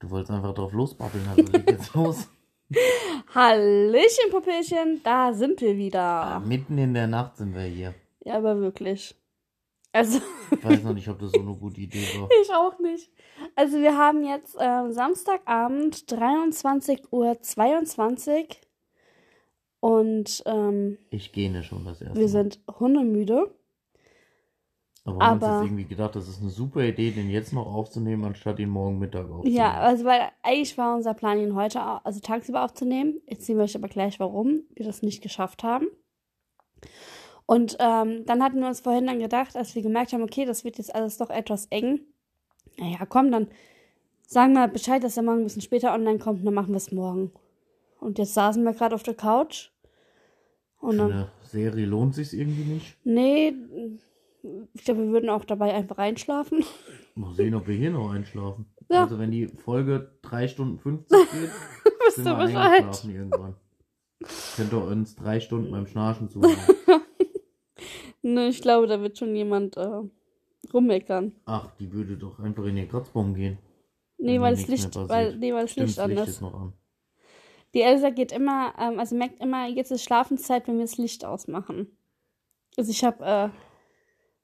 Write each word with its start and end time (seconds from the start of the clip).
Du 0.00 0.10
wolltest 0.10 0.30
einfach 0.32 0.54
drauf 0.54 0.72
losbabbeln, 0.72 1.26
also 1.28 1.52
leg 1.52 1.70
jetzt 1.70 1.94
los. 1.94 2.28
Hallöchen, 3.34 4.30
Puppelchen, 4.30 5.00
da 5.04 5.32
sind 5.32 5.60
wir 5.60 5.70
Ah, 5.72 5.76
wieder. 5.76 6.40
mitten 6.40 6.78
in 6.78 6.94
der 6.94 7.06
Nacht 7.06 7.36
sind 7.36 7.54
wir 7.54 7.62
hier. 7.62 7.94
Ja, 8.24 8.36
aber 8.38 8.60
wirklich. 8.60 9.14
Also, 9.92 10.20
Ich 10.52 10.64
weiß 10.64 10.82
noch 10.82 10.94
nicht, 10.94 11.08
ob 11.08 11.18
das 11.18 11.32
so 11.32 11.40
eine 11.40 11.54
gute 11.54 11.80
Idee 11.80 12.04
war. 12.18 12.28
ich 12.42 12.52
auch 12.52 12.78
nicht. 12.78 13.10
Also, 13.56 13.78
wir 13.78 13.96
haben 13.98 14.24
jetzt 14.24 14.56
ähm, 14.60 14.92
Samstagabend, 14.92 15.96
23.22 16.06 17.08
Uhr. 17.10 18.46
Und 19.80 20.42
ähm, 20.46 20.98
Ich 21.10 21.32
gähne 21.32 21.62
schon 21.62 21.84
das 21.84 22.00
erste 22.00 22.14
wir 22.16 22.22
Mal. 22.22 22.28
sind 22.28 22.60
hundemüde. 22.78 23.54
Aber 25.10 25.18
wir 25.20 25.26
haben 25.26 25.34
uns 25.36 25.42
aber- 25.44 25.56
jetzt 25.56 25.64
irgendwie 25.66 25.84
gedacht, 25.84 26.16
das 26.16 26.28
ist 26.28 26.40
eine 26.40 26.50
super 26.50 26.82
Idee, 26.82 27.10
den 27.10 27.30
jetzt 27.30 27.52
noch 27.52 27.66
aufzunehmen, 27.66 28.24
anstatt 28.24 28.58
ihn 28.58 28.68
morgen 28.70 28.98
Mittag 28.98 29.30
aufzunehmen. 29.30 29.56
Ja, 29.56 29.74
also, 29.80 30.04
weil 30.04 30.28
eigentlich 30.42 30.76
war 30.78 30.94
unser 30.96 31.14
Plan, 31.14 31.38
ihn 31.38 31.54
heute, 31.54 31.80
also 32.04 32.20
tagsüber 32.20 32.64
aufzunehmen. 32.64 33.20
Erzählen 33.26 33.58
wir 33.58 33.64
euch 33.64 33.76
aber 33.76 33.88
gleich, 33.88 34.18
warum 34.20 34.62
wir 34.74 34.84
das 34.86 35.02
nicht 35.02 35.22
geschafft 35.22 35.62
haben. 35.62 35.86
Und 37.46 37.76
ähm, 37.80 38.24
dann 38.26 38.42
hatten 38.42 38.60
wir 38.60 38.68
uns 38.68 38.80
vorhin 38.80 39.06
dann 39.06 39.18
gedacht, 39.18 39.56
als 39.56 39.74
wir 39.74 39.82
gemerkt 39.82 40.12
haben, 40.12 40.22
okay, 40.22 40.44
das 40.44 40.64
wird 40.64 40.78
jetzt 40.78 40.94
alles 40.94 41.18
doch 41.18 41.30
etwas 41.30 41.66
eng. 41.66 42.00
Naja, 42.78 43.04
komm, 43.08 43.32
dann 43.32 43.48
sagen 44.26 44.52
wir 44.52 44.68
Bescheid, 44.68 45.02
dass 45.02 45.16
er 45.16 45.24
morgen 45.24 45.40
ein 45.40 45.44
bisschen 45.44 45.62
später 45.62 45.92
online 45.92 46.18
kommt 46.18 46.38
und 46.40 46.44
dann 46.44 46.54
machen 46.54 46.70
wir 46.70 46.76
es 46.76 46.92
morgen. 46.92 47.32
Und 47.98 48.18
jetzt 48.18 48.34
saßen 48.34 48.62
wir 48.62 48.72
gerade 48.72 48.94
auf 48.94 49.02
der 49.02 49.14
Couch. 49.14 49.70
Und 50.78 50.92
Für 50.92 50.96
dann, 50.98 51.12
eine 51.12 51.28
Serie 51.42 51.84
lohnt 51.86 52.14
sich's 52.14 52.32
irgendwie 52.32 52.62
nicht. 52.72 52.96
nee, 53.04 53.52
ich 54.74 54.84
glaube, 54.84 55.02
wir 55.02 55.10
würden 55.10 55.30
auch 55.30 55.44
dabei 55.44 55.74
einfach 55.74 55.98
einschlafen. 55.98 56.64
Mal 57.14 57.34
sehen, 57.34 57.54
ob 57.54 57.66
wir 57.68 57.74
hier 57.74 57.90
noch 57.90 58.10
einschlafen. 58.10 58.66
Ja. 58.90 59.04
Also 59.04 59.18
wenn 59.18 59.30
die 59.30 59.46
Folge 59.48 60.18
3 60.22 60.48
Stunden 60.48 60.78
50 60.78 61.18
geht, 61.18 61.50
sind 62.14 62.24
wir 62.24 62.34
Bescheid? 62.34 62.80
eingeschlafen 62.80 63.14
irgendwann. 63.14 63.54
Könnt 64.56 64.72
ihr 64.72 64.84
uns 64.84 65.16
drei 65.16 65.40
Stunden 65.40 65.70
beim 65.70 65.86
Schnarchen 65.86 66.28
zuhören. 66.28 66.56
Nee, 68.22 68.48
ich 68.48 68.60
glaube, 68.60 68.86
da 68.86 69.00
wird 69.00 69.16
schon 69.16 69.34
jemand 69.34 69.76
äh, 69.78 70.02
rummeckern. 70.74 71.34
Ach, 71.46 71.70
die 71.78 71.90
würde 71.90 72.16
doch 72.16 72.38
einfach 72.38 72.64
in 72.66 72.76
den 72.76 72.88
Kratzbaum 72.88 73.34
gehen. 73.34 73.58
Nee, 74.18 74.38
weil 74.40 74.54
das 74.54 74.68
Licht, 74.68 74.94
weil, 74.94 75.36
nee, 75.38 75.54
weil 75.54 75.62
das 75.62 75.70
Stimmt, 75.70 75.86
Licht 75.86 75.98
das 75.98 76.04
an 76.04 76.10
Licht 76.10 76.22
ist. 76.24 76.28
ist 76.28 76.40
noch 76.42 76.54
an. 76.54 76.72
Die 77.72 77.80
Elsa 77.80 78.10
geht 78.10 78.32
immer, 78.32 78.74
ähm, 78.78 78.98
also 78.98 79.16
merkt 79.16 79.40
immer, 79.40 79.68
jetzt 79.68 79.90
ist 79.90 80.04
Schlafenszeit, 80.04 80.68
wenn 80.68 80.76
wir 80.76 80.84
das 80.84 80.98
Licht 80.98 81.24
ausmachen. 81.24 81.96
Also 82.76 82.90
ich 82.90 83.02
habe, 83.04 83.24
äh, 83.24 83.48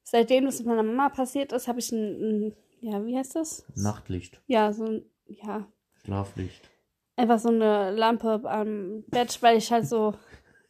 seitdem 0.09 0.45
das 0.45 0.59
mit 0.61 0.69
meiner 0.69 0.83
Mama 0.83 1.09
passiert 1.09 1.53
ist, 1.53 1.67
habe 1.69 1.81
ich 1.81 1.91
ein, 1.93 2.47
ein, 2.49 2.57
ja, 2.81 3.05
wie 3.05 3.17
heißt 3.17 3.35
das? 3.37 3.65
Nachtlicht, 3.75 4.41
Ja, 4.47 4.73
so 4.73 4.85
ein, 4.85 5.05
ja, 5.27 5.67
Schlaflicht. 6.05 6.71
einfach 7.17 7.39
so 7.41 7.49
eine 7.49 7.91
Lampe 7.91 8.41
am 8.45 9.03
Bett, 9.09 9.43
weil 9.43 9.59
ich 9.59 9.73
halt 9.73 9.87
so, 9.89 10.15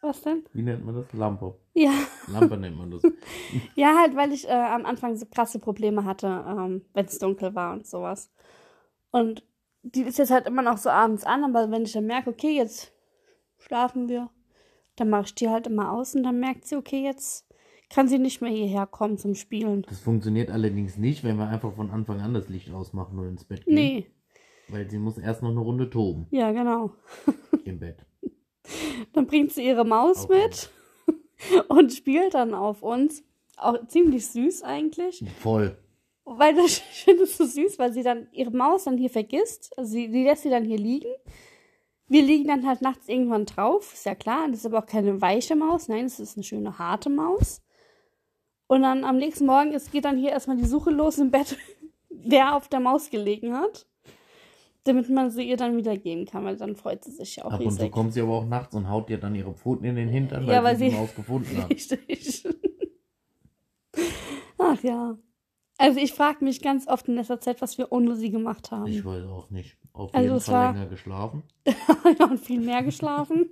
was 0.00 0.22
denn? 0.22 0.44
Wie 0.52 0.62
nennt 0.62 0.84
man 0.84 0.94
das? 0.94 1.12
Lampe. 1.12 1.54
Ja, 1.74 1.92
Lampe 2.28 2.56
nennt 2.56 2.76
man 2.78 2.90
das. 2.90 3.02
ja, 3.74 3.96
halt, 3.98 4.16
weil 4.16 4.32
ich 4.32 4.48
äh, 4.48 4.52
am 4.52 4.86
Anfang 4.86 5.16
so 5.16 5.26
krasse 5.26 5.58
Probleme 5.58 6.04
hatte, 6.04 6.26
ähm, 6.26 6.86
wenn 6.94 7.04
es 7.06 7.18
dunkel 7.18 7.54
war 7.54 7.72
und 7.74 7.86
sowas. 7.86 8.32
Und 9.10 9.44
die 9.82 10.02
ist 10.02 10.18
jetzt 10.18 10.30
halt 10.30 10.46
immer 10.46 10.62
noch 10.62 10.78
so 10.78 10.88
abends 10.90 11.24
an, 11.24 11.44
aber 11.44 11.70
wenn 11.70 11.82
ich 11.84 11.92
dann 11.92 12.06
merke, 12.06 12.30
okay, 12.30 12.56
jetzt 12.56 12.92
schlafen 13.58 14.08
wir, 14.08 14.30
dann 14.96 15.10
mache 15.10 15.24
ich 15.26 15.34
die 15.34 15.48
halt 15.50 15.66
immer 15.66 15.92
aus 15.92 16.14
und 16.14 16.22
dann 16.22 16.40
merkt 16.40 16.66
sie, 16.66 16.76
okay, 16.76 17.04
jetzt 17.04 17.45
kann 17.88 18.08
sie 18.08 18.18
nicht 18.18 18.40
mehr 18.40 18.50
hierher 18.50 18.86
kommen 18.86 19.16
zum 19.18 19.34
Spielen. 19.34 19.82
Das 19.88 20.00
funktioniert 20.00 20.50
allerdings 20.50 20.96
nicht, 20.96 21.22
wenn 21.24 21.36
wir 21.36 21.48
einfach 21.48 21.72
von 21.74 21.90
Anfang 21.90 22.20
an 22.20 22.34
das 22.34 22.48
Licht 22.48 22.70
ausmachen 22.72 23.18
und 23.18 23.28
ins 23.28 23.44
Bett 23.44 23.64
gehen. 23.64 23.74
Nee, 23.74 24.06
Weil 24.68 24.90
sie 24.90 24.98
muss 24.98 25.18
erst 25.18 25.42
noch 25.42 25.50
eine 25.50 25.60
Runde 25.60 25.88
toben 25.90 26.26
ja, 26.30 26.50
genau. 26.52 26.90
im 27.64 27.78
Bett. 27.78 28.04
Dann 29.12 29.26
bringt 29.26 29.52
sie 29.52 29.64
ihre 29.64 29.84
Maus 29.84 30.24
Okay. 30.24 30.42
mit 30.44 30.70
und 31.68 31.92
spielt 31.92 32.34
dann 32.34 32.54
auf 32.54 32.82
uns. 32.82 33.22
Auch 33.58 33.86
ziemlich 33.86 34.26
süß 34.26 34.64
eigentlich. 34.64 35.24
Voll. 35.40 35.78
Weil 36.24 36.54
das, 36.56 36.78
ich 36.92 37.04
finde 37.04 37.22
es 37.22 37.38
so 37.38 37.44
süß, 37.46 37.78
weil 37.78 37.92
sie 37.92 38.02
dann 38.02 38.26
ihre 38.32 38.50
Maus 38.50 38.84
dann 38.84 38.98
hier 38.98 39.10
vergisst. 39.10 39.72
Also 39.78 39.92
sie, 39.92 40.10
die 40.10 40.24
lässt 40.24 40.42
sie 40.42 40.50
dann 40.50 40.64
hier 40.64 40.78
liegen. 40.78 41.08
Wir 42.08 42.22
liegen 42.22 42.48
dann 42.48 42.66
halt 42.66 42.82
nachts 42.82 43.08
irgendwann 43.08 43.46
drauf, 43.46 43.92
ist 43.92 44.04
ja 44.06 44.14
klar. 44.14 44.46
Das 44.48 44.58
ist 44.58 44.66
aber 44.66 44.80
auch 44.80 44.86
keine 44.86 45.20
weiche 45.20 45.56
Maus. 45.56 45.88
Nein, 45.88 46.04
es 46.04 46.20
ist 46.20 46.36
eine 46.36 46.44
schöne 46.44 46.78
harte 46.78 47.10
Maus. 47.10 47.62
Und 48.68 48.82
dann 48.82 49.04
am 49.04 49.16
nächsten 49.18 49.46
Morgen 49.46 49.72
ist, 49.72 49.92
geht 49.92 50.04
dann 50.04 50.18
hier 50.18 50.30
erstmal 50.30 50.56
die 50.56 50.64
Suche 50.66 50.90
los 50.90 51.18
im 51.18 51.30
Bett, 51.30 51.56
wer 52.10 52.56
auf 52.56 52.68
der 52.68 52.80
Maus 52.80 53.10
gelegen 53.10 53.54
hat. 53.54 53.86
Damit 54.84 55.08
man 55.10 55.30
sie 55.30 55.42
ihr 55.48 55.56
dann 55.56 55.76
wieder 55.76 55.96
geben 55.96 56.26
kann, 56.26 56.44
weil 56.44 56.56
dann 56.56 56.76
freut 56.76 57.02
sie 57.04 57.10
sich 57.10 57.36
ja 57.36 57.44
auch 57.44 57.52
Ab 57.52 57.60
und 57.60 57.70
zu 57.72 57.78
riesig. 57.78 57.92
kommt 57.92 58.12
sie 58.12 58.20
aber 58.22 58.34
auch 58.38 58.46
nachts 58.46 58.74
und 58.74 58.88
haut 58.88 59.08
dir 59.08 59.18
dann 59.18 59.34
ihre 59.34 59.52
Pfoten 59.52 59.84
in 59.84 59.96
den 59.96 60.08
Hintern, 60.08 60.46
weil, 60.46 60.54
Ja, 60.54 60.62
weil 60.62 60.76
sie 60.76 60.90
die 60.90 60.94
Maus 60.94 61.12
gefunden 61.14 61.56
hat. 61.60 61.70
Richtig. 61.70 62.44
Ach 64.58 64.82
ja. 64.82 65.16
Also 65.78 66.00
ich 66.00 66.12
frage 66.14 66.42
mich 66.44 66.62
ganz 66.62 66.88
oft 66.88 67.06
in 67.08 67.16
letzter 67.16 67.40
Zeit, 67.40 67.60
was 67.60 67.76
wir 67.78 67.92
ohne 67.92 68.16
sie 68.16 68.30
gemacht 68.30 68.70
haben. 68.70 68.86
Ich 68.86 69.04
weiß 69.04 69.24
auch 69.26 69.50
nicht. 69.50 69.76
Auf 69.92 70.14
Also 70.14 70.24
jeden 70.24 70.36
es 70.36 70.46
Fall 70.46 70.54
war- 70.54 70.72
länger 70.72 70.86
geschlafen. 70.86 71.42
ja, 72.18 72.24
und 72.26 72.38
viel 72.38 72.60
mehr 72.60 72.82
geschlafen. 72.82 73.50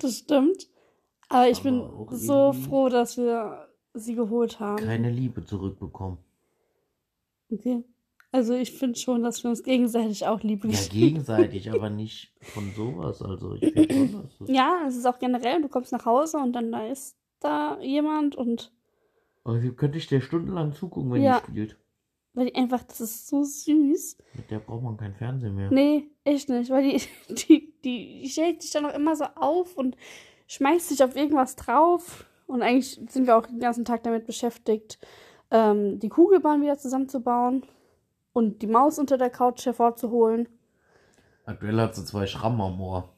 das 0.00 0.18
stimmt. 0.18 0.68
Aber 1.28 1.48
ich 1.48 1.58
Aber 1.60 2.04
bin 2.06 2.16
so 2.16 2.52
froh, 2.52 2.88
dass 2.88 3.16
wir 3.18 3.63
sie 3.94 4.14
geholt 4.14 4.60
haben. 4.60 4.84
Keine 4.84 5.10
Liebe 5.10 5.44
zurückbekommen. 5.44 6.18
Okay. 7.50 7.84
Also 8.32 8.54
ich 8.54 8.72
finde 8.76 8.98
schon, 8.98 9.22
dass 9.22 9.42
wir 9.44 9.50
uns 9.50 9.62
gegenseitig 9.62 10.26
auch 10.26 10.42
lieb 10.42 10.64
Ja, 10.64 10.80
gegenseitig, 10.90 11.70
aber 11.72 11.88
nicht 11.88 12.34
von 12.40 12.72
sowas. 12.72 13.22
Also 13.22 13.54
ich 13.54 13.72
finde 13.72 13.94
schon, 13.94 14.12
dass 14.22 14.38
das 14.38 14.48
Ja, 14.48 14.84
es 14.88 14.96
ist 14.96 15.06
auch 15.06 15.18
generell, 15.20 15.62
du 15.62 15.68
kommst 15.68 15.92
nach 15.92 16.04
Hause 16.04 16.38
und 16.38 16.52
dann 16.52 16.72
da 16.72 16.86
ist 16.86 17.16
da 17.38 17.80
jemand 17.80 18.34
und 18.34 18.72
Aber 19.44 19.62
wie 19.62 19.70
könnte 19.70 19.98
ich 19.98 20.08
dir 20.08 20.20
stundenlang 20.20 20.72
zugucken, 20.72 21.12
wenn 21.12 21.22
Ja. 21.22 21.38
die 21.40 21.52
spielt? 21.52 21.78
weil 22.36 22.46
die 22.46 22.54
einfach, 22.56 22.82
das 22.82 23.00
ist 23.00 23.28
so 23.28 23.44
süß. 23.44 24.18
Mit 24.34 24.50
der 24.50 24.58
braucht 24.58 24.82
man 24.82 24.96
kein 24.96 25.14
Fernsehen 25.14 25.54
mehr. 25.54 25.70
Nee, 25.70 26.10
echt 26.24 26.48
nicht, 26.48 26.68
weil 26.68 26.82
die, 26.90 27.00
die, 27.32 27.72
die, 27.84 28.20
die 28.22 28.28
stellt 28.28 28.60
sich 28.60 28.72
dann 28.72 28.84
auch 28.86 28.94
immer 28.94 29.14
so 29.14 29.24
auf 29.36 29.76
und 29.76 29.96
schmeißt 30.48 30.88
sich 30.88 31.04
auf 31.04 31.14
irgendwas 31.14 31.54
drauf. 31.54 32.26
Und 32.46 32.62
eigentlich 32.62 33.00
sind 33.08 33.26
wir 33.26 33.36
auch 33.36 33.46
den 33.46 33.60
ganzen 33.60 33.84
Tag 33.84 34.02
damit 34.02 34.26
beschäftigt, 34.26 34.98
ähm, 35.50 35.98
die 35.98 36.08
Kugelbahn 36.08 36.62
wieder 36.62 36.78
zusammenzubauen 36.78 37.64
und 38.32 38.62
die 38.62 38.66
Maus 38.66 38.98
unter 38.98 39.16
der 39.18 39.30
Couch 39.30 39.64
hervorzuholen. 39.66 40.48
Aktuell 41.46 41.80
hat 41.80 41.94
sie 41.94 42.04
zwei 42.04 42.26
Schrammen 42.26 42.60
am 42.60 42.80
Ohr. 42.80 43.08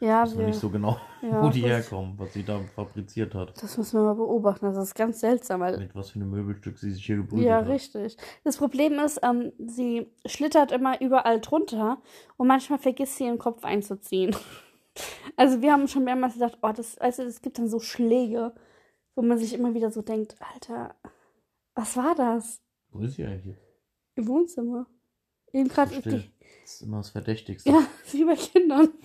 Ja, 0.00 0.26
wir 0.30 0.38
wir, 0.38 0.46
nicht 0.48 0.58
so 0.58 0.68
genau, 0.68 0.98
ja, 1.22 1.42
wo 1.42 1.48
die 1.48 1.62
herkommen, 1.62 2.14
was 2.18 2.32
sie 2.34 2.42
da 2.44 2.60
fabriziert 2.74 3.34
hat. 3.34 3.54
das 3.62 3.78
müssen 3.78 3.98
wir 3.98 4.04
mal 4.04 4.14
beobachten. 4.14 4.66
Das 4.66 4.76
ist 4.76 4.94
ganz 4.94 5.20
seltsam, 5.20 5.60
weil 5.60 5.78
Mit 5.78 5.94
was 5.94 6.10
für 6.10 6.16
einem 6.18 6.30
Möbelstück 6.30 6.76
sie 6.78 6.90
sich 6.90 7.06
hier 7.06 7.16
geprügelt 7.16 7.46
Ja, 7.46 7.58
hat. 7.58 7.68
richtig. 7.68 8.16
Das 8.42 8.58
Problem 8.58 8.98
ist, 8.98 9.20
ähm, 9.22 9.52
sie 9.58 10.08
schlittert 10.26 10.72
immer 10.72 11.00
überall 11.00 11.40
drunter 11.40 11.98
und 12.36 12.48
manchmal 12.48 12.78
vergisst 12.80 13.16
sie 13.16 13.24
ihren 13.24 13.38
Kopf 13.38 13.64
einzuziehen. 13.64 14.36
Also 15.36 15.62
wir 15.62 15.72
haben 15.72 15.88
schon 15.88 16.04
mehrmals 16.04 16.34
gedacht, 16.34 16.58
oh, 16.62 16.72
das, 16.72 16.98
also 16.98 17.22
es 17.22 17.42
gibt 17.42 17.58
dann 17.58 17.68
so 17.68 17.80
Schläge, 17.80 18.54
wo 19.14 19.22
man 19.22 19.38
sich 19.38 19.52
immer 19.52 19.74
wieder 19.74 19.90
so 19.90 20.02
denkt, 20.02 20.36
Alter, 20.52 20.94
was 21.74 21.96
war 21.96 22.14
das? 22.14 22.60
Wo 22.90 23.00
ist 23.00 23.16
sie 23.16 23.24
eigentlich? 23.24 23.56
Im 24.14 24.28
Wohnzimmer. 24.28 24.86
Eben 25.52 25.68
gerade 25.68 26.00
die. 26.00 26.30
Das 26.62 26.74
ist 26.74 26.82
immer 26.82 26.98
das 26.98 27.10
Verdächtigste. 27.10 27.68
Ja, 27.68 27.84
wie 28.12 28.24
bei 28.24 28.36
Kindern. 28.36 28.88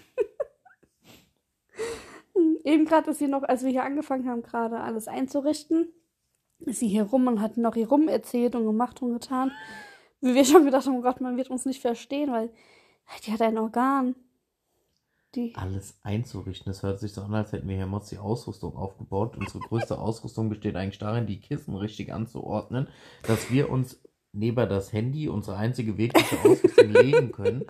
Eben 2.64 2.86
gerade 2.86 3.12
ist 3.12 3.20
sie 3.20 3.28
noch, 3.28 3.44
als 3.44 3.64
wir 3.64 3.72
hier 3.72 3.84
angefangen 3.84 4.30
haben, 4.30 4.44
gerade 4.44 4.80
alles 4.80 5.08
einzurichten, 5.08 5.92
ist 6.60 6.80
sie 6.80 6.88
hier 6.88 7.04
rum 7.04 7.28
und 7.28 7.42
hat 7.42 7.58
noch 7.58 7.74
hier 7.74 7.88
rum 7.88 8.08
erzählt 8.08 8.56
und 8.56 8.66
gemacht 8.66 9.02
und 9.02 9.14
getan. 9.14 9.52
Wie 10.22 10.36
wir 10.36 10.46
schon 10.46 10.66
gedacht 10.66 10.86
haben, 10.86 10.98
oh 10.98 11.02
Gott, 11.02 11.22
man 11.22 11.38
wird 11.38 11.50
uns 11.50 11.66
nicht 11.66 11.82
verstehen, 11.82 12.32
weil 12.32 12.52
die 13.26 13.32
hat 13.32 13.42
ein 13.42 13.58
Organ. 13.58 14.16
Die. 15.36 15.54
Alles 15.56 16.00
einzurichten. 16.02 16.72
Es 16.72 16.82
hört 16.82 17.00
sich 17.00 17.14
so 17.14 17.22
an, 17.22 17.34
als 17.36 17.52
hätten 17.52 17.68
wir 17.68 17.76
hier 17.76 17.86
Mods 17.86 18.10
die 18.10 18.18
Ausrüstung 18.18 18.76
aufgebaut. 18.76 19.38
Unsere 19.38 19.60
größte 19.60 20.00
Ausrüstung 20.00 20.50
besteht 20.50 20.76
eigentlich 20.76 20.98
darin, 20.98 21.28
die 21.28 21.40
Kissen 21.40 21.76
richtig 21.76 22.12
anzuordnen, 22.12 22.88
dass 23.28 23.52
wir 23.52 23.70
uns 23.70 24.02
neben 24.32 24.68
das 24.70 24.92
Handy, 24.92 25.30
unsere 25.30 25.58
einzige 25.58 25.98
wirkliche 25.98 26.36
Ausrüstung, 26.44 26.90
legen 26.92 27.32
können. 27.32 27.66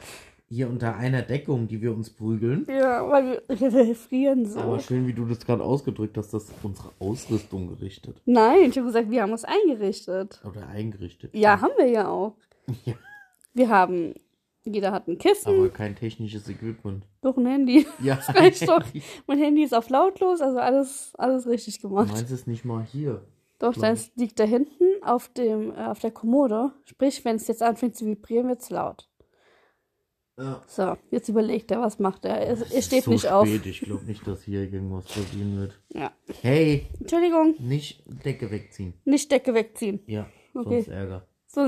Hier 0.47 0.67
unter 0.67 0.95
einer 0.95 1.21
Deckung, 1.21 1.67
die 1.67 1.81
wir 1.81 1.93
uns 1.93 2.09
prügeln. 2.09 2.65
Ja, 2.67 3.07
weil 3.07 3.41
wir, 3.47 3.95
frieren 3.95 4.45
so. 4.45 4.59
Aber 4.59 4.79
schön, 4.79 5.05
wie 5.05 5.13
du 5.13 5.25
das 5.25 5.45
gerade 5.45 5.63
ausgedrückt 5.63 6.17
hast, 6.17 6.33
dass 6.33 6.47
unsere 6.63 6.91
Ausrüstung 6.97 7.67
gerichtet 7.67 8.19
Nein, 8.25 8.69
ich 8.69 8.77
habe 8.77 8.87
gesagt, 8.87 9.11
wir 9.11 9.21
haben 9.21 9.31
uns 9.31 9.45
eingerichtet. 9.45 10.41
oder 10.43 10.67
eingerichtet. 10.67 11.35
Ja, 11.35 11.61
haben 11.61 11.73
wir 11.77 11.87
ja 11.89 12.07
auch. 12.07 12.35
Ja. 12.85 12.93
Wir 13.53 13.69
haben, 13.69 14.13
jeder 14.65 14.91
hat 14.91 15.07
ein 15.07 15.17
Kissen, 15.17 15.49
Aber 15.49 15.69
kein 15.69 15.95
technisches 15.95 16.47
Equipment. 16.49 17.05
doch 17.21 17.37
ein 17.37 17.45
Handy. 17.45 17.85
Ja, 18.03 18.19
Das 18.33 18.59
doch. 18.59 18.83
Mein 19.27 19.39
Handy 19.39 19.63
ist 19.63 19.73
auf 19.73 19.89
lautlos, 19.89 20.41
also 20.41 20.59
alles, 20.59 21.13
alles 21.17 21.47
richtig 21.47 21.79
Du 21.81 21.89
gemacht. 21.89 22.11
meinst 22.11 22.31
es 22.31 22.45
nicht 22.47 22.65
mal 22.65 22.83
hier. 22.83 23.25
Doch, 23.59 23.73
das 23.73 24.11
liegt 24.15 24.39
da 24.39 24.45
hinten 24.45 24.85
auf 25.03 25.27
dem, 25.33 25.71
äh, 25.73 25.85
auf 25.87 25.99
der 25.99 26.11
Kommode. 26.11 26.71
Sprich, 26.85 27.25
wenn 27.25 27.35
es 27.35 27.47
jetzt 27.47 27.61
anfängt 27.61 27.95
zu 27.97 28.05
vibrieren, 28.05 28.47
wird 28.47 28.61
es 28.61 28.69
laut. 28.69 29.09
Ja. 30.37 30.63
So, 30.67 30.95
jetzt 31.11 31.27
überlegt 31.27 31.69
er, 31.71 31.81
was 31.81 31.99
macht 31.99 32.23
er. 32.23 32.37
Er, 32.37 32.57
er 32.71 32.81
steht 32.81 33.03
so 33.03 33.11
nicht 33.11 33.27
auf. 33.29 33.45
spät. 33.45 33.65
Ich 33.65 33.81
glaube 33.81 34.05
nicht, 34.05 34.25
dass 34.25 34.43
hier 34.43 34.61
irgendwas 34.61 35.03
passieren 35.05 35.57
wird. 35.57 35.77
Ja. 35.93 36.13
Hey, 36.41 36.87
Entschuldigung, 36.97 37.55
nicht 37.59 38.03
Decke 38.23 38.49
wegziehen. 38.49 38.93
nicht 39.03 39.29
Decke 39.29 39.53
wegziehen. 39.53 39.99
Ja, 40.07 40.27
Okay. 40.53 40.75
sonst 40.83 40.87
Ärger. 40.87 41.27
So, 41.47 41.67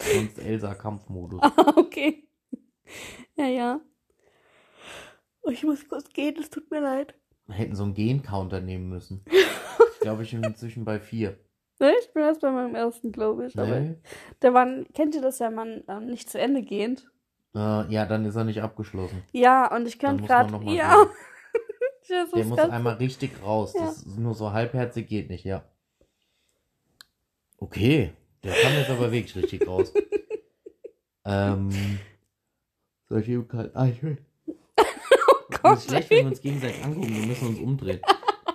Sonst 0.00 0.38
Elsa 0.38 0.74
Kampfmodus. 0.74 1.40
okay. 1.76 2.28
Ja, 3.36 3.46
ja. 3.46 3.80
Oh, 5.42 5.50
ich 5.50 5.62
muss 5.64 5.88
kurz 5.88 6.08
gehen, 6.10 6.36
es 6.38 6.50
tut 6.50 6.70
mir 6.70 6.80
leid. 6.80 7.14
Wir 7.46 7.56
hätten 7.56 7.74
so 7.74 7.84
einen 7.84 7.94
Gen-Counter 7.94 8.60
nehmen 8.60 8.88
müssen. 8.88 9.24
Ich 9.94 10.02
glaube, 10.02 10.22
ich 10.22 10.30
bin 10.30 10.44
inzwischen 10.44 10.84
bei 10.84 11.00
vier. 11.00 11.36
Ne, 11.80 11.92
ich 12.00 12.12
bin 12.12 12.22
erst 12.22 12.40
bei 12.40 12.52
meinem 12.52 12.76
ersten, 12.76 13.10
glaube 13.10 13.46
ich. 13.46 13.54
Nee? 13.56 13.96
der 14.40 14.50
Mann, 14.52 14.86
kennt 14.94 15.16
ihr 15.16 15.20
das, 15.20 15.40
wenn 15.40 15.54
man 15.54 15.82
ähm, 15.88 16.06
nicht 16.06 16.30
zu 16.30 16.38
Ende 16.38 16.62
geht? 16.62 17.10
Äh, 17.52 17.92
ja, 17.92 18.06
dann 18.06 18.24
ist 18.24 18.36
er 18.36 18.44
nicht 18.44 18.62
abgeschlossen. 18.62 19.24
Ja, 19.32 19.74
und 19.74 19.88
ich 19.88 19.98
könnte 19.98 20.24
gerade. 20.24 20.56
Ja. 20.70 21.06
Der 22.08 22.44
muss 22.44 22.58
einmal 22.58 22.94
richtig 22.94 23.42
raus. 23.42 23.74
Ja. 23.74 23.86
Das 23.86 24.02
ist 24.02 24.18
nur 24.18 24.34
so 24.34 24.52
halbherzig 24.52 25.08
geht 25.08 25.28
nicht, 25.28 25.44
ja. 25.44 25.64
Okay, 27.58 28.12
der 28.42 28.52
kann 28.54 28.72
jetzt 28.74 28.90
aber 28.90 29.10
wirklich 29.12 29.36
richtig 29.36 29.66
raus. 29.66 29.92
ähm, 31.24 31.70
soll 33.08 33.20
ich 33.20 33.28
eben 33.28 33.48
kalt 33.48 33.74
eichhören? 33.76 34.18
Gott, 34.46 35.60
Das 35.62 35.78
ist 35.84 35.90
schlecht, 35.90 36.10
wenn 36.10 36.18
wir 36.18 36.26
uns 36.26 36.40
gegenseitig 36.40 36.84
angucken. 36.84 37.14
Wir 37.14 37.26
müssen 37.26 37.48
uns 37.48 37.58
umdrehen. 37.58 38.00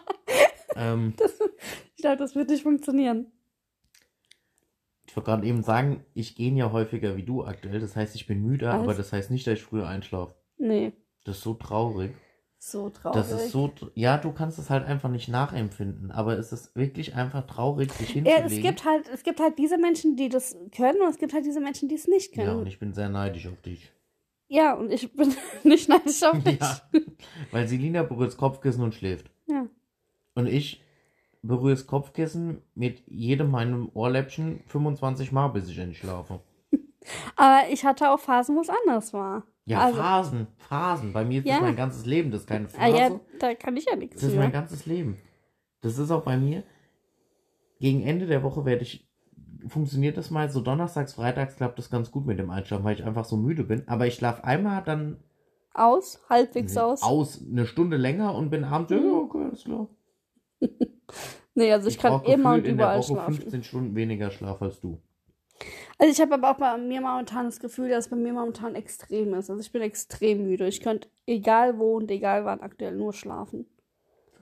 ähm, 0.75 1.13
ich 1.95 2.01
glaube, 2.01 2.17
das 2.17 2.35
wird 2.35 2.49
nicht 2.49 2.63
funktionieren. 2.63 3.31
ich 5.07 5.15
wollte 5.15 5.29
gerade 5.29 5.47
eben 5.47 5.63
sagen, 5.63 6.05
ich 6.13 6.35
gehe 6.35 6.51
ja 6.53 6.71
häufiger 6.71 7.15
wie 7.17 7.23
du 7.23 7.43
aktuell. 7.43 7.79
Das 7.79 7.95
heißt, 7.95 8.15
ich 8.15 8.27
bin 8.27 8.41
müde, 8.41 8.67
Was? 8.67 8.75
aber 8.75 8.93
das 8.93 9.11
heißt 9.13 9.31
nicht, 9.31 9.45
dass 9.47 9.55
ich 9.59 9.63
früher 9.63 9.87
einschlafe. 9.87 10.35
Nee, 10.57 10.93
Das 11.25 11.37
ist 11.37 11.43
so 11.43 11.53
traurig. 11.55 12.13
So 12.71 12.89
traurig. 12.89 13.15
Das 13.15 13.31
ist 13.31 13.51
so, 13.51 13.71
ja, 13.95 14.17
du 14.17 14.31
kannst 14.31 14.57
es 14.59 14.69
halt 14.69 14.85
einfach 14.85 15.09
nicht 15.09 15.27
nachempfinden, 15.29 16.11
aber 16.11 16.37
es 16.37 16.51
ist 16.51 16.75
wirklich 16.75 17.15
einfach 17.15 17.45
traurig, 17.47 17.91
sich 17.91 18.09
Ja, 18.15 18.21
hinzulegen. 18.23 18.45
es 18.57 18.61
gibt 18.61 18.85
halt, 18.85 19.09
es 19.09 19.23
gibt 19.23 19.39
halt 19.39 19.57
diese 19.59 19.77
Menschen, 19.77 20.15
die 20.15 20.29
das 20.29 20.55
können 20.75 21.01
und 21.01 21.09
es 21.09 21.17
gibt 21.17 21.33
halt 21.33 21.45
diese 21.45 21.59
Menschen, 21.59 21.89
die 21.89 21.95
es 21.95 22.07
nicht 22.07 22.35
ja, 22.35 22.43
und 22.43 22.49
können. 22.49 22.67
ich 22.67 22.79
bin 22.79 22.93
sehr 22.93 23.09
neidisch 23.09 23.47
auf 23.47 23.61
dich. 23.61 23.91
Ja, 24.47 24.73
und 24.73 24.91
ich 24.91 25.11
bin 25.13 25.33
nicht 25.63 25.89
neidisch 25.89 26.23
auf 26.23 26.37
dich. 26.43 26.59
Ja, 26.59 26.81
weil 27.51 27.67
Selina 27.67 28.03
berührt 28.03 28.29
das 28.29 28.37
Kopfkissen 28.37 28.83
und 28.83 28.93
schläft. 28.95 29.29
Ja. 29.47 29.67
Und 30.35 30.47
ich 30.47 30.81
berühre 31.41 31.71
das 31.75 31.87
Kopfkissen 31.87 32.61
mit 32.75 33.03
jedem 33.07 33.51
meinem 33.51 33.89
Ohrläppchen 33.93 34.61
25 34.67 35.31
Mal, 35.31 35.49
bis 35.49 35.67
ich 35.69 35.77
endlich 35.77 35.99
schlafe. 35.99 36.39
Aber 37.35 37.69
ich 37.69 37.83
hatte 37.83 38.09
auch 38.11 38.19
Phasen, 38.19 38.55
wo 38.55 38.61
es 38.61 38.69
anders 38.69 39.13
war. 39.13 39.43
Ja, 39.65 39.79
Also- 39.79 39.97
Phasen, 39.97 40.47
Phasen. 40.57 41.13
Bei 41.13 41.23
mir 41.23 41.39
ist 41.39 41.47
Ja. 41.47 41.53
das 41.55 41.61
mein 41.63 41.75
ganzes 41.75 42.05
Leben. 42.05 42.31
Das 42.31 42.41
ist 42.41 42.47
keine 42.47 42.65
Ah, 42.65 42.69
Phase. 42.69 42.97
ja, 42.97 43.19
da 43.39 43.53
kann 43.55 43.77
ich 43.77 43.85
ja 43.85 43.95
nichts 43.95 44.15
Das 44.15 44.23
ist 44.25 44.33
für. 44.33 44.39
mein 44.39 44.51
ganzes 44.51 44.85
Leben. 44.85 45.17
Das 45.81 45.97
ist 45.97 46.11
auch 46.11 46.23
bei 46.23 46.37
mir. 46.37 46.63
Gegen 47.79 48.03
Ende 48.03 48.25
der 48.27 48.43
Woche 48.43 48.65
werde 48.65 48.83
ich. 48.83 49.09
Funktioniert 49.67 50.17
das 50.17 50.29
mal 50.29 50.49
so 50.49 50.59
donnerstags, 50.59 51.13
freitags 51.13 51.55
klappt 51.55 51.79
das 51.79 51.89
ganz 51.89 52.11
gut 52.11 52.25
mit 52.25 52.37
dem 52.37 52.49
Einschlafen, 52.49 52.83
weil 52.83 52.95
ich 52.95 53.03
einfach 53.05 53.23
so 53.23 53.37
müde 53.37 53.63
bin. 53.63 53.87
Aber 53.87 54.05
ich 54.07 54.15
schlafe 54.15 54.43
einmal 54.43 54.83
dann 54.83 55.23
Aus, 55.73 56.21
halbwegs 56.29 56.75
aus. 56.75 57.01
aus 57.01 57.41
eine 57.49 57.65
Stunde 57.65 57.95
länger 57.95 58.35
und 58.35 58.49
bin 58.49 58.65
abends, 58.65 58.91
ja, 58.91 58.97
okay, 58.97 59.45
alles 59.45 59.63
klar. 59.63 59.87
Nee, 61.55 61.71
also 61.71 61.87
ich, 61.87 61.99
kann 61.99 62.11
brauch 62.13 62.23
immer 62.23 62.49
und 62.53 62.55
gefühlt 62.63 62.71
in 62.71 62.77
der 62.77 62.85
überall 62.87 62.99
Woche 62.99 63.13
schlafen. 63.13 63.33
15 63.35 63.63
Stunden 63.63 63.95
weniger 63.95 64.31
Schlaf 64.31 64.59
als 64.61 64.81
du. 64.81 64.99
Also 65.97 66.11
ich 66.11 66.21
habe 66.21 66.33
aber 66.33 66.51
auch 66.51 66.57
bei 66.57 66.77
mir 66.77 67.01
momentan 67.01 67.45
das 67.45 67.59
Gefühl, 67.59 67.89
dass 67.89 68.05
es 68.05 68.09
bei 68.09 68.15
mir 68.15 68.33
momentan 68.33 68.75
extrem 68.75 69.33
ist. 69.33 69.49
Also 69.49 69.61
ich 69.61 69.71
bin 69.71 69.81
extrem 69.81 70.43
müde. 70.43 70.67
Ich 70.67 70.81
könnte 70.81 71.07
egal 71.25 71.77
wo 71.77 71.97
und 71.97 72.09
egal 72.11 72.45
wann 72.45 72.61
aktuell 72.61 72.95
nur 72.95 73.13
schlafen. 73.13 73.65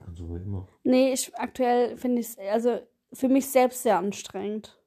Also 0.06 0.28
wie 0.30 0.42
immer. 0.42 0.66
Nee, 0.82 1.12
ich 1.12 1.34
aktuell 1.36 1.96
finde 1.96 2.20
ich 2.20 2.28
es 2.28 2.38
also 2.38 2.80
für 3.12 3.28
mich 3.28 3.46
selbst 3.48 3.82
sehr 3.82 3.98
anstrengend. 3.98 4.78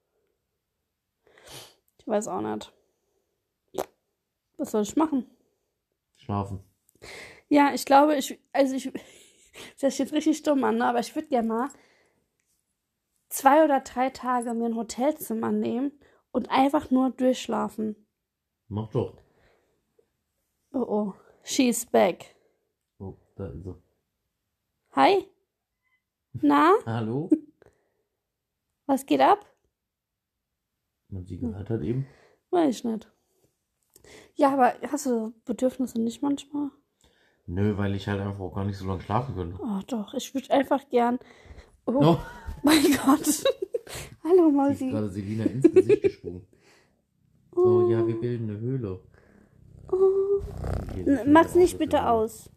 Ich 2.00 2.08
weiß 2.08 2.28
auch 2.28 2.42
nicht. 2.42 2.72
Was 4.58 4.72
soll 4.72 4.84
ich 4.84 4.96
machen? 4.96 5.26
Schlafen. 6.16 6.64
Ja, 7.50 7.74
ich 7.74 7.86
glaube, 7.86 8.16
ich, 8.16 8.40
also 8.52 8.76
ich, 8.76 8.92
das 9.82 9.98
jetzt 9.98 10.14
richtig 10.14 10.44
dumm 10.44 10.64
an, 10.64 10.78
ne? 10.78 10.86
aber 10.86 11.00
ich 11.00 11.16
würde 11.16 11.28
gerne 11.28 11.48
mal 11.48 11.70
zwei 13.30 13.64
oder 13.64 13.82
drei 13.82 14.10
Tage 14.10 14.54
mir 14.54 14.66
ein 14.66 14.76
Hotelzimmer 14.76 15.52
nehmen 15.52 15.92
und 16.36 16.50
einfach 16.52 16.92
nur 16.92 17.12
durchschlafen. 17.12 17.96
Mach 18.68 18.90
doch. 18.92 19.16
Oh 20.74 20.86
oh, 20.88 21.14
she's 21.44 21.86
back. 21.86 22.36
Oh, 23.00 23.16
da 23.38 23.48
ist 23.48 23.66
er. 23.66 23.78
Hi? 24.92 25.26
Na, 26.34 26.74
Hallo? 26.86 27.30
was 28.86 29.06
geht 29.06 29.22
ab? 29.22 29.46
Man 31.08 31.26
sie 31.26 31.38
gehört 31.38 31.70
hat 31.70 31.82
eben. 31.82 32.06
Weiß 32.50 32.76
ich 32.76 32.84
nicht. 32.84 33.10
Ja, 34.34 34.52
aber 34.52 34.74
hast 34.92 35.06
du 35.06 35.34
Bedürfnisse 35.46 36.02
nicht 36.02 36.22
manchmal? 36.22 36.70
Nö, 37.46 37.78
weil 37.78 37.96
ich 37.96 38.10
halt 38.10 38.20
einfach 38.20 38.42
auch 38.42 38.56
gar 38.56 38.66
nicht 38.66 38.78
so 38.78 38.86
lange 38.86 39.02
schlafen 39.02 39.36
könnte. 39.36 39.58
Oh 39.62 39.80
doch, 39.88 40.14
ich 40.14 40.34
würde 40.34 40.52
einfach 40.52 40.90
gern. 40.90 41.18
Oh 41.86 41.94
Oh, 42.02 42.20
mein 42.64 42.84
Gott. 43.06 43.44
Hallo 44.24 44.50
sie 44.50 44.50
ist 44.50 44.82
Mausi. 44.82 44.90
gerade 44.90 45.10
Selina 45.10 45.44
ins 45.46 45.72
Gesicht 45.72 46.02
gesprungen. 46.02 46.48
So, 47.54 47.90
ja, 47.92 48.06
wir 48.06 48.20
bilden 48.20 48.50
eine 48.50 48.60
Höhle. 48.60 49.00
N- 49.92 51.06
Höhle 51.06 51.24
Mach's 51.32 51.56
nicht 51.56 51.78
bitte 51.78 52.00
aber 52.00 52.12
aus. 52.22 52.50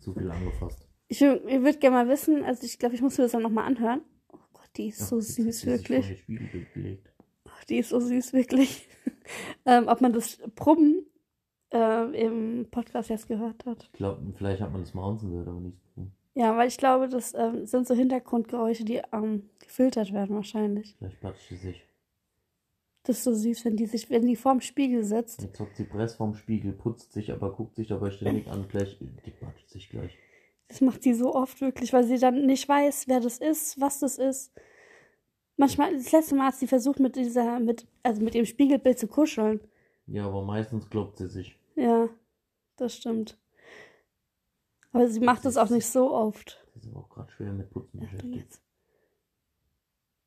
Zu 0.00 0.12
viel 0.14 0.30
angefasst. 0.30 0.86
Ich, 1.08 1.20
ich 1.20 1.24
würde 1.62 1.78
gerne 1.78 1.96
mal 1.96 2.08
wissen, 2.08 2.44
also 2.44 2.64
ich 2.64 2.78
glaube, 2.78 2.94
ich 2.94 3.02
muss 3.02 3.18
mir 3.18 3.24
das 3.24 3.32
dann 3.32 3.42
nochmal 3.42 3.64
anhören. 3.66 4.02
Oh 4.28 4.38
Gott, 4.52 4.68
die 4.76 4.88
ist 4.88 5.08
so 5.08 5.16
Ach, 5.18 5.22
hat 5.22 5.34
süß, 5.36 5.66
wirklich. 5.66 6.24
gelegt. 6.72 7.12
Ach, 7.48 7.64
die 7.64 7.78
ist 7.78 7.88
so 7.90 8.00
süß, 8.00 8.32
wirklich. 8.32 8.88
ähm, 9.66 9.88
ob 9.88 10.00
man 10.00 10.12
das 10.12 10.38
Brummen 10.54 11.04
äh, 11.72 12.24
im 12.26 12.68
Podcast 12.70 13.10
jetzt 13.10 13.26
gehört 13.28 13.66
hat. 13.66 13.84
Ich 13.92 13.98
glaube, 13.98 14.22
vielleicht 14.36 14.60
hat 14.62 14.72
man 14.72 14.82
das 14.82 14.94
Mountain 14.94 15.30
gehört, 15.30 15.48
aber 15.48 15.60
nicht. 15.60 15.78
Ja, 16.34 16.56
weil 16.56 16.68
ich 16.68 16.76
glaube, 16.76 17.08
das 17.08 17.34
ähm, 17.34 17.66
sind 17.66 17.86
so 17.86 17.94
Hintergrundgeräusche, 17.94 18.84
die 18.84 19.02
ähm, 19.12 19.50
gefiltert 19.58 20.12
werden 20.12 20.36
wahrscheinlich. 20.36 20.94
Vielleicht 20.98 21.20
platscht 21.20 21.48
sie 21.48 21.56
sich. 21.56 21.84
Das 23.02 23.18
ist 23.18 23.24
so 23.24 23.34
süß, 23.34 23.64
wenn 23.64 23.76
die 23.76 23.86
sich, 23.86 24.10
wenn 24.10 24.26
die 24.26 24.36
vorm 24.36 24.60
Spiegel 24.60 25.02
sitzt. 25.04 25.42
Jetzt 25.42 25.58
hockt 25.58 25.76
sie 25.76 25.84
press 25.84 26.14
vorm 26.14 26.34
Spiegel, 26.34 26.72
putzt 26.72 27.12
sich, 27.12 27.32
aber 27.32 27.52
guckt 27.52 27.76
sich 27.76 27.88
dabei 27.88 28.10
ständig 28.10 28.46
an. 28.48 28.68
Gleich, 28.68 28.98
die 29.00 29.30
platscht 29.30 29.68
sich 29.70 29.88
gleich. 29.88 30.16
Das 30.68 30.80
macht 30.80 31.02
sie 31.02 31.14
so 31.14 31.34
oft 31.34 31.60
wirklich, 31.60 31.92
weil 31.92 32.04
sie 32.04 32.18
dann 32.18 32.46
nicht 32.46 32.68
weiß, 32.68 33.08
wer 33.08 33.20
das 33.20 33.38
ist, 33.38 33.80
was 33.80 33.98
das 33.98 34.18
ist. 34.18 34.52
Manchmal, 35.56 35.94
das 35.94 36.12
letzte 36.12 36.36
Mal 36.36 36.46
hat 36.46 36.54
sie 36.54 36.68
versucht, 36.68 37.00
mit 37.00 37.16
dieser, 37.16 37.58
mit, 37.58 37.86
also 38.02 38.22
mit 38.22 38.34
ihrem 38.34 38.46
Spiegelbild 38.46 38.98
zu 38.98 39.08
kuscheln. 39.08 39.60
Ja, 40.06 40.26
aber 40.26 40.42
meistens 40.42 40.88
kloppt 40.88 41.18
sie 41.18 41.26
sich. 41.26 41.58
Ja, 41.74 42.08
das 42.76 42.96
stimmt. 42.96 43.36
Aber 44.92 45.08
sie 45.08 45.20
macht 45.20 45.44
es 45.44 45.56
auch 45.56 45.70
nicht 45.70 45.86
so 45.86 46.12
oft. 46.12 46.64
Sie 46.74 46.80
ist 46.80 46.88
aber 46.88 47.00
auch 47.00 47.08
gerade 47.08 47.30
schwer 47.32 47.52
mit 47.52 47.70
Putzen 47.70 48.00
beschäftigt. 48.00 48.34
jetzt. 48.34 48.62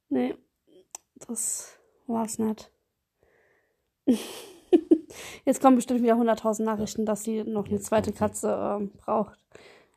Nee, 0.10 0.36
das 1.16 1.78
war's 2.08 2.38
nicht. 2.40 2.72
Jetzt 5.46 5.62
kommen 5.62 5.76
bestimmt 5.76 6.02
wieder 6.02 6.16
100.000 6.16 6.64
Nachrichten, 6.64 7.06
dass 7.06 7.24
sie 7.24 7.44
noch 7.44 7.68
eine 7.68 7.80
zweite. 7.80 8.12
Katze 8.12 8.50
ähm, 8.80 8.92
braucht. 8.98 9.38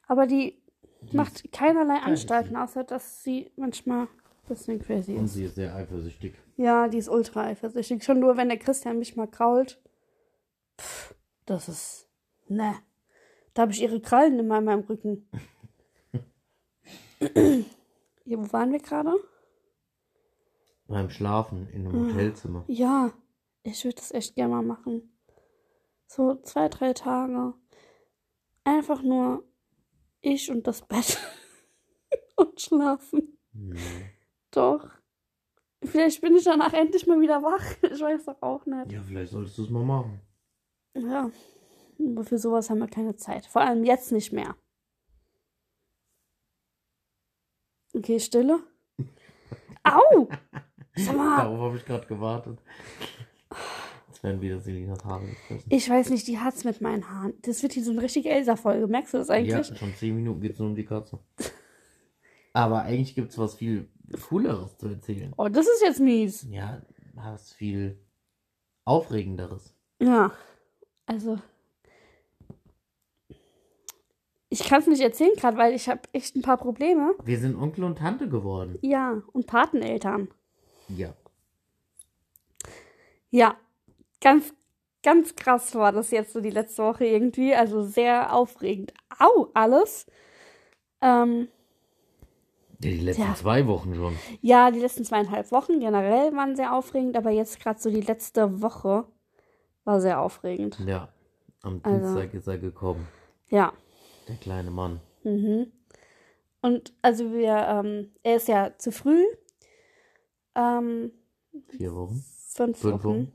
Aber 0.07 0.27
die 0.27 0.61
Die 1.11 1.17
macht 1.17 1.51
keinerlei. 1.53 1.97
Anstalten, 2.01 2.57
außer 2.57 2.85
dass 2.85 3.23
sie 3.23 3.51
manchmal 3.57 4.03
ein 4.05 4.09
bisschen 4.49 4.79
crazy 4.81 5.15
Und 5.15 5.25
ist. 5.27 5.35
sie 5.35 5.45
ist 5.45 5.55
sehr 5.55 5.75
eifersüchtig. 5.75 6.35
Ja, 6.57 6.89
die 6.89 6.99
ist 6.99 7.09
ultra 7.09 7.45
eifersüchtig. 7.45 8.05
Schon 8.05 8.21
nur, 8.21 8.37
wenn 8.37 8.49
der 8.49 8.59
Christian 8.59 8.99
mich 8.99 9.17
mal 9.17 9.27
krault. 9.27 9.81
Pff, 10.79 11.15
das 11.47 11.69
ist. 11.69 12.09
Ne. 12.49 12.75
Da 13.57 13.63
habe 13.63 13.73
ich 13.73 13.81
ihre 13.81 14.03
Krallen 14.03 14.39
immer 14.39 14.59
in 14.59 14.65
meinem 14.65 14.85
Rücken. 14.85 15.31
ja, 18.27 18.37
wo 18.37 18.53
waren 18.53 18.71
wir 18.71 18.81
gerade? 18.81 19.15
Beim 20.87 21.09
Schlafen 21.09 21.67
in 21.71 21.87
einem. 21.87 22.11
Hotelzimmer. 22.11 22.65
Ja, 22.69 23.15
ich 23.63 23.83
würde 23.83 23.95
das 23.95 24.13
echt 24.13 24.35
gerne 24.35 24.57
mal 24.57 24.63
machen. 24.63 25.19
So 26.07 26.35
zwei, 26.43 26.69
drei 26.69 26.93
Tage. 26.93 27.55
Einfach 28.65 29.03
nur 29.03 29.43
ich 30.21 30.51
und 30.51 30.67
das 30.67 30.83
Bett. 30.83 31.19
und 32.37 32.61
schlafen. 32.61 33.39
Nee. 33.55 34.11
Doch. 34.51 34.87
Vielleicht 35.83 36.21
bin 36.21 36.37
ich 36.37 36.45
danach 36.45 36.75
endlich 36.75 37.07
mal 37.07 37.23
wieder 37.23 37.43
wach. 37.43 37.65
Ich 37.91 38.03
weiß 38.03 38.27
doch 38.27 38.43
auch 38.43 38.67
nicht. 38.67 38.93
Ja, 38.93 39.01
vielleicht 39.01 39.33
solltest 39.33 39.57
du 39.57 39.63
es 39.63 39.71
mal 39.71 39.83
machen. 39.83 40.21
Ja, 40.95 41.31
aber 41.99 42.25
für 42.25 42.39
sowas 42.39 42.71
haben 42.71 42.79
wir 42.79 42.89
keine 42.89 43.17
Zeit. 43.17 43.47
Vor 43.47 43.63
allem 43.63 43.85
jetzt 43.85 44.13
nicht 44.13 44.33
mehr. 44.33 44.55
Okay, 47.95 48.21
Stille. 48.21 48.61
Au! 49.85 50.29
Sag 50.97 51.17
mal. 51.17 51.37
Darauf 51.45 51.61
habe 51.61 51.77
ich 51.77 51.85
gerade 51.85 52.07
gewartet. 52.07 52.59
werden 54.23 54.41
wieder 54.41 54.59
Selinas 54.59 55.05
Haare 55.05 55.27
gefressen. 55.27 55.67
Ich 55.71 55.89
weiß 55.89 56.11
nicht, 56.11 56.27
die 56.27 56.39
hat's 56.39 56.65
mit 56.65 56.81
meinen 56.81 57.09
Haaren. 57.09 57.35
Das 57.43 57.63
wird 57.63 57.73
hier 57.75 57.85
so 57.85 57.93
eine 57.93 58.03
richtige 58.03 58.29
Elsa-Folge. 58.29 58.87
Merkst 58.87 59.15
du 59.15 59.19
das 59.19 59.29
Ja, 59.29 59.35
eigentlich? 59.35 59.79
schon 59.79 59.95
10 59.95 60.15
Minuten 60.17 60.41
geht 60.41 60.53
es 60.55 60.59
nur 60.59 60.69
um 60.69 60.75
die 60.75 60.85
Katze. 60.85 61.19
Aber 62.53 62.83
eigentlich 62.83 63.15
gibt 63.15 63.31
es 63.31 63.39
was 63.39 63.55
viel 63.55 63.89
Cooleres 64.29 64.77
zu 64.79 64.89
erzählen. 64.89 65.33
Oh, 65.37 65.49
das 65.49 65.67
ist 65.67 65.83
jetzt 65.83 66.01
mies. 66.01 66.47
Ja, 66.51 66.83
was 67.15 67.53
viel 67.53 67.99
Aufregenderes. 68.85 69.75
Ja, 70.01 70.33
also. 71.07 71.39
Ich 74.49 74.61
kann 74.65 74.81
es 74.81 74.87
nicht 74.87 75.01
erzählen 75.01 75.35
gerade, 75.37 75.57
weil 75.57 75.75
ich 75.75 75.89
habe 75.89 76.03
echt 76.13 76.37
ein 76.37 76.43
paar 76.43 76.57
Probleme. 76.57 77.15
Wir 77.25 77.39
sind 77.39 77.57
Onkel 77.57 77.83
und 77.85 77.99
Tante 77.99 78.29
geworden. 78.29 78.79
Ja, 78.81 79.23
und 79.33 79.47
Pateneltern. 79.47 80.29
Ja. 80.89 81.15
Ja, 83.31 83.57
ganz, 84.21 84.55
ganz 85.03 85.35
krass 85.35 85.75
war 85.75 85.93
das 85.93 86.11
jetzt 86.11 86.33
so 86.33 86.41
die 86.41 86.51
letzte 86.51 86.85
Woche 86.85 87.05
irgendwie. 87.07 87.55
Also 87.55 87.83
sehr 87.83 88.33
aufregend. 88.33 88.95
Au, 89.19 89.49
alles. 89.55 90.07
Ähm, 91.01 91.49
Ja, 92.83 92.91
die 92.91 93.01
letzten 93.01 93.23
Ja. 93.23 93.35
zwei 93.35 93.67
Wochen 93.67 93.95
schon. 93.95 94.15
ja, 94.43 94.71
die 94.71 94.79
letzten 94.81 95.05
zweieinhalb 95.05 95.51
Wochen 95.51 95.81
generell 95.81 96.35
waren 96.37 96.55
sehr 96.57 96.73
aufregend, 96.75 97.17
aber 97.17 97.31
jetzt 97.31 97.59
gerade 97.61 97.81
so 97.81 97.91
die 97.91 98.01
letzte 98.03 98.63
Woche 98.63 99.07
war 99.85 100.01
sehr 100.01 100.21
aufregend. 100.21 100.79
Ja. 100.87 101.09
Am 101.63 101.81
Also- 101.83 101.99
Dienstag 101.99 102.35
ist 102.35 102.47
er 102.47 102.59
gekommen. 102.59 103.09
Ja. 103.49 103.73
Der 104.29 104.37
kleine 104.37 104.71
Mann. 104.71 105.01
Mhm. 105.25 105.73
Und 106.63 106.93
also 107.03 107.33
wir, 107.33 107.55
ähm, 107.69 108.11
er 108.23 108.37
ist 108.37 108.49
ja 108.49 108.73
zu 108.79 108.91
früh. 108.91 109.23
Ähm, 110.55 111.13
Vier 111.69 111.95
Wochen. 111.95 112.25
fünf, 112.49 112.79
Fünf 112.79 113.05
Wochen. 113.05 113.05
Wochen. 113.05 113.33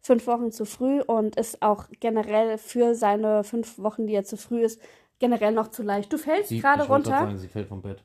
Fünf 0.00 0.26
Wochen 0.26 0.52
zu 0.52 0.64
früh 0.66 1.00
und 1.00 1.36
ist 1.36 1.62
auch 1.62 1.86
generell 2.00 2.58
für 2.58 2.94
seine 2.94 3.42
fünf 3.42 3.78
Wochen, 3.78 4.06
die 4.06 4.14
er 4.14 4.24
zu 4.24 4.36
früh 4.36 4.62
ist, 4.62 4.80
generell 5.18 5.52
noch 5.52 5.68
zu 5.68 5.82
leicht. 5.82 6.12
Du 6.12 6.18
fällst 6.18 6.50
Sie, 6.50 6.60
gerade 6.60 6.86
runter. 6.86 7.10
Sagen, 7.10 7.38
sie 7.38 7.48
fällt 7.48 7.68
vom 7.68 7.80
Bett. 7.80 8.02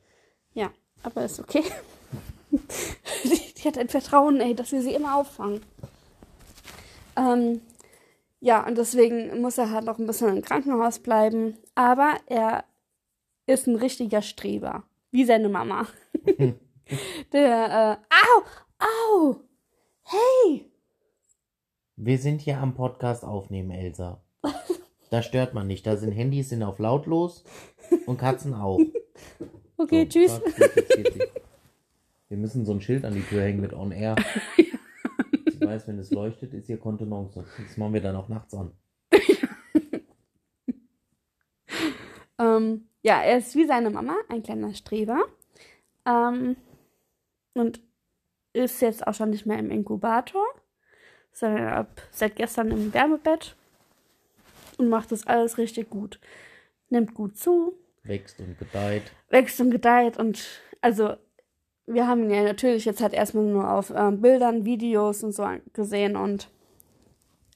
Ja, 0.53 0.71
aber 1.03 1.25
ist 1.25 1.39
okay. 1.39 1.63
die, 2.51 3.53
die 3.53 3.67
hat 3.67 3.77
ein 3.77 3.89
Vertrauen, 3.89 4.39
ey, 4.39 4.55
dass 4.55 4.71
wir 4.71 4.81
sie 4.81 4.93
immer 4.93 5.17
auffangen. 5.17 5.61
Ähm, 7.17 7.61
ja, 8.39 8.65
und 8.65 8.77
deswegen 8.77 9.41
muss 9.41 9.57
er 9.57 9.71
halt 9.71 9.85
noch 9.85 9.99
ein 9.99 10.07
bisschen 10.07 10.37
im 10.37 10.41
Krankenhaus 10.41 10.99
bleiben. 10.99 11.57
Aber 11.79 12.17
er 12.25 12.65
ist 13.45 13.65
ein 13.65 13.77
richtiger 13.77 14.21
Streber. 14.21 14.83
Wie 15.11 15.23
seine 15.23 15.47
Mama. 15.47 15.87
Der, 17.31 17.97
äh, 18.11 18.15
au, 18.15 18.85
au, 18.85 19.35
hey. 20.03 20.69
Wir 21.95 22.17
sind 22.17 22.41
hier 22.41 22.57
am 22.57 22.73
Podcast 22.73 23.23
aufnehmen, 23.23 23.71
Elsa. 23.71 24.21
Da 25.09 25.23
stört 25.23 25.53
man 25.53 25.67
nicht. 25.67 25.87
Da 25.87 25.95
sind 25.95 26.11
Handys 26.11 26.49
sind 26.49 26.63
auf 26.63 26.79
lautlos 26.79 27.45
und 28.05 28.17
Katzen 28.17 28.53
auch. 28.53 28.81
Okay, 29.77 30.03
So, 30.03 30.09
tschüss. 30.09 30.41
zack, 30.57 30.75
geht. 30.75 31.29
Wir 32.27 32.37
müssen 32.37 32.65
so 32.65 32.73
ein 32.73 32.81
Schild 32.81 33.05
an 33.05 33.13
die 33.13 33.21
Tür 33.23 33.43
hängen 33.43 33.61
mit 33.61 33.71
On 33.73 33.93
Air. 33.93 34.17
Ich 35.45 35.61
weiß, 35.61 35.87
wenn 35.87 35.99
es 35.99 36.09
leuchtet, 36.11 36.53
ist 36.53 36.67
ihr 36.67 36.77
Kontenance. 36.79 37.45
Das 37.57 37.77
machen 37.77 37.93
wir 37.93 38.01
dann 38.01 38.15
auch 38.15 38.27
nachts 38.27 38.53
an. 38.53 38.71
Ähm, 42.39 42.87
ja, 43.01 43.21
er 43.21 43.37
ist 43.37 43.55
wie 43.55 43.65
seine 43.65 43.89
Mama, 43.89 44.15
ein 44.29 44.43
kleiner 44.43 44.73
Streber. 44.73 45.19
Ähm, 46.05 46.55
und 47.53 47.81
ist 48.53 48.81
jetzt 48.81 49.05
auch 49.05 49.13
schon 49.13 49.29
nicht 49.29 49.45
mehr 49.45 49.59
im 49.59 49.69
Inkubator, 49.69 50.45
sondern 51.31 51.67
ab 51.69 52.01
seit 52.11 52.35
gestern 52.35 52.71
im 52.71 52.93
Wärmebett 52.93 53.55
und 54.77 54.89
macht 54.89 55.11
das 55.11 55.27
alles 55.27 55.57
richtig 55.57 55.89
gut. 55.89 56.19
Nimmt 56.89 57.13
gut 57.13 57.37
zu, 57.37 57.73
Wächst 58.03 58.39
und 58.39 58.57
gedeiht. 58.57 59.11
wächst 59.29 59.59
und 59.61 59.71
gedeiht 59.71 60.17
und 60.17 60.61
also 60.81 61.15
wir 61.85 62.07
haben 62.07 62.23
ihn 62.23 62.31
ja 62.31 62.43
natürlich 62.43 62.85
jetzt 62.85 63.01
halt 63.01 63.13
erstmal 63.13 63.43
nur 63.45 63.69
auf 63.71 63.91
ähm, 63.95 64.21
Bildern, 64.21 64.65
Videos 64.65 65.23
und 65.23 65.33
so 65.33 65.47
gesehen 65.73 66.15
und 66.15 66.49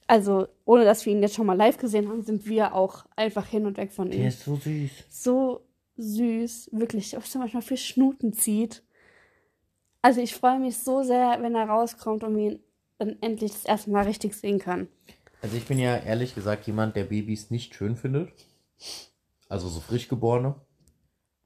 also 0.06 0.48
ohne 0.64 0.84
dass 0.84 1.04
wir 1.06 1.12
ihn 1.12 1.22
jetzt 1.22 1.34
schon 1.34 1.46
mal 1.46 1.56
live 1.56 1.78
gesehen 1.78 2.08
haben, 2.08 2.22
sind 2.22 2.46
wir 2.46 2.74
auch 2.74 3.06
einfach 3.16 3.46
hin 3.46 3.66
und 3.66 3.76
weg 3.76 3.92
von 3.92 4.10
ihm. 4.12 4.18
Der 4.18 4.28
ist 4.28 4.44
so 4.44 4.56
süß. 4.56 4.90
so 5.08 5.60
süß, 5.96 6.70
wirklich, 6.72 7.16
was 7.16 7.34
er 7.34 7.40
manchmal 7.40 7.62
für 7.62 7.76
Schnuten 7.76 8.32
zieht. 8.32 8.82
Also 10.02 10.20
ich 10.20 10.34
freue 10.34 10.58
mich 10.58 10.76
so 10.76 11.02
sehr, 11.02 11.38
wenn 11.40 11.54
er 11.54 11.68
rauskommt 11.68 12.24
und 12.24 12.38
ihn 12.38 12.60
dann 12.98 13.16
endlich 13.22 13.52
das 13.52 13.64
erste 13.64 13.90
Mal 13.90 14.04
richtig 14.04 14.34
sehen 14.34 14.58
können. 14.58 14.88
Also 15.40 15.56
ich 15.56 15.66
bin 15.66 15.78
ja 15.78 15.96
ehrlich 15.96 16.34
gesagt 16.34 16.66
jemand, 16.66 16.96
der 16.96 17.04
Babys 17.04 17.50
nicht 17.50 17.74
schön 17.74 17.96
findet. 17.96 18.30
Also 19.48 19.68
so 19.68 19.80
frisch 19.80 20.08
geborene. 20.08 20.54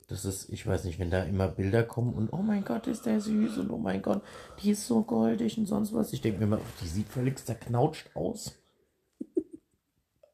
Das 0.09 0.25
ist, 0.25 0.49
ich 0.49 0.67
weiß 0.67 0.85
nicht, 0.85 0.99
wenn 0.99 1.11
da 1.11 1.23
immer 1.23 1.49
Bilder 1.49 1.83
kommen 1.83 2.15
und 2.15 2.33
oh 2.33 2.38
mein 2.43 2.65
Gott, 2.65 2.87
ist 2.87 3.05
der 3.05 3.21
süß 3.21 3.59
und 3.59 3.71
oh 3.71 3.77
mein 3.79 4.00
Gott, 4.00 4.23
die 4.62 4.71
ist 4.71 4.87
so 4.87 5.03
goldig 5.03 5.59
und 5.59 5.67
sonst 5.67 5.93
was. 5.93 6.12
Ich 6.15 6.23
denke 6.23 6.38
mir 6.38 6.45
immer, 6.47 6.61
die 6.83 6.88
sieht 6.88 7.09
völlig 7.09 7.38
zerknautscht 7.45 8.09
aus. 8.17 8.59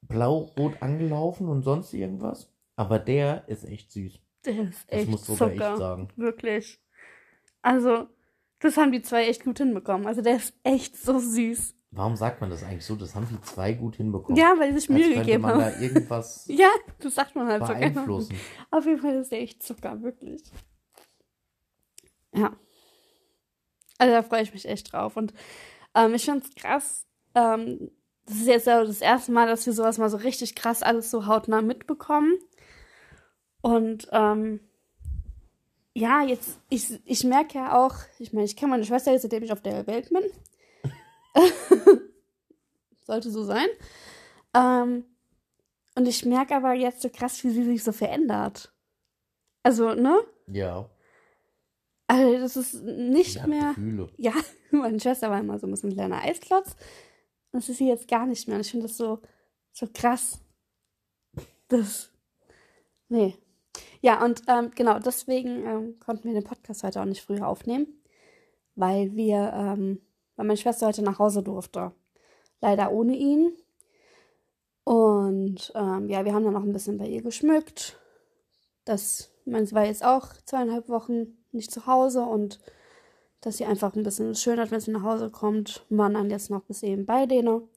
Blau-rot 0.03 0.81
angelaufen 0.81 1.49
und 1.49 1.63
sonst 1.63 1.93
irgendwas. 1.93 2.49
Aber 2.77 2.99
der 2.99 3.49
ist 3.49 3.65
echt 3.65 3.91
süß. 3.93 4.21
Der 4.45 4.63
ist 4.63 4.85
Das 4.89 5.01
echt 5.01 5.11
muss 5.11 5.27
sogar 5.27 5.51
Zucker. 5.51 5.71
echt 5.71 5.79
sagen. 5.79 6.09
Wirklich. 6.17 6.81
Also, 7.63 8.07
das 8.61 8.77
haben 8.77 8.93
die 8.93 9.03
zwei 9.03 9.27
echt 9.27 9.45
gut 9.45 9.59
hinbekommen. 9.59 10.07
Also 10.07 10.23
der 10.23 10.37
ist 10.37 10.55
echt 10.63 10.97
so 10.97 11.19
süß. 11.19 11.75
Warum 11.95 12.17
sagt 12.17 12.41
man 12.41 12.51
das 12.51 12.65
eigentlich 12.65 12.85
so? 12.85 12.97
Das 12.97 13.15
haben 13.15 13.29
die 13.31 13.41
zwei 13.43 13.73
gut 13.73 13.97
hinbekommen. 13.97 14.37
Ja, 14.37 14.55
weil 14.59 14.73
sie 14.73 14.81
sich 14.81 14.89
Mühe 14.89 15.15
gegeben 15.15 15.47
haben. 15.47 15.61
da 15.61 15.79
irgendwas 15.79 16.45
Ja, 16.49 16.71
das 16.99 17.15
sagt 17.15 17.37
man 17.37 17.47
halt 17.47 17.67
so 17.67 17.73
gerne. 17.73 18.27
Auf 18.71 18.85
jeden 18.85 19.01
Fall 19.01 19.15
ist 19.15 19.31
der 19.31 19.41
echt 19.41 19.63
Zucker, 19.63 20.03
wirklich. 20.03 20.43
Ja. 22.35 22.57
Also 23.99 24.13
da 24.13 24.23
freue 24.23 24.43
ich 24.43 24.53
mich 24.53 24.67
echt 24.67 24.93
drauf. 24.93 25.17
Und 25.17 25.33
ähm, 25.95 26.15
ich 26.15 26.25
finde 26.25 26.45
es 26.45 26.55
krass. 26.55 27.07
Ähm, 27.35 27.91
das 28.27 28.37
ist 28.39 28.47
jetzt 28.47 28.67
das 28.67 29.01
erste 29.01 29.33
Mal, 29.33 29.47
dass 29.47 29.67
wir 29.67 29.73
sowas 29.73 29.99
mal 29.99 30.11
so 30.11 30.17
richtig 30.17 30.55
krass 30.55 30.83
alles 30.83 31.11
so 31.11 31.27
hautnah 31.27 31.63
mitbekommen. 31.63 32.35
Und 33.61 34.09
ähm, 34.11 34.61
ja, 35.95 36.23
jetzt, 36.23 36.59
ich, 36.71 37.01
ich 37.05 37.25
merke 37.25 37.59
ja 37.59 37.79
auch, 37.79 37.95
ich 38.19 38.33
meine, 38.33 38.47
ich 38.47 38.57
kenne 38.57 38.71
meine 38.71 38.85
Schwester 38.85 39.13
jetzt, 39.13 39.23
seitdem 39.23 39.45
ich 39.45 39.53
auf 39.53 39.63
der 39.63 39.87
Welt 39.87 40.09
bin. 40.09 40.25
Sollte 43.07 43.31
so 43.31 43.45
sein. 43.45 43.67
Ähm, 44.55 45.05
und 45.97 46.09
ich 46.09 46.25
merke 46.25 46.57
aber 46.57 46.73
jetzt 46.75 47.03
so 47.03 47.09
krass, 47.09 47.43
wie 47.45 47.51
sie 47.51 47.65
sich 47.65 47.85
so 47.85 47.93
verändert. 47.93 48.73
Also, 49.63 49.95
ne? 49.95 50.21
Ja. 50.47 50.91
Also, 52.07 52.39
das 52.39 52.57
ist 52.57 52.83
nicht 52.83 53.41
Sie 53.41 53.49
mehr. 53.49 53.71
Gefühle. 53.71 54.11
Ja, 54.17 54.33
meine 54.71 55.01
Schwester 55.01 55.31
war 55.31 55.41
immer 55.41 55.59
so 55.59 55.67
ein 55.67 55.71
bisschen 55.71 55.91
ein 55.91 55.97
kleiner 55.97 56.23
Eisklotz. 56.23 56.77
Das 57.53 57.69
ist 57.69 57.79
sie 57.79 57.89
jetzt 57.89 58.09
gar 58.09 58.27
nicht 58.27 58.49
mehr. 58.49 58.57
Und 58.57 58.63
ich 58.63 58.71
finde 58.71 58.87
das 58.87 58.97
so, 58.97 59.21
so 59.73 59.87
krass. 59.93 60.41
Das. 61.69 62.11
Nee. 63.09 63.37
Ja, 64.01 64.23
und 64.25 64.43
ähm, 64.49 64.71
genau, 64.75 64.99
deswegen 64.99 65.65
ähm, 65.65 65.99
konnten 65.99 66.25
wir 66.25 66.35
den 66.35 66.45
Podcast 66.45 66.83
heute 66.83 67.01
auch 67.01 67.07
nicht 67.07 67.23
früher 67.23 67.47
aufnehmen. 67.47 67.87
Weil 68.75 69.15
wir, 69.15 69.53
ähm, 69.55 70.01
weil 70.37 70.47
meine 70.47 70.57
Schwester 70.57 70.87
heute 70.87 71.03
nach 71.03 71.19
Hause 71.19 71.43
durfte. 71.43 71.93
Leider 72.61 72.93
ohne 72.93 73.17
ihn. 73.17 73.53
Und 74.85 75.73
ähm, 75.75 76.09
ja, 76.09 76.25
wir 76.25 76.35
haben 76.35 76.45
dann 76.45 76.53
noch 76.53 76.63
ein 76.63 76.73
bisschen 76.73 76.99
bei 76.99 77.07
ihr 77.07 77.23
geschmückt. 77.23 77.99
Das, 78.85 79.31
ich 79.45 79.53
meine, 79.53 79.67
sie 79.67 79.75
war 79.75 79.85
jetzt 79.85 80.05
auch 80.05 80.29
zweieinhalb 80.45 80.89
Wochen 80.89 81.39
nicht 81.53 81.71
zu 81.71 81.87
Hause 81.87 82.23
und 82.23 82.61
dass 83.41 83.59
sie 83.59 83.65
einfach 83.65 83.95
ein 83.95 84.03
bisschen 84.03 84.35
schön 84.35 84.59
hat, 84.59 84.71
wenn 84.71 84.81
sie 84.81 84.91
nach 84.91 85.03
Hause 85.03 85.31
kommt. 85.31 85.85
Wir 85.89 85.99
waren 85.99 86.15
dann 86.15 86.31
jetzt 86.31 86.51
noch 86.51 86.63
bis 86.65 86.83
eben 86.83 87.07
bei 87.07 87.27
denen 87.27 87.69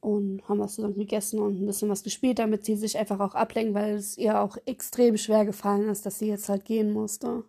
und 0.00 0.48
haben 0.48 0.58
was 0.58 0.74
zusammen 0.74 0.96
gegessen 0.96 1.40
und 1.40 1.60
ein 1.60 1.66
bisschen 1.66 1.90
was 1.90 2.02
gespielt, 2.02 2.38
damit 2.38 2.64
sie 2.64 2.76
sich 2.76 2.96
einfach 2.98 3.20
auch 3.20 3.34
ablenken, 3.34 3.74
weil 3.74 3.94
es 3.94 4.16
ihr 4.16 4.40
auch 4.40 4.56
extrem 4.64 5.16
schwer 5.18 5.44
gefallen 5.44 5.88
ist, 5.88 6.06
dass 6.06 6.18
sie 6.18 6.28
jetzt 6.28 6.48
halt 6.48 6.64
gehen 6.64 6.92
musste 6.92 7.44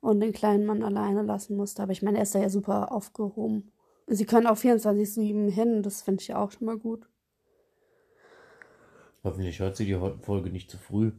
und 0.00 0.20
den 0.20 0.32
kleinen 0.32 0.66
Mann 0.66 0.82
alleine 0.82 1.22
lassen 1.22 1.56
musste. 1.56 1.82
Aber 1.82 1.92
ich 1.92 2.02
meine, 2.02 2.18
er 2.18 2.22
ist 2.22 2.34
da 2.34 2.40
ja 2.40 2.50
super 2.50 2.92
aufgehoben. 2.92 3.70
Sie 4.06 4.26
können 4.26 4.46
auch 4.46 4.56
24-7 4.56 5.50
hin, 5.50 5.82
das 5.82 6.02
finde 6.02 6.22
ich 6.22 6.28
ja 6.28 6.42
auch 6.42 6.50
schon 6.50 6.66
mal 6.66 6.78
gut. 6.78 7.08
Hoffentlich 9.22 9.60
hört 9.60 9.76
sie 9.76 9.84
die 9.84 9.98
Folge 10.22 10.50
nicht 10.50 10.70
zu 10.70 10.78
früh. 10.78 11.12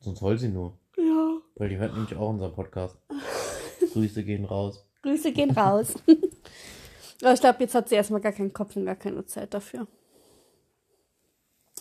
Sonst 0.00 0.22
heult 0.22 0.40
sie 0.40 0.48
nur. 0.48 0.78
Ja. 0.96 1.38
Weil 1.56 1.68
die 1.68 1.76
hört 1.76 1.92
nämlich 1.92 2.16
auch 2.16 2.30
unseren 2.30 2.52
Podcast. 2.52 2.98
Grüße 3.92 4.24
gehen 4.24 4.44
raus. 4.44 4.86
Grüße 5.02 5.32
gehen 5.32 5.50
raus. 5.50 5.94
Aber 7.22 7.34
ich 7.34 7.40
glaube, 7.40 7.58
jetzt 7.60 7.74
hat 7.74 7.88
sie 7.88 7.94
erstmal 7.94 8.20
gar 8.20 8.32
keinen 8.32 8.52
Kopf 8.52 8.74
und 8.74 8.86
gar 8.86 8.96
keine 8.96 9.24
Zeit 9.26 9.54
dafür. 9.54 9.86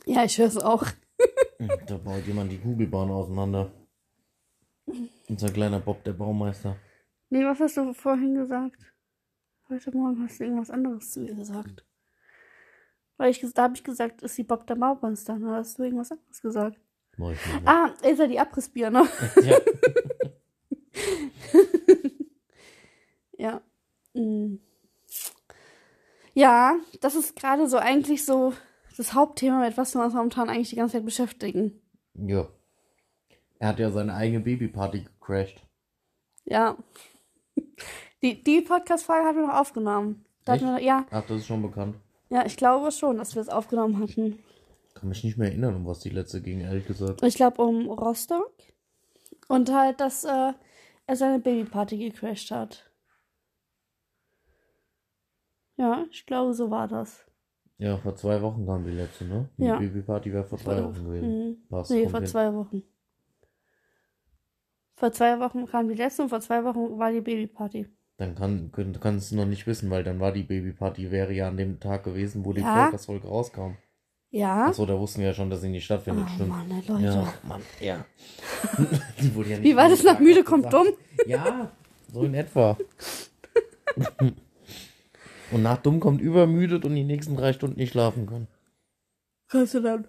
Ja, 0.05 0.23
ich 0.23 0.37
höre 0.37 0.47
es 0.47 0.57
auch. 0.57 0.85
Da 1.87 1.97
baut 1.97 2.25
jemand 2.27 2.51
die 2.51 2.59
Kugelbahn 2.59 3.09
auseinander. 3.09 3.71
Unser 5.29 5.49
kleiner 5.51 5.79
Bob, 5.79 6.03
der 6.03 6.13
Baumeister. 6.13 6.77
Nee, 7.29 7.45
was 7.45 7.59
hast 7.59 7.77
du 7.77 7.93
vorhin 7.93 8.35
gesagt? 8.35 8.93
Heute 9.69 9.95
Morgen 9.95 10.21
hast 10.23 10.39
du 10.39 10.43
irgendwas 10.43 10.69
anderes 10.69 11.11
zu 11.11 11.25
ihr 11.25 11.35
gesagt. 11.35 11.85
Weil 13.17 13.31
ich, 13.31 13.39
da 13.53 13.63
habe 13.63 13.75
ich 13.75 13.83
gesagt, 13.83 14.21
ist 14.21 14.35
sie 14.35 14.43
Bob 14.43 14.67
der 14.67 14.75
Baumeister. 14.75 15.37
Da 15.39 15.55
hast 15.55 15.77
du 15.79 15.83
irgendwas 15.83 16.11
anderes 16.11 16.41
gesagt. 16.41 16.79
Mehr. 17.17 17.35
Ah, 17.65 17.93
ist 18.03 18.19
ja 18.19 18.27
die 18.27 18.39
Abrissbirne. 18.39 19.07
Ja. 19.43 19.57
Ja. 23.37 23.61
Mm. 24.13 24.57
Ja, 26.35 26.75
das 26.99 27.15
ist 27.15 27.35
gerade 27.35 27.67
so 27.67 27.77
eigentlich 27.77 28.23
so 28.23 28.53
das 28.97 29.15
Hauptthema, 29.15 29.61
mit 29.65 29.77
was 29.77 29.95
wir 29.95 30.03
uns 30.03 30.13
momentan 30.13 30.47
eigentlich 30.47 30.69
die 30.69 30.75
ganze 30.75 30.97
Zeit 30.97 31.05
beschäftigen. 31.05 31.81
ja. 32.13 32.47
Er 33.61 33.67
hat 33.67 33.79
ja 33.79 33.91
seine 33.91 34.15
eigene 34.15 34.39
Babyparty 34.39 35.01
gecrashed. 35.03 35.61
Ja. 36.45 36.75
Die, 38.23 38.43
die 38.43 38.61
Podcast-Folge 38.61 39.23
haben 39.27 39.35
wir 39.37 39.45
noch 39.45 39.53
aufgenommen. 39.53 40.25
Da 40.45 40.55
Echt? 40.55 40.63
wir, 40.63 40.81
ja, 40.81 41.05
Ach, 41.11 41.21
das 41.27 41.37
ist 41.41 41.45
schon 41.45 41.61
bekannt. 41.61 41.95
ja, 42.29 42.43
ich 42.43 42.57
glaube 42.57 42.91
schon, 42.91 43.17
dass 43.17 43.35
wir 43.35 43.41
es 43.43 43.49
aufgenommen 43.49 43.99
hatten. 44.01 44.39
Kann 44.95 45.09
mich 45.09 45.23
nicht 45.23 45.37
mehr 45.37 45.49
erinnern, 45.49 45.75
um 45.75 45.85
was 45.85 45.99
die 45.99 46.09
letzte 46.09 46.41
ging, 46.41 46.61
ehrlich 46.61 46.87
gesagt. 46.87 47.21
Ich 47.21 47.35
glaube 47.35 47.61
um 47.61 47.87
Rostock. 47.87 48.51
Und 49.47 49.71
halt, 49.71 49.99
dass 49.99 50.23
äh, 50.23 50.53
er 51.05 51.15
seine 51.15 51.37
Babyparty 51.37 51.97
gecrashed 51.99 52.49
hat. 52.49 52.89
Ja, 55.77 56.05
ich 56.11 56.25
glaube, 56.25 56.55
so 56.55 56.71
war 56.71 56.87
das. 56.87 57.23
Ja, 57.77 57.97
vor 57.97 58.15
zwei 58.15 58.41
Wochen 58.41 58.65
kam 58.65 58.83
die 58.85 58.91
letzte, 58.91 59.25
ne? 59.25 59.49
Die 59.57 59.65
Ja. 59.65 59.77
Babyparty 59.77 60.33
wäre 60.33 60.45
vor 60.45 60.57
drei 60.57 60.83
Wochen 60.83 61.03
gewesen. 61.05 61.47
Mhm. 61.49 61.57
Passt, 61.69 61.91
Nee, 61.91 62.09
vor 62.09 62.19
hin. 62.21 62.27
zwei 62.27 62.53
Wochen. 62.55 62.83
Vor 65.01 65.11
zwei 65.13 65.39
Wochen 65.39 65.65
kam 65.65 65.87
die 65.89 65.95
letzte 65.95 66.21
und 66.21 66.29
vor 66.29 66.41
zwei 66.41 66.63
Wochen 66.63 66.99
war 66.99 67.11
die 67.11 67.21
Babyparty. 67.21 67.87
Dann 68.17 68.35
kann, 68.35 68.71
können- 68.71 68.99
kannst 69.01 69.31
du 69.31 69.35
noch 69.35 69.47
nicht 69.47 69.65
wissen, 69.65 69.89
weil 69.89 70.03
dann 70.03 70.19
war 70.19 70.31
die 70.31 70.43
Babyparty, 70.43 71.09
wäre 71.09 71.33
ja 71.33 71.47
an 71.47 71.57
dem 71.57 71.79
Tag 71.79 72.03
gewesen, 72.03 72.45
wo 72.45 72.53
die 72.53 72.61
Ja. 72.61 72.83
Podcast-Folge 72.83 73.27
rauskam. 73.27 73.77
Ja? 74.29 74.67
Achso, 74.67 74.85
da 74.85 74.99
wussten 74.99 75.21
wir 75.21 75.29
ja 75.29 75.33
schon, 75.33 75.49
dass 75.49 75.61
sie 75.61 75.69
nicht 75.69 75.85
stattfindet, 75.85 76.25
oh 76.29 76.33
stimmt. 76.35 76.49
Mann, 76.49 76.69
ey, 76.69 76.83
Leute. 76.87 77.03
Ja, 77.03 77.33
Mann, 77.47 77.61
ja. 77.79 78.05
Die 79.19 79.33
wurde 79.33 79.49
ja 79.49 79.57
nicht 79.57 79.65
Wie 79.67 79.75
war 79.75 79.89
das 79.89 80.03
nach 80.03 80.19
müde 80.19 80.43
kommt 80.43 80.65
gesagt. 80.69 80.85
dumm? 80.85 80.93
Ja, 81.25 81.71
so 82.13 82.21
in 82.21 82.35
etwa. 82.35 82.77
und 85.51 85.63
nach 85.63 85.77
dumm 85.77 85.99
kommt 85.99 86.21
übermüdet 86.21 86.85
und 86.85 86.93
die 86.95 87.03
nächsten 87.03 87.35
drei 87.35 87.53
Stunden 87.53 87.79
nicht 87.79 87.91
schlafen 87.91 88.27
können. 88.27 88.47
Kannst 89.49 89.73
du 89.73 89.81
dann 89.81 90.07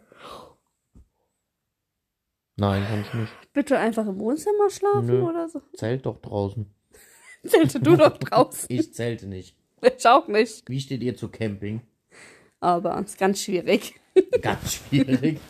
Nein, 2.56 2.85
kann 2.87 3.00
ich 3.02 3.14
nicht. 3.14 3.32
bitte 3.52 3.78
einfach 3.78 4.06
im 4.06 4.18
Wohnzimmer 4.18 4.71
schlafen 4.71 5.06
Nö. 5.06 5.23
oder 5.23 5.49
so? 5.49 5.62
Zelt 5.75 6.06
doch 6.06 6.21
draußen. 6.21 6.66
Zelte 7.44 7.80
du 7.80 7.97
doch 7.97 8.16
draußen. 8.18 8.66
Ich 8.68 8.92
zelte 8.94 9.26
nicht. 9.26 9.56
Ich 9.80 10.06
auch 10.06 10.28
nicht. 10.28 10.68
Wie 10.68 10.80
steht 10.80 11.02
ihr 11.02 11.16
zu 11.16 11.28
Camping? 11.28 11.80
Aber 12.61 13.00
ist 13.00 13.18
ganz 13.18 13.40
schwierig. 13.42 13.94
Ganz 14.40 14.75
schwierig. 14.75 15.40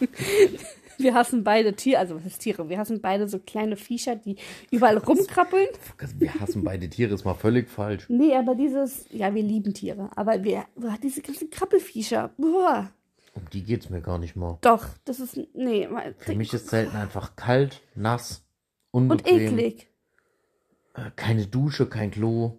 Wir 0.99 1.15
hassen 1.15 1.43
beide 1.43 1.75
Tiere, 1.75 1.99
also 1.99 2.15
was 2.15 2.27
ist 2.27 2.39
Tiere? 2.39 2.69
Wir 2.69 2.79
hassen 2.79 3.01
beide 3.01 3.27
so 3.27 3.39
kleine 3.41 3.77
Viecher, 3.77 4.15
die 4.15 4.37
überall 4.71 4.99
rumkrabbeln. 4.99 5.67
Wir 6.19 6.35
hassen 6.35 6.63
beide 6.63 6.89
Tiere, 6.89 7.13
ist 7.15 7.25
mal 7.25 7.35
völlig 7.35 7.69
falsch. 7.69 8.05
Nee, 8.09 8.37
aber 8.37 8.55
dieses, 8.55 9.07
ja, 9.11 9.35
wir 9.35 9.43
lieben 9.43 9.75
Tiere. 9.75 10.11
Aber 10.15 10.45
wir, 10.45 10.65
diese 11.03 11.21
ganzen 11.23 11.51
Krabbelviecher, 11.51 12.31
boah. 12.37 12.93
Um 13.35 13.49
die 13.51 13.63
geht's 13.65 13.89
mir 13.89 14.01
gar 14.03 14.19
nicht 14.19 14.37
mal. 14.37 14.59
Doch, 14.61 14.87
das 15.05 15.19
ist, 15.21 15.39
nee, 15.55 15.89
Für 16.19 16.35
mich 16.35 16.53
ist 16.53 16.69
Zelten 16.69 16.97
einfach 16.97 17.35
kalt, 17.37 17.81
nass, 17.95 18.45
und 18.91 19.11
unbequem. 19.11 19.59
eklig. 19.59 19.89
Äh, 20.95 21.11
Keine 21.17 21.47
Dusche, 21.47 21.87
kein 21.87 22.11
Klo. 22.11 22.59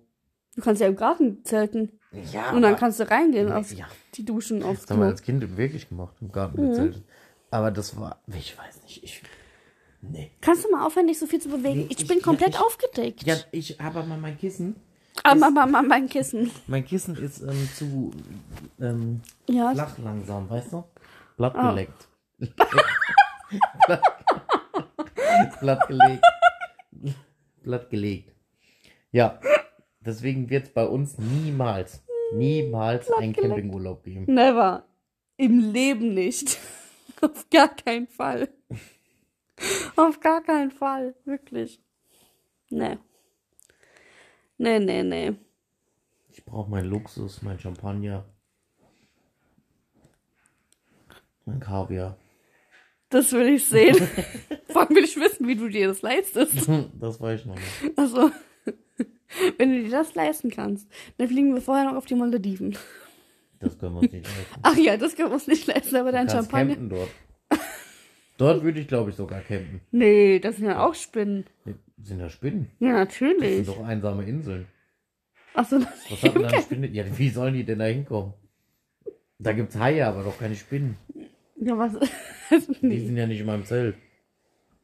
Du 0.56 0.62
kannst 0.62 0.82
ja 0.82 0.88
im 0.88 0.96
Garten 0.96 1.44
zelten. 1.44 2.00
Ja, 2.32 2.52
Und 2.52 2.62
dann 2.64 2.76
kannst 2.76 3.00
du 3.00 3.10
reingehen 3.10 3.52
auf 3.52 3.72
ja, 3.74 3.88
die 4.16 4.24
Duschen 4.26 4.62
aufs 4.64 4.82
das 4.82 4.92
haben 4.92 5.00
wir 5.02 5.08
als 5.08 5.22
Kind 5.24 5.58
wirklich 5.58 5.90
gemacht, 5.90 6.16
im 6.22 6.32
Garten 6.32 6.62
Mhm. 6.64 6.70
gezeltet. 6.70 7.04
Aber 7.52 7.72
das 7.72 8.00
war, 8.00 8.22
ich 8.28 8.56
weiß 8.58 8.84
nicht, 8.84 9.04
ich, 9.04 9.22
nee. 10.02 10.32
Kannst 10.42 10.64
du 10.66 10.70
mal 10.72 10.86
aufhören, 10.86 11.08
dich 11.08 11.18
so 11.20 11.26
viel 11.28 11.40
zu 11.42 11.50
bewegen? 11.50 11.82
Nee, 11.82 11.88
ich, 11.90 12.02
ich- 12.02 12.08
bin 12.08 12.18
ja, 12.18 12.24
komplett 12.24 12.50
ich- 12.56 12.60
aufgedeckt. 12.60 13.24
Ja, 13.24 13.36
ich 13.52 13.80
habe 13.80 14.00
aber 14.00 14.16
mein 14.18 14.38
Kissen, 14.38 14.76
Ah, 15.23 15.36
Mama, 15.36 15.65
Mama, 15.65 15.82
mein 15.84 16.10
Kissen. 16.10 16.52
mein 16.67 16.86
Kissen 16.86 17.15
ist 17.15 17.41
ähm, 17.41 17.69
zu 17.76 18.12
ähm, 18.80 19.21
Ja, 19.47 19.71
flach 19.73 19.97
langsam, 19.99 20.49
weißt 20.49 20.73
du? 20.73 20.84
Blatt 21.38 21.56
Ah. 21.56 21.69
geleckt. 21.69 22.08
Blatt 25.62 25.88
gelegt. 25.88 26.23
Blatt 27.63 27.89
gelegt. 27.89 28.34
Ja, 29.12 29.39
deswegen 30.02 30.49
wird 30.49 30.65
es 30.67 30.73
bei 30.73 30.86
uns 30.86 31.17
niemals, 31.17 32.04
niemals 32.34 33.12
einen. 33.12 33.34
Campingurlaub 33.34 34.04
geben. 34.04 34.26
never. 34.34 34.86
Im 35.38 35.71
Leben 35.71 36.13
nicht. 36.13 36.58
Auf 37.21 37.49
gar 37.49 37.69
keinen 37.69 38.08
Fall. 38.08 38.49
Auf 39.95 40.19
gar 40.19 40.41
keinen 40.43 40.71
Fall. 40.71 41.15
Wirklich. 41.26 41.82
Nee. 42.69 42.97
Nee, 44.58 44.80
nee, 44.80 45.04
nee. 45.04 45.34
Ich 46.30 46.44
brauche 46.46 46.70
meinen 46.70 46.89
Luxus, 46.89 47.42
mein 47.42 47.60
Champagner, 47.60 48.26
mein 51.46 51.60
Kaviar. 51.60 52.18
Das 53.10 53.32
will 53.32 53.48
ich 53.54 53.66
sehen. 53.66 53.96
Vor 54.68 54.82
allem 54.82 54.96
will 54.96 55.04
ich 55.04 55.16
wissen, 55.18 55.48
wie 55.48 55.56
du 55.56 55.70
dir 55.70 55.88
das 55.88 56.02
leistest. 56.02 56.68
Das 57.00 57.22
weiß 57.22 57.42
ich 57.42 57.46
noch 57.46 57.56
nicht. 57.56 57.98
Also, 57.98 58.32
wenn 59.58 59.72
du 59.72 59.84
dir 59.84 59.92
das 59.92 60.16
leisten 60.16 60.50
kannst, 60.50 60.88
dann 61.18 61.28
fliegen 61.28 61.54
wir 61.54 61.62
vorher 61.62 61.86
noch 61.86 61.96
auf 61.96 62.06
die 62.08 62.16
Malediven. 62.16 62.76
Das 63.60 63.78
können 63.78 63.96
wir 63.96 64.02
uns 64.02 64.12
nicht 64.12 64.26
leisten. 64.26 64.60
Ach 64.63 64.78
ja, 64.78 64.98
das 64.98 65.16
können 65.16 65.30
wir 65.30 65.36
uns 65.36 65.48
nicht 65.48 65.68
leisten, 65.68 65.96
aber 65.96 66.12
dein 66.12 66.28
Champagner. 66.28 66.76
campen 66.76 66.89
dort. 66.89 67.10
Dort 68.38 68.63
würde 68.63 68.80
ich, 68.80 68.88
glaube 68.88 69.12
ich, 69.12 69.15
sogar 69.15 69.41
campen. 69.41 69.82
Nee, 69.91 70.39
das 70.39 70.58
sind 70.58 70.65
ja 70.65 70.86
auch 70.86 70.96
Spinnen. 70.96 71.46
Nee, 71.65 71.76
Sind 72.02 72.19
da 72.19 72.30
Spinnen? 72.30 72.72
Ja, 72.80 73.06
Das 73.06 73.15
sind 73.15 73.38
natürlich. 73.39 73.67
doch 73.67 73.84
einsame 73.86 74.24
Inseln. 74.26 74.67
Achso, 75.54 75.80
Was 75.80 76.22
hat 76.24 76.36
denn 76.36 76.41
da 76.43 76.62
Spinne? 76.62 76.88
Ja, 76.88 77.06
wie 77.17 77.30
sollen 77.30 77.54
die 77.54 77.63
denn 77.63 77.80
da 77.80 77.86
hinkommen? 77.86 78.34
Da 79.39 79.54
gibt's 79.54 79.76
Haie, 79.78 80.06
aber 80.08 80.24
doch 80.24 80.38
keine 80.39 80.56
Spinnen. 80.56 80.98
ja, 81.60 81.78
was? 81.78 81.93
Die 82.82 82.86
nee. 82.88 83.00
sind 83.06 83.17
ja 83.17 83.28
nicht 83.28 83.39
in 83.39 83.46
meinem 83.46 83.65
Zelt. 83.65 83.96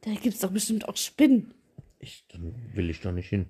Da 0.02 0.12
gibt's 0.12 0.40
doch 0.40 0.50
bestimmt 0.50 0.88
auch 0.88 0.96
Spinnen. 0.96 1.52
Ich, 1.98 2.24
dann 2.32 2.54
will 2.74 2.88
ich 2.88 3.00
da 3.00 3.12
nicht 3.12 3.28
hin. 3.28 3.46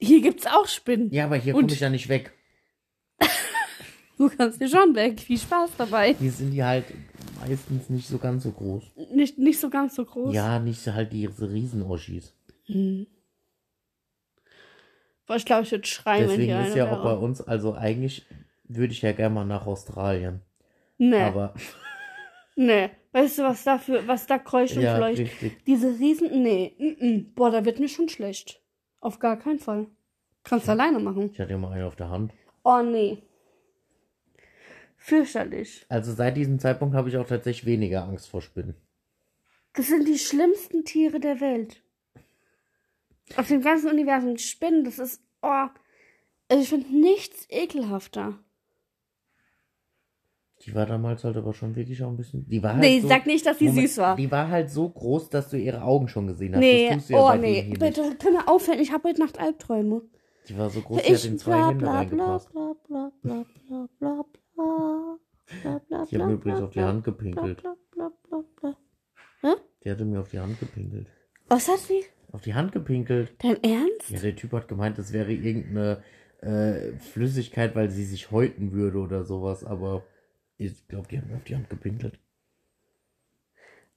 Hier 0.00 0.20
gibt's 0.22 0.46
auch 0.46 0.66
Spinnen. 0.66 1.12
Ja, 1.12 1.26
aber 1.26 1.36
hier 1.36 1.52
komme 1.52 1.68
ich 1.70 1.80
ja 1.80 1.90
nicht 1.90 2.08
weg. 2.08 2.32
Du 4.18 4.28
kannst 4.28 4.58
hier 4.58 4.68
schon 4.68 4.96
weg. 4.96 5.20
Viel 5.20 5.38
Spaß 5.38 5.70
dabei. 5.78 6.14
Hier 6.14 6.32
sind 6.32 6.50
die 6.50 6.64
halt 6.64 6.84
meistens 7.40 7.88
nicht 7.90 8.08
so 8.08 8.18
ganz 8.18 8.42
so 8.44 8.52
groß. 8.52 8.84
Nicht, 9.14 9.38
nicht 9.38 9.60
so 9.60 9.70
ganz 9.70 9.94
so 9.94 10.04
groß. 10.04 10.34
Ja, 10.34 10.58
nicht 10.58 10.80
so 10.80 10.94
halt 10.94 11.12
diese 11.12 11.50
Riesenoschis. 11.50 12.34
Boah, 15.26 15.36
ich 15.36 15.44
glaube, 15.44 15.62
ich 15.62 15.70
würde 15.72 15.86
schreien, 15.86 16.22
wenn 16.22 16.28
Deswegen 16.30 16.52
hier 16.52 16.60
ist 16.60 16.72
eine 16.72 16.78
ja 16.78 16.92
auch 16.92 17.02
bei 17.02 17.10
wäre. 17.10 17.20
uns, 17.20 17.40
also 17.40 17.74
eigentlich 17.74 18.26
würde 18.64 18.92
ich 18.92 19.02
ja 19.02 19.12
gerne 19.12 19.34
mal 19.34 19.44
nach 19.44 19.66
Australien. 19.66 20.40
Nee, 20.98 21.20
Aber 21.20 21.54
nee. 22.56 22.90
Weißt 23.12 23.38
du, 23.38 23.42
was 23.42 23.64
da 23.64 23.78
für, 23.78 24.06
was 24.06 24.26
da 24.26 24.38
kreucht 24.38 24.76
und 24.76 24.82
ja, 24.82 24.96
fleucht? 24.96 25.18
richtig. 25.18 25.64
Diese 25.64 25.98
Riesen, 25.98 26.42
nee. 26.42 26.74
Mm 26.78 27.04
-mm. 27.04 27.34
Boah, 27.34 27.50
da 27.50 27.64
wird 27.64 27.80
mir 27.80 27.88
schon 27.88 28.08
schlecht. 28.08 28.60
Auf 29.00 29.18
gar 29.18 29.38
keinen 29.38 29.58
Fall. 29.58 29.86
Kannst 30.44 30.68
du 30.68 30.72
alleine 30.72 30.98
machen. 30.98 31.30
Ich 31.32 31.40
hatte 31.40 31.52
ja 31.52 31.58
mal 31.58 31.72
einen 31.72 31.84
auf 31.84 31.96
der 31.96 32.10
Hand. 32.10 32.32
Oh, 32.64 32.82
nee. 32.82 33.22
Fürchterlich. 34.98 35.86
Also 35.88 36.12
seit 36.12 36.36
diesem 36.36 36.58
Zeitpunkt 36.58 36.94
habe 36.94 37.08
ich 37.08 37.16
auch 37.16 37.26
tatsächlich 37.26 37.64
weniger 37.64 38.04
Angst 38.04 38.28
vor 38.28 38.42
Spinnen. 38.42 38.74
Das 39.74 39.86
sind 39.86 40.06
die 40.06 40.18
schlimmsten 40.18 40.84
Tiere 40.84 41.20
der 41.20 41.40
Welt. 41.40 41.82
Auf 43.36 43.48
dem 43.48 43.62
ganzen 43.62 43.90
Universum. 43.90 44.36
Spinnen, 44.36 44.84
das 44.84 44.98
ist, 44.98 45.22
oh. 45.40 45.66
Also 46.48 46.62
ich 46.62 46.68
finde 46.68 46.94
nichts 46.94 47.46
ekelhafter. 47.48 48.38
Die 50.62 50.74
war 50.74 50.86
damals 50.86 51.22
halt 51.22 51.36
aber 51.36 51.54
schon 51.54 51.76
wirklich 51.76 52.02
auch 52.02 52.08
ein 52.08 52.16
bisschen. 52.16 52.48
Die 52.48 52.62
war 52.62 52.72
halt 52.72 52.80
Nee, 52.80 53.00
so, 53.00 53.08
sag 53.08 53.26
nicht, 53.26 53.46
dass 53.46 53.58
die 53.58 53.68
Moment, 53.68 53.88
süß 53.88 53.98
war. 53.98 54.16
Die 54.16 54.30
war 54.30 54.48
halt 54.48 54.70
so 54.70 54.88
groß, 54.88 55.30
dass 55.30 55.50
du 55.50 55.56
ihre 55.56 55.82
Augen 55.82 56.08
schon 56.08 56.26
gesehen 56.26 56.54
hast. 56.54 56.60
Nee, 56.60 56.88
ja 56.88 56.98
oh 57.12 57.28
bei 57.28 57.38
nee. 57.38 57.74
Bitte, 57.78 58.16
können 58.16 58.34
wir 58.34 58.48
aufhören? 58.48 58.80
Ich 58.80 58.92
habe 58.92 59.08
heute 59.08 59.20
Nacht 59.20 59.38
Albträume. 59.38 60.02
Die 60.48 60.58
war 60.58 60.70
so 60.70 60.80
groß, 60.80 61.02
die 61.02 61.14
hat 61.14 61.24
in 61.24 61.38
zwei 61.38 61.52
bla, 61.52 61.68
Hände 61.68 61.84
bla, 61.84 62.04
bla, 62.04 62.38
bla, 62.52 62.74
bla, 62.88 63.12
bla, 63.22 63.44
bla, 63.68 63.88
bla, 63.98 64.24
bla, 64.58 65.18
bla, 65.62 65.78
bla, 65.88 66.04
Die 66.06 66.18
hat 66.18 66.26
mir 66.26 66.32
übrigens 66.34 66.60
auf 66.60 66.70
die 66.70 66.80
Hand 66.82 67.04
gepinkelt. 67.04 67.62
bla. 67.62 67.74
Die 69.84 69.90
hatte 69.90 70.04
mir 70.04 70.20
auf 70.20 70.30
die 70.30 70.40
Hand 70.40 70.58
gepinkelt. 70.60 71.06
Was 71.48 71.68
hat 71.68 71.78
sie? 71.78 72.04
Auf 72.32 72.42
die 72.42 72.54
Hand 72.54 72.72
gepinkelt. 72.72 73.32
Dein 73.38 73.62
Ernst? 73.62 74.10
Ja, 74.10 74.18
der 74.20 74.36
Typ 74.36 74.52
hat 74.52 74.68
gemeint, 74.68 74.98
das 74.98 75.12
wäre 75.12 75.32
irgendeine 75.32 76.02
äh, 76.40 76.92
Flüssigkeit, 76.98 77.74
weil 77.74 77.90
sie 77.90 78.04
sich 78.04 78.30
häuten 78.30 78.72
würde 78.72 78.98
oder 78.98 79.24
sowas, 79.24 79.64
aber 79.64 80.04
ich 80.56 80.86
glaube, 80.88 81.08
die 81.08 81.18
hat 81.18 81.26
mir 81.26 81.36
auf 81.36 81.44
die 81.44 81.54
Hand 81.54 81.70
gepinkelt. 81.70 82.18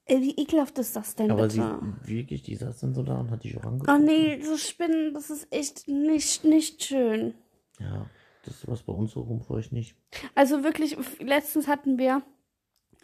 Ey, 0.05 0.21
wie 0.21 0.35
ekelhaft 0.41 0.77
ist 0.79 0.95
das 0.95 1.15
denn 1.15 1.31
Aber 1.31 1.43
bitte? 1.43 1.79
sie, 2.03 2.07
wirklich, 2.09 2.43
die 2.43 2.55
saß 2.55 2.79
dann 2.79 2.93
so 2.93 3.03
da 3.03 3.19
und 3.19 3.31
hat 3.31 3.43
dich 3.43 3.57
auch 3.57 3.63
angeguckt. 3.63 3.89
Oh 3.89 3.97
nee, 4.03 4.41
so 4.41 4.57
Spinnen, 4.57 5.13
das 5.13 5.29
ist 5.29 5.47
echt 5.51 5.87
nicht, 5.87 6.43
nicht 6.43 6.83
schön. 6.83 7.33
Ja, 7.79 8.09
das 8.43 8.67
was 8.67 8.83
bei 8.83 8.93
uns 8.93 9.11
so 9.11 9.21
rum, 9.21 9.41
ich 9.59 9.71
nicht. 9.71 9.95
Also 10.35 10.63
wirklich, 10.63 10.97
letztens 11.19 11.67
hatten 11.67 11.97
wir 11.97 12.21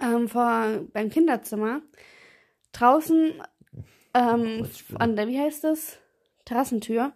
ähm, 0.02 0.28
vor, 0.28 0.86
beim 0.93 1.10
Kinderzimmer 1.10 1.82
draußen 2.71 3.41
ähm, 4.13 4.67
an 4.95 5.15
der, 5.15 5.28
wie 5.28 5.39
heißt 5.39 5.63
das? 5.63 6.00
Terrassentür. 6.45 7.13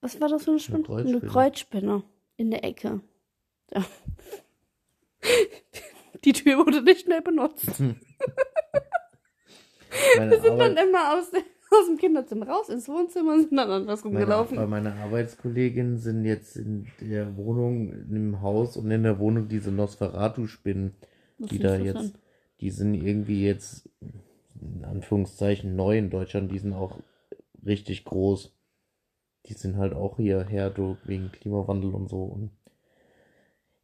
Was 0.00 0.20
war 0.20 0.28
das 0.28 0.44
für 0.44 0.50
eine 0.50 0.60
Spinne? 0.60 0.82
Kreuzspinne. 0.84 1.18
Eine 1.18 1.28
Kreuzspinne 1.28 2.04
in 2.36 2.50
der 2.50 2.64
Ecke. 2.64 3.00
Ja. 3.72 3.84
Die 6.24 6.32
Tür 6.32 6.58
wurde 6.58 6.82
nicht 6.82 7.02
schnell 7.02 7.22
benutzt. 7.22 7.66
Wir 10.16 10.40
sind 10.40 10.58
dann 10.58 10.78
Arbeit, 10.78 10.86
immer 10.86 11.18
aus, 11.18 11.30
aus 11.72 11.86
dem 11.86 11.96
Kinderzimmer 11.96 12.48
raus 12.48 12.68
ins 12.68 12.88
Wohnzimmer 12.88 13.34
und 13.34 13.48
sind 13.48 13.56
dann 13.56 13.70
andersrum 13.70 14.12
meine, 14.12 14.26
gelaufen. 14.26 14.56
bei 14.56 14.66
meiner 14.66 14.94
Arbeitskollegin 14.96 15.98
sind 15.98 16.24
jetzt 16.24 16.56
in 16.56 16.86
der 17.00 17.36
Wohnung, 17.36 17.92
im 18.10 18.40
Haus 18.42 18.76
und 18.76 18.90
in 18.90 19.02
der 19.02 19.18
Wohnung 19.18 19.48
diese 19.48 19.72
Nosferatu-Spinnen, 19.72 20.94
die 21.38 21.58
da 21.58 21.76
jetzt, 21.76 22.14
denn? 22.14 22.20
die 22.60 22.70
sind 22.70 22.94
irgendwie 22.94 23.44
jetzt 23.44 23.88
in 24.60 24.84
Anführungszeichen 24.84 25.74
neu 25.74 25.98
in 25.98 26.10
Deutschland, 26.10 26.52
die 26.52 26.58
sind 26.58 26.72
auch 26.72 26.98
richtig 27.66 28.04
groß. 28.04 28.54
Die 29.46 29.54
sind 29.54 29.76
halt 29.76 29.92
auch 29.92 30.18
hierher 30.18 30.70
durch, 30.70 30.98
wegen 31.04 31.32
Klimawandel 31.32 31.94
und 31.94 32.08
so. 32.08 32.22
Und 32.22 32.50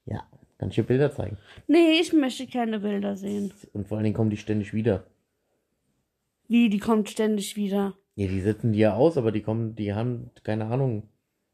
ja, 0.04 0.24
kann 0.58 0.68
ich 0.68 0.76
dir 0.76 0.84
Bilder 0.84 1.12
zeigen. 1.12 1.36
Nee, 1.66 1.98
ich 2.00 2.12
möchte 2.12 2.46
keine 2.46 2.80
Bilder 2.80 3.16
sehen. 3.16 3.52
Und 3.72 3.88
vor 3.88 3.96
allen 3.96 4.04
Dingen 4.04 4.16
kommen 4.16 4.30
die 4.30 4.36
ständig 4.36 4.72
wieder. 4.72 5.04
Wie, 6.48 6.68
die 6.70 6.78
kommt 6.78 7.08
ständig 7.10 7.56
wieder. 7.56 7.96
Ja, 8.16 8.26
die 8.26 8.40
setzen 8.40 8.72
die 8.72 8.80
ja 8.80 8.94
aus, 8.94 9.16
aber 9.16 9.30
die 9.32 9.42
kommen, 9.42 9.74
die 9.76 9.94
haben, 9.94 10.30
keine 10.42 10.66
Ahnung, 10.66 11.08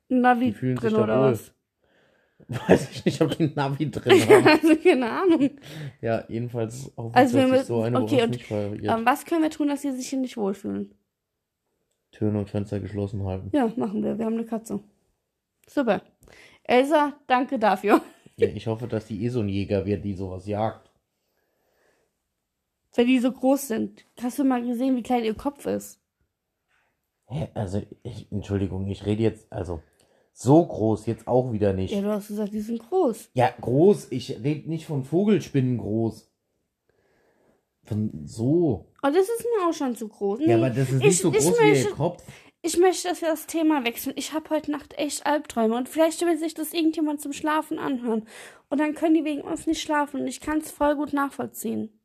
Navi 0.08 0.46
Die 0.46 0.52
fühlen 0.52 0.76
sich 0.78 0.90
drin 0.90 0.98
da 0.98 1.04
oder 1.04 1.20
wohl. 1.20 1.32
was? 1.32 1.52
weiß 2.68 2.90
ich 2.90 3.04
nicht, 3.04 3.20
ob 3.22 3.36
die 3.36 3.44
ein 3.44 3.52
Navi 3.54 3.90
drin 3.90 4.20
haben. 4.28 4.46
also 4.62 4.76
keine 4.76 5.10
Ahnung. 5.10 5.50
ja, 6.00 6.24
jedenfalls 6.28 6.92
auch 6.96 7.12
Also 7.14 7.34
wir 7.36 7.42
sich 7.44 7.50
müssen- 7.52 7.66
so 7.66 7.82
eine 7.82 8.00
okay, 8.02 8.22
uns 8.22 8.24
und, 8.24 8.30
nicht. 8.30 8.50
Ähm, 8.88 9.04
was 9.06 9.24
können 9.24 9.42
wir 9.42 9.50
tun, 9.50 9.68
dass 9.68 9.82
sie 9.82 9.92
sich 9.92 10.08
hier 10.08 10.18
nicht 10.20 10.36
wohlfühlen? 10.36 10.94
Türen 12.12 12.36
und 12.36 12.48
Fenster 12.48 12.78
geschlossen 12.80 13.24
halten. 13.24 13.50
Ja, 13.52 13.72
machen 13.76 14.02
wir. 14.04 14.18
Wir 14.18 14.26
haben 14.26 14.34
eine 14.34 14.44
Katze. 14.46 14.80
Super. 15.68 16.02
Elsa, 16.62 17.14
danke 17.26 17.58
dafür. 17.58 18.00
Ja, 18.36 18.48
ich 18.48 18.66
hoffe, 18.66 18.86
dass 18.86 19.06
die 19.06 19.24
eh 19.24 19.28
so 19.28 19.40
ein 19.40 19.48
Jäger 19.48 19.84
wird, 19.84 20.04
die 20.04 20.14
sowas 20.14 20.46
jagt. 20.46 20.83
Wenn 22.94 23.06
die 23.06 23.18
so 23.18 23.32
groß 23.32 23.68
sind. 23.68 24.04
Hast 24.22 24.38
du 24.38 24.44
mal 24.44 24.64
gesehen, 24.64 24.96
wie 24.96 25.02
klein 25.02 25.24
ihr 25.24 25.34
Kopf 25.34 25.66
ist? 25.66 26.00
Hä, 27.26 27.48
also, 27.54 27.82
ich, 28.02 28.30
Entschuldigung, 28.30 28.86
ich 28.86 29.06
rede 29.06 29.22
jetzt, 29.22 29.50
also, 29.50 29.80
so 30.32 30.64
groß 30.64 31.06
jetzt 31.06 31.26
auch 31.26 31.52
wieder 31.52 31.72
nicht. 31.72 31.92
Ja, 31.92 32.02
du 32.02 32.10
hast 32.10 32.28
gesagt, 32.28 32.52
die 32.52 32.60
sind 32.60 32.80
groß. 32.88 33.30
Ja, 33.34 33.50
groß, 33.60 34.08
ich 34.10 34.42
rede 34.42 34.68
nicht 34.68 34.86
von 34.86 35.04
Vogelspinnen 35.04 35.78
groß. 35.78 36.30
Von 37.84 38.22
so. 38.24 38.92
Oh, 39.02 39.08
das 39.08 39.28
ist 39.28 39.44
mir 39.44 39.68
auch 39.68 39.72
schon 39.72 39.94
zu 39.96 40.08
groß. 40.08 40.40
Nee, 40.40 40.50
Ja, 40.50 40.56
aber 40.56 40.70
das 40.70 40.90
ist 40.90 40.98
nicht 40.98 41.06
ich, 41.06 41.18
so 41.18 41.30
groß 41.30 41.58
wie 41.58 41.66
möchte, 41.66 41.88
ihr 41.88 41.94
Kopf. 41.94 42.22
Ich 42.62 42.78
möchte, 42.78 43.08
dass 43.08 43.20
wir 43.20 43.28
das 43.28 43.46
Thema 43.46 43.84
wechseln. 43.84 44.14
Ich 44.16 44.32
habe 44.32 44.48
heute 44.50 44.70
Nacht 44.70 44.98
echt 44.98 45.26
Albträume 45.26 45.76
und 45.76 45.88
vielleicht 45.88 46.20
will 46.22 46.38
sich 46.38 46.54
das 46.54 46.72
irgendjemand 46.72 47.20
zum 47.20 47.32
Schlafen 47.32 47.78
anhören. 47.78 48.26
Und 48.70 48.78
dann 48.78 48.94
können 48.94 49.14
die 49.14 49.24
wegen 49.24 49.42
uns 49.42 49.66
nicht 49.66 49.82
schlafen 49.82 50.20
und 50.20 50.26
ich 50.26 50.40
kann 50.40 50.58
es 50.58 50.70
voll 50.70 50.96
gut 50.96 51.12
nachvollziehen. 51.12 52.00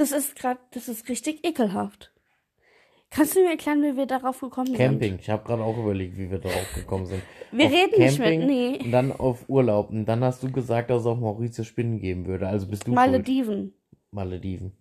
Das 0.00 0.12
ist 0.12 0.34
gerade, 0.34 0.58
das 0.70 0.88
ist 0.88 1.10
richtig 1.10 1.46
ekelhaft. 1.46 2.10
Kannst 3.10 3.36
du 3.36 3.40
mir 3.40 3.50
erklären, 3.50 3.82
wie 3.82 3.98
wir 3.98 4.06
darauf 4.06 4.40
gekommen 4.40 4.72
Camping. 4.72 5.18
Ich 5.20 5.28
habe 5.28 5.44
gerade 5.44 5.62
auch 5.62 5.76
überlegt, 5.76 6.16
wie 6.16 6.30
wir 6.30 6.38
darauf 6.38 6.72
gekommen 6.74 7.04
sind. 7.04 7.20
sind? 7.50 7.58
Wir 7.58 7.66
Auf 7.66 7.72
reden 7.72 8.02
nicht 8.02 8.18
mehr. 8.18 8.30
Camping 8.30 8.46
Nee. 8.46 8.78
Und 8.82 8.92
dann 8.92 9.12
auf 9.12 9.46
Urlaub. 9.50 9.90
Und 9.90 10.06
dann 10.06 10.24
hast 10.24 10.42
du 10.42 10.50
gesagt, 10.50 10.88
dass 10.88 11.02
es 11.02 11.06
auf 11.06 11.18
Mauritius 11.18 11.66
Spinnen 11.66 12.00
geben 12.00 12.24
würde. 12.24 12.48
Also 12.48 12.66
bist 12.66 12.84
du 12.84 12.86
schuld. 12.86 12.94
Malediven. 12.94 13.74
Malediven. 14.10 14.72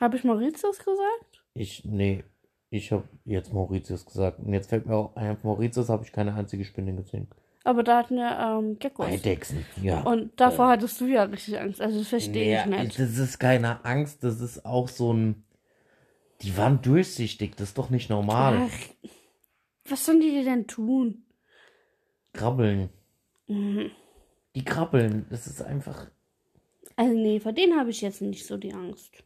Habe 0.00 0.16
ich 0.16 0.22
Mauritius 0.22 0.78
gesagt? 0.78 1.42
Ich, 1.54 1.84
nee, 1.84 2.22
ich 2.70 2.92
habe 2.92 3.02
jetzt 3.24 3.52
Mauritius 3.52 4.06
gesagt. 4.06 4.38
Und 4.38 4.52
jetzt 4.52 4.68
fällt 4.70 4.86
mir 4.86 4.94
auch 4.94 5.16
ein, 5.16 5.32
auf 5.32 5.42
Mauritius 5.42 5.88
habe 5.88 6.04
ich 6.04 6.12
keine 6.12 6.34
einzige 6.34 6.64
Spinne 6.64 6.94
gesehen. 6.94 7.26
Aber 7.64 7.82
da 7.82 7.98
hatten 7.98 8.16
wir 8.16 8.38
ähm, 8.38 8.78
Geckos. 8.78 9.06
Eidechsen, 9.06 9.66
ja. 9.82 10.00
Und 10.02 10.40
davor 10.40 10.68
hattest 10.68 11.00
du 11.00 11.06
ja 11.06 11.24
richtig 11.24 11.58
Angst. 11.58 11.80
Also 11.80 11.98
das 11.98 12.08
verstehe 12.08 12.50
Ja, 12.54 12.60
ich 12.62 12.66
nicht. 12.66 12.98
Das 12.98 13.18
ist 13.18 13.38
keine 13.38 13.84
Angst, 13.84 14.24
das 14.24 14.40
ist 14.40 14.64
auch 14.64 14.88
so 14.88 15.12
ein. 15.12 15.44
Die 16.42 16.56
waren 16.56 16.80
durchsichtig, 16.82 17.56
das 17.56 17.70
ist 17.70 17.78
doch 17.78 17.90
nicht 17.90 18.10
normal. 18.10 18.68
Ach, 18.70 19.08
was 19.90 20.06
sollen 20.06 20.20
die 20.20 20.30
dir 20.30 20.44
denn 20.44 20.66
tun? 20.66 21.24
Krabbeln. 22.32 22.90
Mhm. 23.48 23.90
Die 24.54 24.64
krabbeln, 24.64 25.26
das 25.30 25.46
ist 25.46 25.60
einfach. 25.62 26.06
Also 26.96 27.14
nee, 27.14 27.40
vor 27.40 27.52
denen 27.52 27.78
habe 27.78 27.90
ich 27.90 28.00
jetzt 28.00 28.22
nicht 28.22 28.46
so 28.46 28.56
die 28.56 28.72
Angst. 28.72 29.24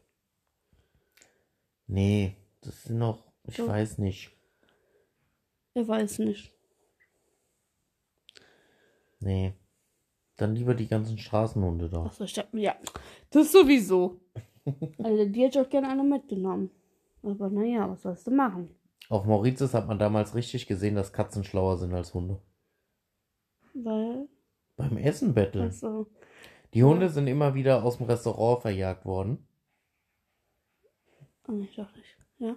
Nee, 1.87 2.35
das 2.61 2.83
sind 2.83 2.97
noch. 2.97 3.31
Ich 3.47 3.57
So. 3.57 3.67
weiß 3.67 3.97
nicht. 3.99 4.31
Ich 5.75 5.87
weiß 5.87 6.19
nicht. 6.19 6.51
Nee. 9.23 9.53
Dann 10.37 10.55
lieber 10.55 10.73
die 10.75 10.87
ganzen 10.87 11.17
Straßenhunde 11.17 11.89
da. 11.89 12.05
Achso, 12.05 12.23
ich 12.23 12.33
dachte, 12.33 12.57
ja, 12.59 12.75
das 13.29 13.51
sowieso. 13.51 14.19
Also 14.97 15.25
die 15.25 15.41
hätte 15.43 15.59
ich 15.59 15.65
auch 15.65 15.69
gerne 15.69 15.89
eine 15.89 16.03
mitgenommen. 16.03 16.71
Aber 17.21 17.49
naja, 17.49 17.89
was 17.89 18.01
sollst 18.03 18.25
du 18.27 18.31
machen? 18.31 18.69
Auf 19.09 19.25
Mauritius 19.25 19.73
hat 19.73 19.87
man 19.89 19.99
damals 19.99 20.35
richtig 20.35 20.67
gesehen, 20.67 20.95
dass 20.95 21.11
Katzen 21.11 21.43
schlauer 21.43 21.77
sind 21.77 21.93
als 21.93 22.13
Hunde. 22.13 22.41
Weil, 23.73 24.29
Beim 24.77 24.95
Essen 24.95 25.33
betteln. 25.33 25.65
also, 25.65 26.07
Die 26.73 26.81
Hunde 26.81 27.09
sind 27.09 27.27
immer 27.27 27.55
wieder 27.55 27.83
aus 27.83 27.97
dem 27.97 28.05
Restaurant 28.05 28.61
verjagt 28.61 29.03
worden. 29.03 29.45
oh, 31.49 31.59
ich 31.59 31.75
dachte 31.75 31.99
nicht. 31.99 32.17
Ja, 32.37 32.55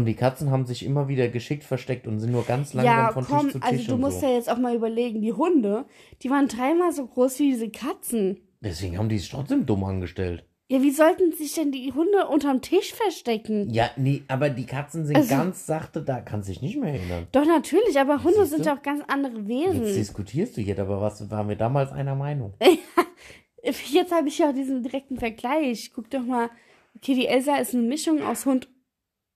Und 0.00 0.06
die 0.06 0.14
Katzen 0.14 0.50
haben 0.50 0.66
sich 0.66 0.84
immer 0.84 1.08
wieder 1.08 1.28
geschickt 1.28 1.64
versteckt 1.64 2.06
und 2.06 2.18
sind 2.20 2.32
nur 2.32 2.44
ganz 2.44 2.74
langsam 2.74 2.94
ja 2.96 3.12
von 3.12 3.24
komm, 3.24 3.40
Tisch 3.44 3.52
zu 3.52 3.58
Tisch 3.60 3.68
also 3.70 3.92
du 3.92 3.98
musst 3.98 4.20
so. 4.20 4.26
ja 4.26 4.32
jetzt 4.32 4.50
auch 4.50 4.58
mal 4.58 4.74
überlegen, 4.74 5.20
die 5.22 5.32
Hunde, 5.32 5.84
die 6.22 6.30
waren 6.30 6.48
dreimal 6.48 6.92
so 6.92 7.06
groß 7.06 7.38
wie 7.38 7.50
diese 7.52 7.70
Katzen. 7.70 8.38
Deswegen 8.60 8.98
haben 8.98 9.08
die 9.08 9.18
sich 9.18 9.28
trotzdem 9.30 9.66
dumm 9.66 9.84
angestellt. 9.84 10.44
Ja, 10.68 10.80
wie 10.82 10.90
sollten 10.92 11.32
sich 11.32 11.54
denn 11.54 11.72
die 11.72 11.92
Hunde 11.92 12.28
unterm 12.28 12.62
Tisch 12.62 12.94
verstecken? 12.94 13.70
Ja, 13.70 13.90
nee, 13.96 14.22
aber 14.28 14.50
die 14.50 14.66
Katzen 14.66 15.04
sind 15.04 15.16
Also- 15.16 15.34
ganz 15.34 15.66
sachte 15.66 16.00
da. 16.02 16.20
Kannst 16.20 16.48
dich 16.48 16.62
nicht 16.62 16.76
mehr 16.78 16.94
erinnern. 16.94 17.26
Doch, 17.32 17.44
natürlich, 17.44 17.98
aber 17.98 18.22
Hunde 18.22 18.38
Siehst 18.40 18.50
sind 18.50 18.64
du? 18.64 18.68
ja 18.70 18.76
auch 18.76 18.82
ganz 18.82 19.02
andere 19.08 19.38
Jetzt 19.40 19.48
Wesen. 19.48 19.84
diskutierst 19.84 20.56
du 20.56 20.60
jetzt, 20.60 20.78
aber 20.78 21.00
was 21.00 21.28
waren 21.30 21.48
wir 21.48 21.56
damals 21.56 21.90
einer 21.92 22.14
Meinung? 22.14 22.54
Jetzt 23.62 24.12
habe 24.12 24.28
ich 24.28 24.38
ja 24.38 24.50
auch 24.50 24.54
diesen 24.54 24.82
direkten 24.82 25.18
Vergleich. 25.18 25.90
Guck 25.94 26.08
doch 26.10 26.24
mal. 26.24 26.48
Okay, 26.96 27.14
die 27.14 27.26
Elsa 27.26 27.56
ist 27.56 27.74
eine 27.74 27.82
Mischung 27.82 28.22
aus 28.22 28.46
Hund. 28.46 28.68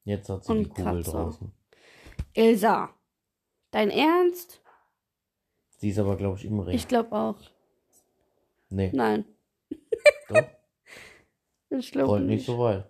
Jetzt 0.05 0.29
hat 0.29 0.45
sie 0.45 0.53
Und 0.53 0.59
die 0.65 0.69
Kugel 0.69 0.85
Katze. 1.03 1.11
draußen. 1.11 1.53
Elsa, 2.35 2.91
dein 3.71 3.91
Ernst? 3.91 4.61
Sie 5.79 5.89
ist 5.91 5.99
aber, 5.99 6.17
glaube 6.17 6.37
ich, 6.39 6.45
im 6.45 6.59
Ring. 6.61 6.75
Ich 6.75 6.89
glaube 6.89 7.13
auch. 7.13 7.39
nee, 8.69 8.91
Nein, 8.95 9.25
doch. 10.29 10.43
ich 11.79 11.91
glaube 11.93 12.09
Rollt 12.09 12.25
nicht. 12.27 12.37
nicht 12.37 12.47
so 12.47 12.59
weit. 12.59 12.87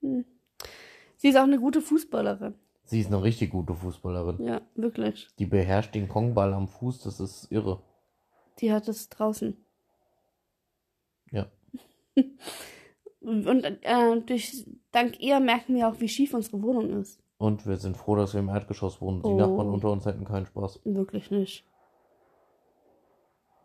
Sie 0.00 1.28
ist 1.28 1.36
auch 1.36 1.42
eine 1.42 1.58
gute 1.58 1.80
Fußballerin. 1.80 2.54
Sie 2.84 3.00
ist 3.00 3.06
eine 3.08 3.22
richtig 3.22 3.50
gute 3.50 3.74
Fußballerin. 3.74 4.44
Ja, 4.44 4.62
wirklich. 4.74 5.28
Die 5.38 5.46
beherrscht 5.46 5.94
den 5.94 6.08
Kongball 6.08 6.52
am 6.54 6.66
Fuß, 6.68 7.02
das 7.02 7.20
ist 7.20 7.50
irre. 7.52 7.82
Die 8.60 8.72
hat 8.72 8.88
es 8.88 9.08
draußen. 9.08 9.56
Ja. 11.30 11.50
Und 13.20 13.46
äh, 13.64 14.20
durch, 14.22 14.66
dank 14.92 15.20
ihr 15.20 15.40
merken 15.40 15.74
wir 15.74 15.88
auch, 15.88 16.00
wie 16.00 16.08
schief 16.08 16.34
unsere 16.34 16.62
Wohnung 16.62 17.00
ist. 17.00 17.20
Und 17.38 17.66
wir 17.66 17.76
sind 17.78 17.96
froh, 17.96 18.16
dass 18.16 18.34
wir 18.34 18.40
im 18.40 18.48
Erdgeschoss 18.48 19.00
wohnen. 19.00 19.22
Die 19.22 19.28
Oh. 19.28 19.36
Nachbarn 19.36 19.68
unter 19.70 19.90
uns 19.90 20.04
hätten 20.04 20.24
keinen 20.24 20.46
Spaß. 20.46 20.80
Wirklich 20.84 21.30
nicht. 21.30 21.64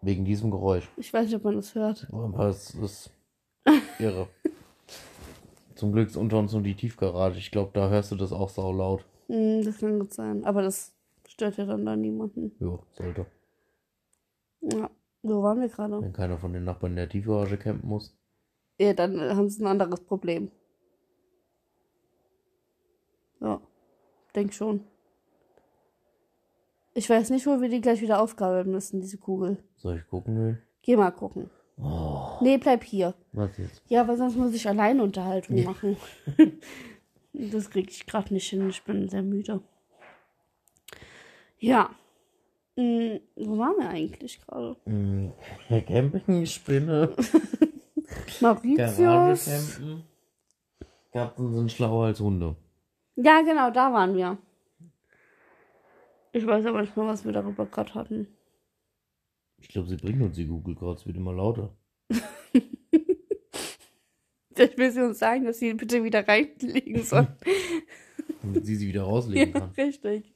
Wegen 0.02 0.24
diesem 0.24 0.52
Geräusch. 0.52 0.88
Ich 0.98 1.12
weiß 1.12 1.26
nicht, 1.26 1.36
ob 1.36 1.44
man 1.44 1.56
das 1.56 1.74
hört. 1.76 2.08
Aber 2.12 2.48
es 2.48 2.70
ist 2.76 3.12
irre. 4.00 4.28
Zum 5.76 5.92
Glück 5.92 6.08
ist 6.08 6.16
unter 6.16 6.38
uns 6.40 6.54
nur 6.54 6.62
die 6.62 6.76
Tiefgarage. 6.76 7.38
Ich 7.38 7.52
glaube, 7.52 7.72
da 7.74 7.90
hörst 7.90 8.12
du 8.12 8.16
das 8.16 8.32
auch 8.32 8.50
sau 8.50 8.72
laut. 8.72 9.04
Hm, 9.28 9.64
das 9.66 9.80
kann 9.80 10.00
gut 10.00 10.14
sein. 10.14 10.46
Aber 10.46 10.62
das 10.62 10.94
stört 11.28 11.58
ja 11.58 11.66
dann 11.66 11.86
da 11.86 11.96
niemanden. 11.96 12.52
Jo, 12.60 12.80
sollte. 12.94 13.26
Ja, 14.62 14.90
wo 15.22 15.44
waren 15.44 15.60
wir 15.60 15.68
gerade? 15.70 16.02
Wenn 16.02 16.14
keiner 16.14 16.38
von 16.38 16.54
den 16.54 16.64
Nachbarn 16.64 16.94
in 16.94 16.98
der 16.98 17.10
Tiefgarage 17.10 17.58
campen 17.58 17.90
muss. 17.90 18.16
Ja, 18.80 18.94
dann 18.94 19.20
haben 19.20 19.50
sie 19.50 19.64
ein 19.64 19.68
anderes 19.68 20.02
Problem. 20.02 20.50
Ja, 23.46 23.62
denk 24.36 24.54
schon. 24.54 24.82
Ich 26.96 27.08
weiß 27.10 27.30
nicht, 27.30 27.46
wo 27.46 27.62
wir 27.62 27.70
die 27.70 27.80
gleich 27.82 28.02
wieder 28.02 28.20
aufgabeln 28.20 28.72
müssen, 28.72 29.02
diese 29.02 29.20
Kugel. 29.20 29.58
Soll 29.76 29.98
ich 29.98 30.08
gucken 30.08 30.36
will? 30.38 30.62
Geh 30.82 30.96
mal 30.96 31.12
gucken. 31.12 31.50
Oh, 31.78 32.38
Nee, 32.42 32.58
bleib 32.58 32.84
hier. 32.84 33.14
was 33.34 33.56
jetzt? 33.58 33.84
Ja, 33.88 34.08
weil 34.08 34.18
sonst 34.18 34.36
muss 34.36 34.54
ich 34.56 34.68
alleine 34.68 35.04
Unterhaltung 35.04 35.64
machen. 35.64 35.96
das 37.34 37.70
krieg 37.70 37.92
ich 37.92 38.08
gerade 38.08 38.34
nicht 38.34 38.50
hin. 38.50 38.68
Ich 38.70 38.82
bin 38.84 39.10
sehr 39.10 39.22
müde. 39.22 39.62
Ja. 41.60 41.90
Mm, 42.78 43.18
wo 43.36 43.58
waren 43.60 43.78
wir 43.78 43.90
eigentlich 43.90 44.42
gerade? 44.42 44.76
Hm, 44.86 45.34
Campingspinne. 45.86 47.14
Mauritius. 48.42 48.98
Garagecampen. 48.98 50.04
Katzen 51.12 51.54
sind 51.54 51.72
schlauer 51.72 52.06
als 52.08 52.20
Hunde. 52.22 52.56
Ja, 53.15 53.41
genau, 53.41 53.71
da 53.71 53.93
waren 53.93 54.15
wir. 54.15 54.38
Ich 56.32 56.45
weiß 56.45 56.65
aber 56.65 56.82
nicht 56.82 56.95
mehr, 56.97 57.08
was 57.08 57.23
wir 57.23 57.32
darüber 57.32 57.65
gerade 57.65 57.93
hatten. 57.93 58.28
Ich 59.58 59.69
glaube, 59.69 59.88
sie 59.88 59.95
bringen 59.95 60.21
uns 60.21 60.36
die 60.36 60.45
Google 60.45 60.75
gerade, 60.75 60.99
es 60.99 61.06
wird 61.06 61.17
immer 61.17 61.34
lauter. 61.34 61.73
Ich 64.58 64.78
will 64.78 64.91
sie 64.91 65.04
uns 65.04 65.19
sagen, 65.19 65.43
dass 65.45 65.60
sie 65.60 65.73
bitte 65.73 66.04
wieder 66.04 66.28
reinlegen 66.28 67.04
soll. 67.04 67.28
Damit 68.41 68.65
sie 68.65 68.75
sie 68.75 68.88
wieder 68.88 69.04
rauslegen 69.08 69.54
ja, 69.54 69.60
kann. 69.60 69.69
richtig. 69.71 70.34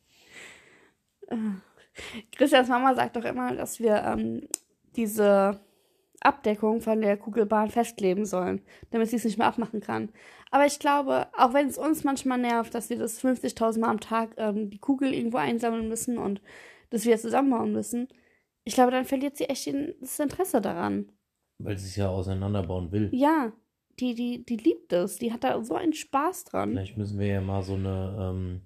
Äh, 1.28 1.36
Christians 2.32 2.70
Mama 2.70 2.96
sagt 2.96 3.16
doch 3.16 3.26
immer, 3.26 3.56
dass 3.56 3.80
wir 3.80 4.04
ähm, 4.04 4.48
diese 4.96 5.60
Abdeckung 6.22 6.82
von 6.82 7.02
der 7.02 7.18
Kugelbahn 7.18 7.70
festkleben 7.70 8.26
sollen, 8.26 8.62
damit 8.92 9.10
sie 9.10 9.16
es 9.16 9.26
nicht 9.26 9.38
mehr 9.38 9.48
abmachen 9.48 9.82
kann. 9.82 10.10
Aber 10.52 10.66
ich 10.66 10.80
glaube, 10.80 11.28
auch 11.38 11.54
wenn 11.54 11.68
es 11.68 11.78
uns 11.78 12.04
manchmal 12.04 12.40
nervt, 12.40 12.74
dass 12.74 12.90
wir 12.90 12.98
das 12.98 13.24
50.000 13.24 13.80
Mal 13.80 13.90
am 13.90 14.00
Tag 14.00 14.32
ähm, 14.38 14.70
die 14.70 14.80
Kugel 14.80 15.14
irgendwo 15.14 15.38
einsammeln 15.38 15.88
müssen 15.88 16.18
und 16.18 16.42
das 16.90 17.06
wieder 17.06 17.18
zusammenbauen 17.18 17.72
müssen, 17.72 18.08
ich 18.64 18.74
glaube, 18.74 18.92
dann 18.92 19.06
verliert 19.06 19.38
sie 19.38 19.46
echt 19.46 19.72
das 20.02 20.20
Interesse 20.20 20.62
daran. 20.62 21.12
Weil 21.60 21.78
sie 21.78 21.88
es 21.88 21.96
ja 21.96 22.10
auseinanderbauen 22.10 22.92
will. 22.92 23.10
Ja, 23.14 23.52
die, 24.00 24.16
die, 24.16 24.46
die 24.46 24.58
liebt 24.58 24.94
es. 24.94 25.18
Die 25.18 25.34
hat 25.34 25.44
da 25.44 25.62
so 25.64 25.76
einen 25.76 25.94
Spaß 25.94 26.46
dran. 26.46 26.72
Vielleicht 26.72 26.98
müssen 26.98 27.20
wir 27.20 27.28
ja 27.28 27.42
mal 27.42 27.64
so 27.64 27.74
eine, 27.74 28.18
ähm, 28.20 28.62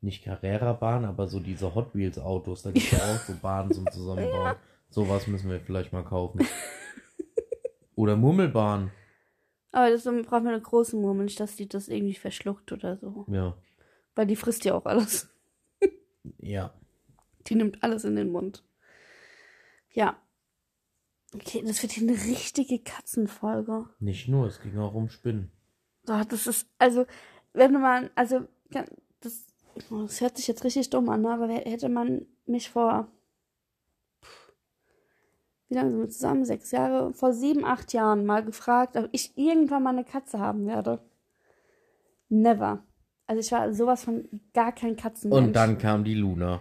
nicht 0.00 0.24
Carrera-Bahn, 0.24 1.04
aber 1.04 1.26
so 1.26 1.40
diese 1.40 1.74
Hot 1.74 1.94
Wheels-Autos, 1.94 2.62
da 2.62 2.70
gibt 2.70 2.86
es 2.86 2.92
ja 2.92 2.98
auch 3.14 3.18
so 3.18 3.34
Bahnen 3.40 3.72
zum 3.72 3.86
Zusammenbauen. 3.90 4.56
Sowas 4.90 5.26
müssen 5.26 5.50
wir 5.50 5.60
vielleicht 5.60 5.92
mal 5.92 6.04
kaufen. 6.04 6.46
Oder 7.94 8.16
Murmelbahn. 8.16 8.92
Aber 9.72 9.90
das 9.90 10.04
brauchen 10.04 10.44
wir 10.44 10.52
eine 10.52 10.60
große 10.60 10.96
Murmel, 10.96 11.24
nicht, 11.24 11.40
dass 11.40 11.56
die 11.56 11.68
das 11.68 11.88
irgendwie 11.88 12.14
verschluckt 12.14 12.72
oder 12.72 12.96
so. 12.96 13.26
Ja. 13.28 13.56
Weil 14.14 14.26
die 14.26 14.36
frisst 14.36 14.64
ja 14.64 14.74
auch 14.74 14.86
alles. 14.86 15.28
Ja. 16.40 16.74
Die 17.46 17.54
nimmt 17.54 17.82
alles 17.82 18.04
in 18.04 18.14
den 18.14 18.30
Mund. 18.30 18.62
Ja. 19.92 20.20
Okay, 21.34 21.62
das 21.64 21.82
wird 21.82 21.92
hier 21.92 22.06
eine 22.06 22.18
richtige 22.18 22.80
Katzenfolge. 22.80 23.88
Nicht 23.98 24.28
nur, 24.28 24.46
es 24.46 24.60
ging 24.60 24.76
auch 24.78 24.94
um 24.94 25.08
Spinnen. 25.08 25.50
Oh, 26.06 26.22
das 26.28 26.46
ist, 26.46 26.68
also, 26.78 27.06
wenn 27.54 27.72
man, 27.72 28.10
also, 28.14 28.46
das, 29.20 29.46
oh, 29.90 30.02
das 30.02 30.20
hört 30.20 30.36
sich 30.36 30.48
jetzt 30.48 30.64
richtig 30.64 30.90
dumm 30.90 31.08
an, 31.08 31.22
ne? 31.22 31.30
aber 31.30 31.48
hätte 31.48 31.88
man 31.88 32.26
mich 32.46 32.68
vor, 32.68 33.10
wie 35.68 35.74
lange 35.74 35.90
sind 35.90 36.00
wir 36.00 36.08
zusammen? 36.08 36.44
Sechs 36.44 36.70
Jahre? 36.70 37.12
Vor 37.12 37.32
sieben, 37.32 37.64
acht 37.64 37.92
Jahren 37.92 38.24
mal 38.24 38.44
gefragt, 38.44 38.96
ob 38.96 39.08
ich 39.12 39.36
irgendwann 39.36 39.82
mal 39.82 39.90
eine 39.90 40.04
Katze 40.04 40.38
haben 40.38 40.66
werde. 40.66 41.00
Never. 42.28 42.82
Also 43.26 43.40
ich 43.40 43.52
war 43.52 43.72
sowas 43.74 44.04
von 44.04 44.28
gar 44.54 44.72
kein 44.72 44.96
Katzenmensch. 44.96 45.46
Und 45.46 45.52
dann 45.54 45.78
kam 45.78 46.04
die 46.04 46.14
Luna. 46.14 46.60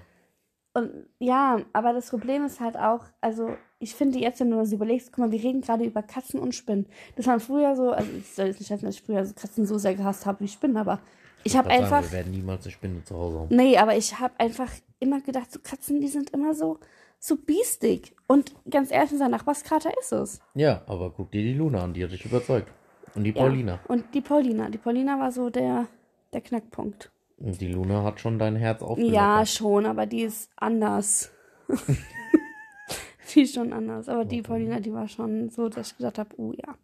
Und 0.73 0.91
ja, 1.17 1.59
aber 1.73 1.93
das 1.93 2.09
Problem 2.09 2.45
ist 2.45 2.59
halt 2.59 2.77
auch, 2.77 3.05
also 3.21 3.55
ich 3.79 3.95
finde 3.95 4.19
jetzt, 4.19 4.39
wenn 4.39 4.51
du 4.51 4.57
das 4.57 4.73
überlegst, 4.73 5.11
guck 5.11 5.19
mal, 5.19 5.31
wir 5.31 5.41
reden 5.41 5.61
gerade 5.61 5.85
über 5.85 6.03
Katzen 6.03 6.39
und 6.39 6.53
Spinnen. 6.53 6.87
Das 7.15 7.25
waren 7.25 7.39
früher 7.39 7.75
so, 7.75 7.91
also 7.91 8.11
ich 8.17 8.33
soll 8.33 8.47
jetzt 8.47 8.59
nicht 8.59 8.69
heißen, 8.69 8.85
dass 8.85 8.95
ich 8.95 9.01
früher 9.01 9.25
so 9.25 9.33
Katzen 9.33 9.65
so 9.65 9.77
sehr 9.77 9.95
gehasst 9.95 10.25
habe 10.25 10.41
wie 10.41 10.47
Spinnen, 10.47 10.77
aber 10.77 10.99
ich 11.47 11.57
habe 11.57 11.69
einfach, 11.69 11.89
Sagen, 12.03 12.05
wir 12.05 12.11
werden 12.11 12.31
niemals 12.31 12.63
eine 12.65 12.71
Spinne 12.71 13.03
zu 13.03 13.15
Hause 13.15 13.39
haben. 13.39 13.55
nee, 13.55 13.77
aber 13.77 13.95
ich 13.97 14.19
habe 14.19 14.39
einfach 14.39 14.71
immer 14.99 15.21
gedacht, 15.21 15.51
so 15.51 15.59
Katzen, 15.61 15.99
die 16.01 16.07
sind 16.07 16.29
immer 16.31 16.53
so, 16.53 16.79
so 17.19 17.35
biestig. 17.35 18.15
Und 18.27 18.53
ganz 18.69 18.91
ehrlich, 18.91 19.11
unser 19.13 19.29
Nachbarskater 19.29 19.91
ist 19.99 20.11
es. 20.11 20.39
Ja, 20.53 20.83
aber 20.87 21.11
guck 21.11 21.31
dir 21.31 21.41
die 21.43 21.53
Luna 21.53 21.83
an, 21.83 21.93
die 21.93 22.03
hat 22.03 22.11
dich 22.11 22.25
überzeugt. 22.25 22.71
Und 23.15 23.23
die 23.23 23.31
Ja. 23.31 23.41
Paulina. 23.41 23.79
Und 23.87 24.13
die 24.13 24.21
Paulina. 24.21 24.69
Die 24.69 24.77
Paulina 24.77 25.19
war 25.19 25.31
so 25.31 25.49
der, 25.49 25.87
der 26.33 26.41
Knackpunkt. 26.41 27.11
Und 27.39 27.59
die 27.61 27.67
Luna 27.67 28.03
hat 28.03 28.19
schon 28.19 28.37
dein 28.39 28.55
Herz 28.55 28.81
aufgelockert. 28.81 29.15
Ja, 29.15 29.45
schon, 29.45 29.85
aber 29.85 30.05
die 30.05 30.21
ist 30.23 30.49
anders. 30.55 31.31
die 33.33 33.41
ist 33.41 33.53
schon 33.55 33.73
anders. 33.73 34.09
Aber 34.09 34.25
die 34.25 34.41
Paulina, 34.41 34.79
die 34.79 34.93
war 34.93 35.07
schon 35.07 35.49
so, 35.49 35.69
dass 35.69 35.91
ich 35.91 35.97
gesagt 35.97 36.17
habe, 36.19 36.29
oh 36.37 36.53
ja. 36.53 36.75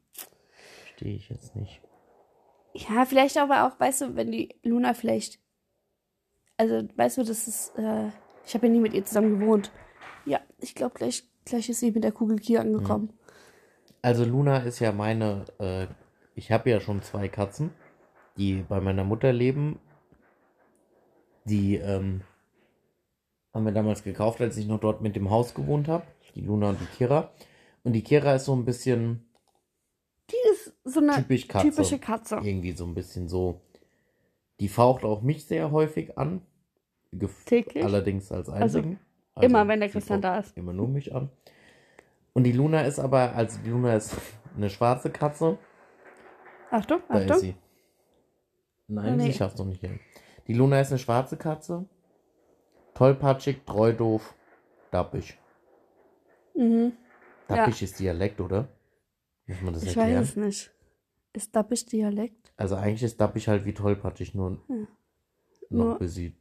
Verstehe 0.82 1.15
ich 1.15 1.30
jetzt 1.30 1.56
nicht. 1.56 1.82
Ja, 2.74 3.06
vielleicht 3.06 3.38
aber 3.38 3.68
auch, 3.68 3.80
weißt 3.80 4.02
du, 4.02 4.16
wenn 4.16 4.32
die 4.32 4.56
Luna 4.64 4.94
vielleicht. 4.94 5.40
Also, 6.58 6.88
weißt 6.96 7.18
du, 7.18 7.24
das 7.24 7.48
ist. 7.48 7.78
Äh, 7.78 8.10
ich 8.46 8.54
habe 8.54 8.68
ja 8.68 8.74
nie 8.74 8.80
mit 8.80 8.94
ihr 8.94 9.06
zusammen 9.06 9.40
gewohnt. 9.40 9.72
Ja, 10.26 10.42
ich 10.60 10.76
glaube, 10.76 10.96
gleich, 10.96 11.24
gleich 11.46 11.70
ist 11.70 11.80
sie 11.80 11.92
mit 11.92 12.04
der 12.04 12.12
Kugel 12.12 12.40
hier 12.40 12.62
angekommen. 12.62 13.14
Also 14.02 14.26
Luna 14.26 14.58
ist 14.58 14.80
ja 14.80 14.92
meine, 14.92 15.46
äh, 15.60 15.88
ich 16.36 16.52
habe 16.52 16.70
ja 16.70 16.82
schon 16.82 17.02
zwei 17.02 17.30
Katzen, 17.30 17.72
die 18.38 18.66
bei 18.68 18.82
meiner 18.82 19.06
Mutter 19.06 19.32
leben. 19.32 19.80
Die 21.46 21.76
ähm, 21.76 22.22
haben 23.54 23.66
wir 23.66 23.72
damals 23.72 24.04
gekauft, 24.04 24.42
als 24.42 24.58
ich 24.58 24.68
noch 24.68 24.80
dort 24.80 25.02
mit 25.02 25.16
dem 25.16 25.30
Haus 25.30 25.54
gewohnt 25.54 25.88
habe. 25.88 26.06
Die 26.36 26.42
Luna 26.42 26.70
und 26.70 26.82
die 26.82 26.86
Kira. 26.86 27.32
Und 27.84 27.94
die 27.94 28.04
Kira 28.04 28.36
ist 28.36 28.46
so 28.46 28.56
ein 28.56 28.66
bisschen 28.66 29.26
so 30.84 31.00
eine 31.00 31.13
typisch 31.15 31.48
Katze. 31.48 31.69
typische 31.69 32.00
Katze. 32.00 32.36
Irgendwie 32.43 32.72
so 32.74 32.86
ein 32.86 32.93
bisschen 32.96 33.28
so. 33.28 33.62
Die 34.60 34.67
faucht 34.67 35.04
auch 35.04 35.22
mich 35.22 35.46
sehr 35.46 35.72
häufig 35.72 36.17
an. 36.17 36.41
Gef 37.12 37.46
Täglich? 37.46 37.84
Allerdings 37.84 38.32
als 38.32 38.50
einzigen. 38.50 39.00
immer, 39.39 39.67
wenn 39.67 39.80
der 39.80 39.89
Christian 39.89 40.22
da 40.22 40.39
ist. 40.39 40.56
Immer 40.58 40.74
nur 40.74 40.88
mich 40.88 41.13
an. 41.13 41.30
Und 42.34 42.43
die 42.46 42.52
Luna 42.52 42.82
ist 42.82 43.00
aber, 43.00 43.36
also 43.36 43.60
die 43.63 43.69
Luna 43.69 43.96
ist 43.96 44.15
eine 44.56 44.69
schwarze 44.69 45.10
Katze. 45.10 45.58
Achtung, 46.72 47.02
Da 47.08 47.19
ist 47.19 47.30
Achtung. 47.32 47.39
sie. 47.41 47.56
Nein, 48.88 49.17
Nee. 49.17 49.26
sie 49.32 49.34
schafft 49.34 49.58
noch 49.60 49.65
nicht 49.65 49.82
hin. 49.82 50.00
Die 50.48 50.54
Luna 50.54 50.80
ist 50.82 50.89
eine 50.91 51.00
schwarze 51.00 51.38
Katze. 51.38 51.86
Tollpatschig, 52.96 53.63
treu 53.65 53.93
doof, 53.93 54.36
dappig. 54.91 55.38
Mhm. 56.56 56.93
Dappig 57.48 57.82
ist 57.82 58.00
Dialekt, 58.00 58.39
oder? 58.41 58.67
Muss 59.47 59.62
man 59.62 59.73
das 59.73 59.84
Ich 59.84 59.95
erklären? 59.97 60.21
weiß 60.21 60.29
es 60.29 60.36
nicht. 60.36 60.71
Ist 61.34 61.56
Dappisch 61.56 61.86
Dialekt? 61.86 62.53
Also 62.58 62.75
eigentlich 62.75 63.03
ist 63.03 63.19
dappig 63.19 63.47
halt 63.47 63.65
wie 63.65 63.73
tollpatschig, 63.73 64.36
nur 64.36 64.62
Hm. 64.67 64.88
noch 65.69 65.86
Nur- 65.86 65.99
bisschen. 65.99 66.36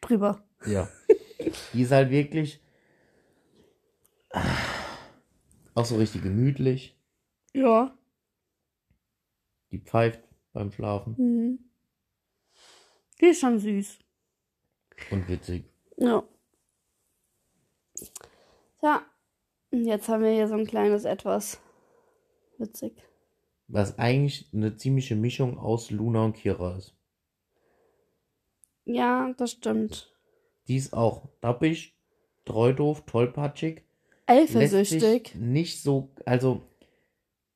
Drüber. 0.00 0.42
Ja. 0.66 0.88
Die 1.72 1.82
ist 1.82 1.90
halt 1.92 2.10
wirklich 2.10 2.60
auch 5.74 5.84
so 5.84 5.96
richtig 5.96 6.22
gemütlich. 6.22 6.96
Ja. 7.52 7.96
Die 9.70 9.78
pfeift 9.80 10.22
beim 10.52 10.70
Schlafen 10.72 11.14
Mhm. 11.18 11.58
Die 13.20 13.26
ist 13.26 13.40
schon 13.40 13.58
süß. 13.58 13.98
und 15.10 15.28
witzig. 15.28 15.64
Ja. 15.96 16.22
Ja. 18.82 19.04
Und 19.70 19.84
Jetzt 19.84 20.08
haben 20.08 20.22
wir 20.22 20.30
hier 20.32 20.48
so 20.48 20.54
ein 20.54 20.66
kleines 20.66 21.04
Etwas. 21.04 21.60
Witzig. 22.58 22.92
Was 23.68 23.98
eigentlich 23.98 24.48
eine 24.52 24.76
ziemliche 24.76 25.14
Mischung 25.16 25.58
aus 25.58 25.90
Luna 25.90 26.24
und 26.24 26.34
Kira 26.34 26.76
ist. 26.76 26.94
Ja, 28.84 29.32
das 29.36 29.52
stimmt. 29.52 30.14
Die 30.66 30.76
ist 30.76 30.92
auch 30.94 31.28
dappig, 31.40 31.94
treu 32.44 32.72
doof, 32.72 33.04
tollpatschig. 33.06 33.82
Eifersüchtig. 34.26 35.34
nicht 35.36 35.82
so, 35.82 36.10
also 36.26 36.62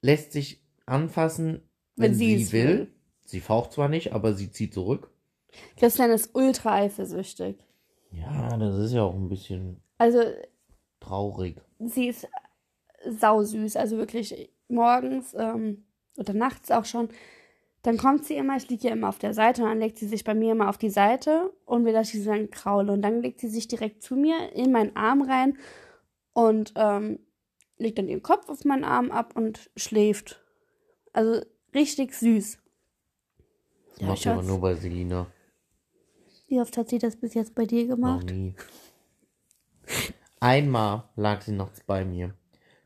lässt 0.01 0.33
sich 0.33 0.63
anfassen, 0.87 1.63
wenn, 1.97 2.13
Wenn 2.13 2.15
sie 2.19 2.53
will. 2.53 2.69
will. 2.69 2.95
Sie 3.25 3.41
faucht 3.41 3.73
zwar 3.73 3.89
nicht, 3.89 4.13
aber 4.13 4.35
sie 4.35 4.51
zieht 4.51 4.75
zurück. 4.75 5.11
Christian 5.77 6.11
ist 6.11 6.35
ultra 6.35 6.75
eifersüchtig. 6.77 7.57
Ja, 8.11 8.57
das 8.57 8.79
ist 8.79 8.93
ja 8.93 9.03
auch 9.03 9.15
ein 9.15 9.29
bisschen 9.29 9.83
Also, 9.99 10.21
traurig. 11.01 11.61
sie 11.79 12.09
ist 12.09 12.27
sausüß. 13.07 13.77
Also 13.77 13.97
wirklich 13.99 14.51
morgens 14.73 15.35
ähm, 15.39 15.85
oder 16.17 16.35
nachts 16.35 16.71
auch 16.71 16.85
schon. 16.85 17.09
Dann 17.83 17.99
kommt 17.99 18.25
sie 18.25 18.35
immer, 18.35 18.57
ich 18.57 18.69
liege 18.69 18.89
ja 18.89 18.93
immer 18.95 19.09
auf 19.09 19.19
der 19.19 19.35
Seite 19.35 19.63
und 19.63 19.69
dann 19.69 19.81
legt 19.81 19.99
sie 19.99 20.07
sich 20.07 20.23
bei 20.25 20.35
mir 20.35 20.53
immer 20.53 20.69
auf 20.69 20.79
die 20.79 20.91
Seite 20.91 21.53
und 21.65 21.85
will, 21.85 21.93
dass 21.93 22.15
ich 22.15 22.21
sie 22.21 22.27
dann 22.27 22.51
kraule. 22.51 22.93
Und 22.93 23.03
dann 23.03 23.21
legt 23.23 23.41
sie 23.41 23.49
sich 23.49 23.67
direkt 23.67 24.03
zu 24.03 24.15
mir 24.15 24.53
in 24.53 24.71
meinen 24.71 24.95
Arm 24.97 25.23
rein 25.23 25.59
und 26.33 26.73
ähm, 26.77 27.19
legt 27.79 27.99
dann 27.99 28.09
ihren 28.09 28.23
Kopf 28.23 28.49
auf 28.49 28.65
meinen 28.65 28.85
Arm 28.85 29.11
ab 29.11 29.35
und 29.37 29.71
schläft. 29.77 30.41
Also 31.13 31.43
richtig 31.75 32.15
süß. 32.15 32.59
Das 33.99 34.09
macht 34.09 34.23
sie 34.23 34.29
aber 34.29 34.43
nur 34.43 34.61
bei 34.61 34.75
Selina. 34.75 35.27
Wie 36.47 36.61
oft 36.61 36.77
hat 36.77 36.89
sie 36.89 36.99
das 36.99 37.17
bis 37.17 37.35
jetzt 37.35 37.55
bei 37.55 37.65
dir 37.65 37.83
Noch 37.87 37.97
gemacht? 37.97 38.31
nie. 38.31 38.55
Einmal 40.39 41.05
lag 41.17 41.41
sie 41.43 41.53
nachts 41.53 41.83
bei 41.85 42.05
mir. 42.05 42.35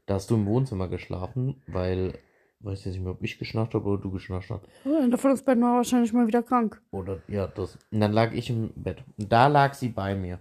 Da 0.06 0.14
hast 0.14 0.30
du 0.30 0.36
im 0.36 0.46
Wohnzimmer 0.46 0.88
geschlafen, 0.88 1.62
weil, 1.66 2.18
weiß 2.60 2.84
jetzt 2.84 2.94
nicht 2.94 3.02
mehr, 3.02 3.12
ob 3.12 3.22
ich 3.22 3.38
geschnarcht 3.38 3.74
habe 3.74 3.88
oder 3.88 4.00
du 4.00 4.10
geschnarcht 4.10 4.50
hast. 4.50 4.62
Oh, 4.84 4.96
einer 4.96 5.08
davon 5.08 5.32
ist 5.32 5.44
beiden 5.44 5.62
war 5.62 5.76
wahrscheinlich 5.76 6.12
mal 6.12 6.28
wieder 6.28 6.42
krank. 6.42 6.80
Oder, 6.92 7.20
ja, 7.28 7.48
das. 7.48 7.76
Und 7.90 8.00
dann 8.00 8.12
lag 8.12 8.32
ich 8.32 8.48
im 8.48 8.72
Bett. 8.76 9.02
Und 9.18 9.30
da 9.30 9.48
lag 9.48 9.74
sie 9.74 9.88
bei 9.88 10.14
mir. 10.14 10.38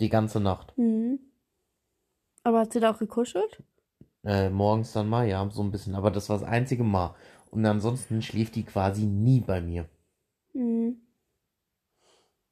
Die 0.00 0.08
ganze 0.08 0.40
Nacht. 0.40 0.76
Mhm. 0.76 1.20
Aber 2.42 2.60
hat 2.60 2.72
sie 2.72 2.80
da 2.80 2.92
auch 2.92 2.98
gekuschelt? 2.98 3.62
Äh, 4.24 4.50
morgens 4.50 4.92
dann 4.92 5.08
mal, 5.08 5.26
ja, 5.26 5.48
so 5.50 5.62
ein 5.62 5.70
bisschen. 5.70 5.94
Aber 5.94 6.10
das 6.10 6.28
war 6.28 6.38
das 6.38 6.46
einzige 6.46 6.84
Mal. 6.84 7.14
Und 7.50 7.64
ansonsten 7.64 8.20
schläft 8.20 8.56
die 8.56 8.64
quasi 8.64 9.06
nie 9.06 9.40
bei 9.40 9.60
mir. 9.60 9.88
Mhm. 10.52 10.96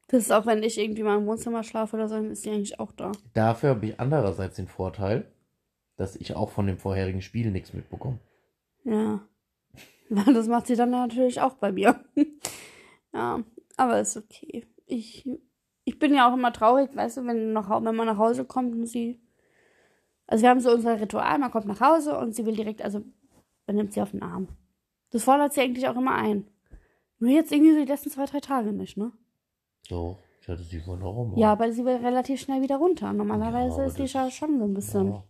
Das 0.08 0.22
ist 0.22 0.32
auch, 0.32 0.46
wenn 0.46 0.62
ich 0.62 0.78
irgendwie 0.78 1.02
mal 1.02 1.18
im 1.18 1.26
Wohnzimmer 1.26 1.64
schlafe 1.64 1.96
oder 1.96 2.08
so, 2.08 2.14
dann 2.14 2.30
ist 2.30 2.42
sie 2.42 2.50
eigentlich 2.50 2.78
auch 2.78 2.92
da. 2.92 3.10
Dafür 3.32 3.70
habe 3.70 3.86
ich 3.86 3.98
andererseits 3.98 4.56
den 4.56 4.68
Vorteil, 4.68 5.26
dass 5.96 6.16
ich 6.16 6.34
auch 6.34 6.50
von 6.50 6.66
dem 6.66 6.78
vorherigen 6.78 7.22
Spiel 7.22 7.50
nichts 7.50 7.72
mitbekomme. 7.72 8.18
Ja. 8.84 9.26
Weil 10.08 10.34
Das 10.34 10.48
macht 10.48 10.66
sie 10.66 10.76
dann 10.76 10.90
natürlich 10.90 11.40
auch 11.40 11.54
bei 11.54 11.72
mir. 11.72 12.04
ja, 13.12 13.42
aber 13.76 14.00
ist 14.00 14.16
okay. 14.16 14.66
Ich, 14.86 15.28
ich 15.84 15.98
bin 15.98 16.14
ja 16.14 16.28
auch 16.28 16.34
immer 16.34 16.52
traurig, 16.52 16.94
weißt 16.94 17.18
du, 17.18 17.26
wenn, 17.26 17.52
nach, 17.52 17.70
wenn 17.70 17.96
man 17.96 18.06
nach 18.06 18.18
Hause 18.18 18.44
kommt 18.44 18.74
und 18.74 18.86
sie. 18.86 19.20
Also 20.26 20.42
wir 20.42 20.50
haben 20.50 20.60
so 20.60 20.72
unser 20.72 21.00
Ritual, 21.00 21.38
man 21.38 21.50
kommt 21.50 21.66
nach 21.66 21.80
Hause 21.80 22.18
und 22.18 22.34
sie 22.34 22.46
will 22.46 22.56
direkt, 22.56 22.80
also 22.82 23.02
man 23.66 23.76
nimmt 23.76 23.92
sie 23.92 24.00
auf 24.00 24.12
den 24.12 24.22
Arm. 24.22 24.48
Das 25.10 25.24
fordert 25.24 25.52
sie 25.52 25.60
eigentlich 25.60 25.86
auch 25.86 25.96
immer 25.96 26.14
ein. 26.14 26.48
Nur 27.18 27.30
jetzt 27.30 27.52
irgendwie 27.52 27.72
so 27.74 27.80
die 27.80 27.90
letzten 27.90 28.10
zwei, 28.10 28.24
drei 28.24 28.40
Tage 28.40 28.72
nicht, 28.72 28.96
ne? 28.96 29.12
So, 29.86 30.18
ich 30.40 30.48
hatte 30.48 30.62
sie 30.62 30.80
vorhin 30.80 31.04
auch 31.04 31.26
mal. 31.26 31.38
Ja, 31.38 31.52
aber 31.52 31.70
sie 31.72 31.84
will 31.84 31.96
relativ 31.96 32.40
schnell 32.40 32.62
wieder 32.62 32.76
runter. 32.76 33.12
Normalerweise 33.12 33.82
Ja, 33.82 33.86
ist 33.86 33.98
die 33.98 34.08
schon 34.08 34.58
so 34.58 34.64
ein 34.64 34.74
bisschen. 34.74 35.08
Ja. 35.08 35.24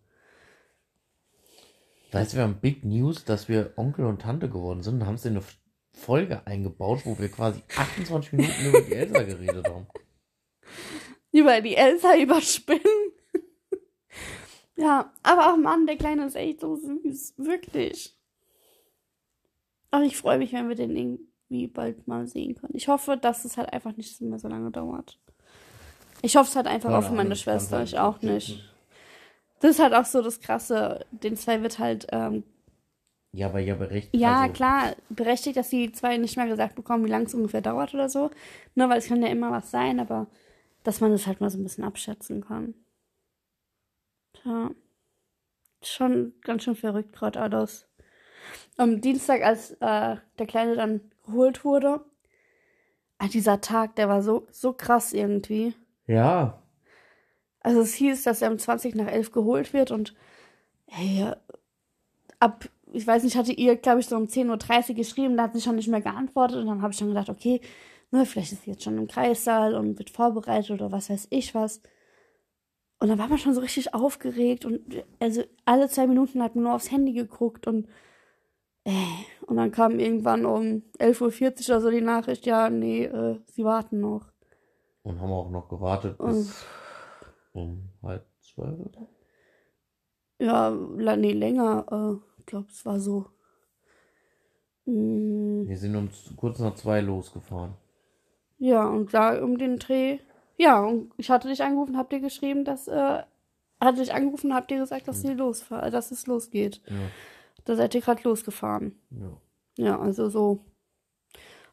Weißt 2.14 2.32
du, 2.32 2.36
wir 2.36 2.44
haben 2.44 2.60
Big 2.60 2.84
News, 2.84 3.24
dass 3.24 3.48
wir 3.48 3.72
Onkel 3.76 4.04
und 4.04 4.22
Tante 4.22 4.48
geworden 4.48 4.82
sind 4.82 4.94
und 4.94 5.06
haben 5.06 5.16
es 5.16 5.24
in 5.24 5.32
eine 5.32 5.44
Folge 5.92 6.46
eingebaut, 6.46 7.00
wo 7.04 7.18
wir 7.18 7.28
quasi 7.28 7.60
28 7.76 8.32
Minuten 8.32 8.66
über 8.66 8.80
die 8.82 8.92
Elsa 8.92 9.22
geredet 9.22 9.68
haben. 9.68 9.86
Über 11.32 11.60
die 11.60 11.74
Elsa 11.74 12.16
überspinnen. 12.16 13.10
ja, 14.76 15.12
aber 15.24 15.52
auch 15.52 15.56
Mann, 15.56 15.84
der 15.84 15.96
Kleine 15.96 16.26
ist 16.26 16.36
echt 16.36 16.60
so 16.60 16.76
süß. 16.76 17.34
Wirklich. 17.38 18.16
Aber 19.90 20.04
ich 20.04 20.16
freue 20.16 20.38
mich, 20.38 20.52
wenn 20.52 20.68
wir 20.68 20.76
den 20.76 20.96
irgendwie 20.96 21.66
bald 21.66 22.06
mal 22.06 22.28
sehen 22.28 22.54
können. 22.54 22.76
Ich 22.76 22.86
hoffe, 22.86 23.16
dass 23.16 23.44
es 23.44 23.56
halt 23.56 23.72
einfach 23.72 23.96
nicht 23.96 24.20
mehr 24.20 24.38
so 24.38 24.46
lange 24.46 24.70
dauert. 24.70 25.18
Ich 26.22 26.36
hoffe 26.36 26.50
es 26.50 26.54
halt 26.54 26.68
einfach 26.68 26.92
auch 26.92 27.02
für 27.02 27.14
meine 27.14 27.34
Schwester. 27.34 27.82
Ich 27.82 27.98
auch 27.98 28.22
nicht. 28.22 28.73
Das 29.64 29.76
ist 29.76 29.82
halt 29.82 29.94
auch 29.94 30.04
so 30.04 30.20
das 30.20 30.40
Krasse. 30.40 31.06
Den 31.10 31.38
zwei 31.38 31.62
wird 31.62 31.78
halt, 31.78 32.06
ähm, 32.12 32.44
Ja, 33.32 33.46
aber 33.46 33.60
ja 33.60 33.74
berechtigt. 33.74 34.14
ja, 34.14 34.42
also, 34.42 34.52
klar, 34.52 34.94
berechtigt, 35.08 35.56
dass 35.56 35.70
die 35.70 35.90
zwei 35.90 36.18
nicht 36.18 36.36
mehr 36.36 36.46
gesagt 36.46 36.74
bekommen, 36.74 37.06
wie 37.06 37.08
lange 37.08 37.24
es 37.24 37.32
ungefähr 37.32 37.62
dauert 37.62 37.94
oder 37.94 38.10
so. 38.10 38.30
Nur 38.74 38.90
weil 38.90 38.98
es 38.98 39.08
kann 39.08 39.22
ja 39.22 39.28
immer 39.28 39.50
was 39.50 39.70
sein, 39.70 40.00
aber 40.00 40.26
dass 40.82 41.00
man 41.00 41.12
das 41.12 41.26
halt 41.26 41.40
mal 41.40 41.48
so 41.48 41.56
ein 41.56 41.62
bisschen 41.62 41.82
abschätzen 41.82 42.44
kann. 42.44 42.74
Tja. 44.34 44.70
Schon 45.82 46.34
ganz 46.42 46.64
schön 46.64 46.76
verrückt 46.76 47.14
gerade 47.14 47.40
alles. 47.40 47.88
Am 48.76 49.00
Dienstag, 49.00 49.42
als 49.42 49.70
äh, 49.80 50.16
der 50.38 50.46
Kleine 50.46 50.76
dann 50.76 51.00
geholt 51.24 51.64
wurde, 51.64 52.04
ah, 53.16 53.28
dieser 53.28 53.62
Tag, 53.62 53.96
der 53.96 54.10
war 54.10 54.20
so, 54.22 54.46
so 54.50 54.74
krass 54.74 55.14
irgendwie. 55.14 55.74
Ja, 56.06 56.62
Also 57.64 57.80
es 57.80 57.94
hieß, 57.94 58.22
dass 58.24 58.42
er 58.42 58.50
um 58.50 58.58
20 58.58 58.94
nach 58.94 59.08
11 59.08 59.32
geholt 59.32 59.72
wird 59.72 59.90
und 59.90 60.14
hey, 60.84 61.32
ab, 62.38 62.68
ich 62.92 63.06
weiß 63.06 63.24
nicht, 63.24 63.36
hatte 63.36 63.52
ihr, 63.52 63.76
glaube 63.76 64.00
ich, 64.00 64.06
so 64.06 64.16
um 64.16 64.24
10.30 64.24 64.90
Uhr 64.90 64.94
geschrieben, 64.94 65.36
da 65.36 65.44
hat 65.44 65.54
sie 65.54 65.62
schon 65.62 65.76
nicht 65.76 65.88
mehr 65.88 66.02
geantwortet 66.02 66.58
und 66.58 66.66
dann 66.66 66.82
habe 66.82 66.92
ich 66.92 66.98
schon 66.98 67.08
gedacht, 67.08 67.30
okay, 67.30 67.62
ne, 68.10 68.26
vielleicht 68.26 68.52
ist 68.52 68.64
sie 68.64 68.72
jetzt 68.72 68.84
schon 68.84 68.98
im 68.98 69.08
Kreissaal 69.08 69.74
und 69.74 69.98
wird 69.98 70.10
vorbereitet 70.10 70.72
oder 70.72 70.92
was 70.92 71.08
weiß 71.08 71.28
ich 71.30 71.54
was. 71.54 71.80
Und 73.00 73.08
dann 73.08 73.18
war 73.18 73.28
man 73.28 73.38
schon 73.38 73.54
so 73.54 73.62
richtig 73.62 73.94
aufgeregt 73.94 74.66
und 74.66 75.02
also 75.18 75.42
alle 75.64 75.88
zwei 75.88 76.06
Minuten 76.06 76.42
hat 76.42 76.56
man 76.56 76.64
nur 76.64 76.74
aufs 76.74 76.90
Handy 76.90 77.14
geguckt 77.14 77.66
und 77.66 77.88
äh, 78.84 78.90
und 79.46 79.56
dann 79.56 79.72
kam 79.72 79.98
irgendwann 79.98 80.44
um 80.44 80.82
11.40 80.98 81.40
Uhr 81.70 81.76
oder 81.76 81.80
so 81.80 81.90
die 81.90 82.02
Nachricht, 82.02 82.44
ja, 82.44 82.68
nee, 82.68 83.04
äh, 83.04 83.40
sie 83.46 83.64
warten 83.64 84.00
noch. 84.00 84.30
und 85.02 85.18
haben 85.18 85.32
auch 85.32 85.48
noch 85.48 85.70
gewartet 85.70 86.18
bis 86.18 86.66
um 87.54 87.88
halb 88.02 88.26
zwölf. 88.40 88.78
oder? 88.78 89.08
Ja, 90.38 90.70
nee, 91.16 91.32
länger. 91.32 91.86
Äh, 91.90 92.40
ich 92.40 92.46
glaube, 92.46 92.66
es 92.70 92.84
war 92.84 93.00
so. 93.00 93.26
Mm, 94.84 95.66
Wir 95.66 95.78
sind 95.78 95.96
uns 95.96 96.32
kurz 96.36 96.58
nach 96.58 96.74
zwei 96.74 97.00
losgefahren. 97.00 97.74
ja, 98.58 98.86
und 98.86 99.14
da 99.14 99.42
um 99.42 99.56
den 99.58 99.78
Dreh. 99.78 100.18
Ja, 100.56 100.80
und 100.84 101.12
ich 101.16 101.30
hatte 101.30 101.48
dich 101.48 101.62
angerufen, 101.62 101.96
habt 101.96 102.12
ihr 102.12 102.20
geschrieben, 102.20 102.64
dass. 102.64 102.88
Äh, 102.88 103.22
hatte 103.80 104.00
dich 104.00 104.14
angerufen, 104.14 104.54
habt 104.54 104.70
ihr 104.70 104.78
gesagt, 104.78 105.08
dass, 105.08 105.20
sie 105.20 105.34
losfahr 105.34 105.90
dass 105.90 106.10
es 106.10 106.26
losgeht. 106.26 106.80
Ja, 106.86 106.96
Da 107.64 107.76
seid 107.76 107.94
ihr 107.94 108.00
gerade 108.00 108.22
losgefahren. 108.22 108.98
ja. 109.10 109.40
Ja, 109.76 109.98
also 109.98 110.28
so 110.28 110.64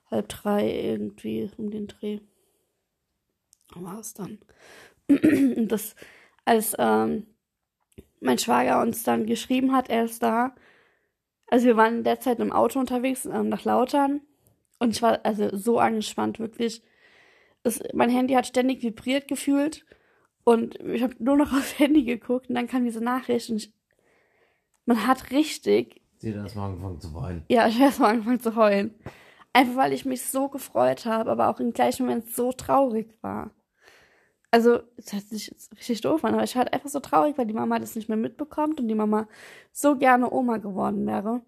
halb 0.09 0.27
drei 0.27 0.67
irgendwie 0.71 1.51
um 1.57 1.69
den 1.69 1.85
Dreh. 1.87 2.19
War 3.75 3.99
es 3.99 4.13
dann. 4.15 4.39
Und 5.57 5.67
das, 5.67 5.95
als 6.45 6.75
ähm, 6.77 7.27
mein 8.19 8.37
Schwager 8.37 8.81
uns 8.81 9.03
dann 9.03 9.25
geschrieben 9.25 9.73
hat, 9.73 9.89
er 9.89 10.05
ist 10.05 10.23
da. 10.23 10.55
Also 11.47 11.65
wir 11.65 11.77
waren 11.77 12.03
derzeit 12.03 12.39
im 12.39 12.51
Auto 12.51 12.79
unterwegs 12.79 13.25
ähm, 13.25 13.49
nach 13.49 13.65
Lautern. 13.65 14.21
Und 14.79 14.91
ich 14.95 15.01
war 15.01 15.19
also 15.23 15.55
so 15.55 15.79
angespannt, 15.79 16.39
wirklich. 16.39 16.81
Es, 17.63 17.81
mein 17.93 18.09
Handy 18.09 18.33
hat 18.33 18.47
ständig 18.47 18.81
vibriert 18.81 19.27
gefühlt. 19.27 19.85
Und 20.43 20.79
ich 20.79 21.03
habe 21.03 21.15
nur 21.19 21.37
noch 21.37 21.51
aufs 21.57 21.77
Handy 21.79 22.03
geguckt 22.03 22.49
und 22.49 22.55
dann 22.55 22.67
kam 22.67 22.83
diese 22.83 23.03
Nachricht 23.03 23.49
und 23.49 23.57
ich, 23.57 23.73
man 24.85 25.05
hat 25.05 25.31
richtig 25.31 26.01
Sie 26.21 26.29
hat 26.29 26.43
erstmal 26.43 26.69
angefangen 26.69 26.99
zu 26.99 27.13
weinen. 27.15 27.43
ja, 27.49 27.67
ich 27.67 27.75
habe 27.75 27.85
erst 27.85 27.99
mal 27.99 28.09
angefangen 28.09 28.39
zu 28.39 28.55
heulen. 28.55 28.93
Einfach 29.53 29.75
weil 29.75 29.91
ich 29.91 30.05
mich 30.05 30.21
so 30.21 30.49
gefreut 30.49 31.05
habe, 31.07 31.31
aber 31.31 31.49
auch 31.49 31.59
im 31.59 31.73
gleichen 31.73 32.05
Moment 32.05 32.29
so 32.29 32.51
traurig 32.51 33.17
war. 33.21 33.49
Also, 34.53 34.79
das 34.97 35.13
hört 35.13 35.23
sich 35.23 35.47
jetzt 35.47 35.71
richtig 35.77 36.01
doof 36.01 36.25
an, 36.25 36.33
aber 36.33 36.43
ich 36.43 36.55
war 36.55 36.63
halt 36.63 36.73
einfach 36.73 36.89
so 36.89 36.99
traurig, 36.99 37.37
weil 37.37 37.45
die 37.45 37.53
Mama 37.53 37.79
das 37.79 37.95
nicht 37.95 38.09
mehr 38.09 38.17
mitbekommt 38.17 38.81
und 38.81 38.89
die 38.89 38.95
Mama 38.95 39.29
so 39.71 39.97
gerne 39.97 40.29
Oma 40.29 40.57
geworden 40.57 41.07
wäre. 41.07 41.41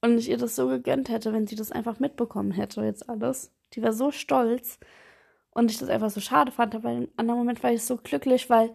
Und 0.00 0.18
ich 0.18 0.28
ihr 0.28 0.36
das 0.36 0.56
so 0.56 0.66
gegönnt 0.66 1.08
hätte, 1.10 1.32
wenn 1.32 1.46
sie 1.46 1.54
das 1.54 1.70
einfach 1.70 2.00
mitbekommen 2.00 2.50
hätte, 2.50 2.82
jetzt 2.82 3.08
alles. 3.08 3.52
Die 3.74 3.82
war 3.82 3.92
so 3.92 4.10
stolz. 4.10 4.80
Und 5.50 5.70
ich 5.70 5.78
das 5.78 5.88
einfach 5.88 6.10
so 6.10 6.20
schade 6.20 6.50
fand, 6.50 6.74
aber 6.74 6.92
im 6.92 7.08
anderen 7.16 7.38
Moment 7.38 7.62
war 7.62 7.72
ich 7.72 7.84
so 7.84 7.96
glücklich, 7.96 8.50
weil 8.50 8.74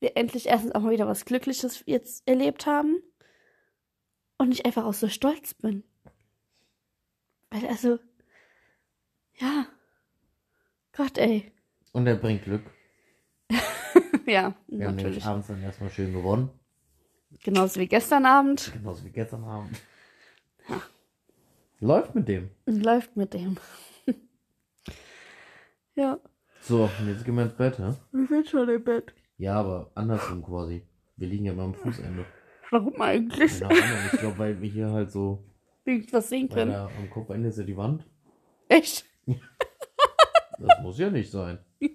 wir 0.00 0.16
endlich 0.16 0.46
erstens 0.46 0.74
auch 0.74 0.80
mal 0.80 0.92
wieder 0.92 1.08
was 1.08 1.24
Glückliches 1.24 1.82
jetzt 1.86 2.26
erlebt 2.28 2.66
haben. 2.66 3.02
Und 4.36 4.52
ich 4.52 4.64
einfach 4.64 4.84
auch 4.84 4.94
so 4.94 5.08
stolz 5.08 5.54
bin. 5.54 5.82
Weil, 7.50 7.66
also, 7.66 7.98
ja. 9.38 9.66
Gott, 10.92 11.18
ey. 11.18 11.50
Und 11.92 12.06
er 12.06 12.16
bringt 12.16 12.44
Glück. 12.44 12.62
ja, 14.26 14.26
Wir 14.26 14.42
haben 14.42 14.54
nämlich 14.68 14.96
natürlich. 14.96 15.24
abends 15.24 15.46
dann 15.48 15.62
erstmal 15.62 15.90
schön 15.90 16.12
gewonnen. 16.12 16.50
Genauso 17.42 17.80
wie 17.80 17.86
gestern 17.86 18.26
Abend. 18.26 18.72
Genauso 18.72 19.04
wie 19.04 19.10
gestern 19.10 19.44
Abend. 19.44 19.80
Ja. 20.68 20.82
Läuft 21.80 22.14
mit 22.14 22.28
dem. 22.28 22.50
Läuft 22.66 23.16
mit 23.16 23.32
dem. 23.34 23.56
ja, 25.94 26.18
So, 26.60 26.84
und 26.98 27.08
jetzt 27.08 27.24
gehen 27.24 27.34
wir 27.36 27.44
ins 27.44 27.54
Bett, 27.54 27.78
hä? 27.78 27.94
ich 28.22 28.28
bin 28.28 28.44
schon 28.44 28.68
im 28.68 28.82
Bett. 28.84 29.14
Ja, 29.36 29.54
aber 29.60 29.90
andersrum 29.94 30.42
quasi. 30.44 30.82
Wir 31.16 31.28
liegen 31.28 31.44
ja 31.44 31.52
mal 31.52 31.64
am 31.64 31.74
Fußende. 31.74 32.24
Warum 32.70 33.00
eigentlich? 33.00 33.64
Ahnung, 33.64 33.78
ich 34.12 34.18
glaube, 34.20 34.38
weil 34.38 34.60
wir 34.60 34.68
hier 34.70 34.90
halt 34.90 35.10
so, 35.10 35.44
Liegt 35.84 36.12
was 36.12 36.28
sehen 36.28 36.48
können. 36.48 36.72
da 36.72 36.86
am 36.98 37.08
Kopfende 37.10 37.48
ist 37.48 37.58
ja 37.58 37.64
die 37.64 37.76
Wand. 37.76 38.04
Echt? 38.68 39.04
Das 40.60 40.82
muss 40.82 40.98
ja 40.98 41.08
nicht 41.08 41.30
sein. 41.30 41.60
Wir 41.78 41.90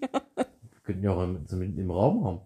könnten 0.83 1.03
ja 1.03 1.11
auch 1.11 1.23
im, 1.23 1.77
im, 1.77 1.91
Raum 1.91 2.25
haben. 2.25 2.41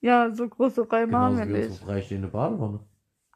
Ja, 0.00 0.34
so 0.34 0.48
große 0.48 0.82
Räume 0.82 1.18
haben 1.18 1.36
Genauso 1.36 1.36
wir 1.36 1.46
wie 1.48 1.54
unsere 1.54 1.70
nicht. 1.70 1.84
freistehende 1.84 2.28
Badewanne. 2.28 2.80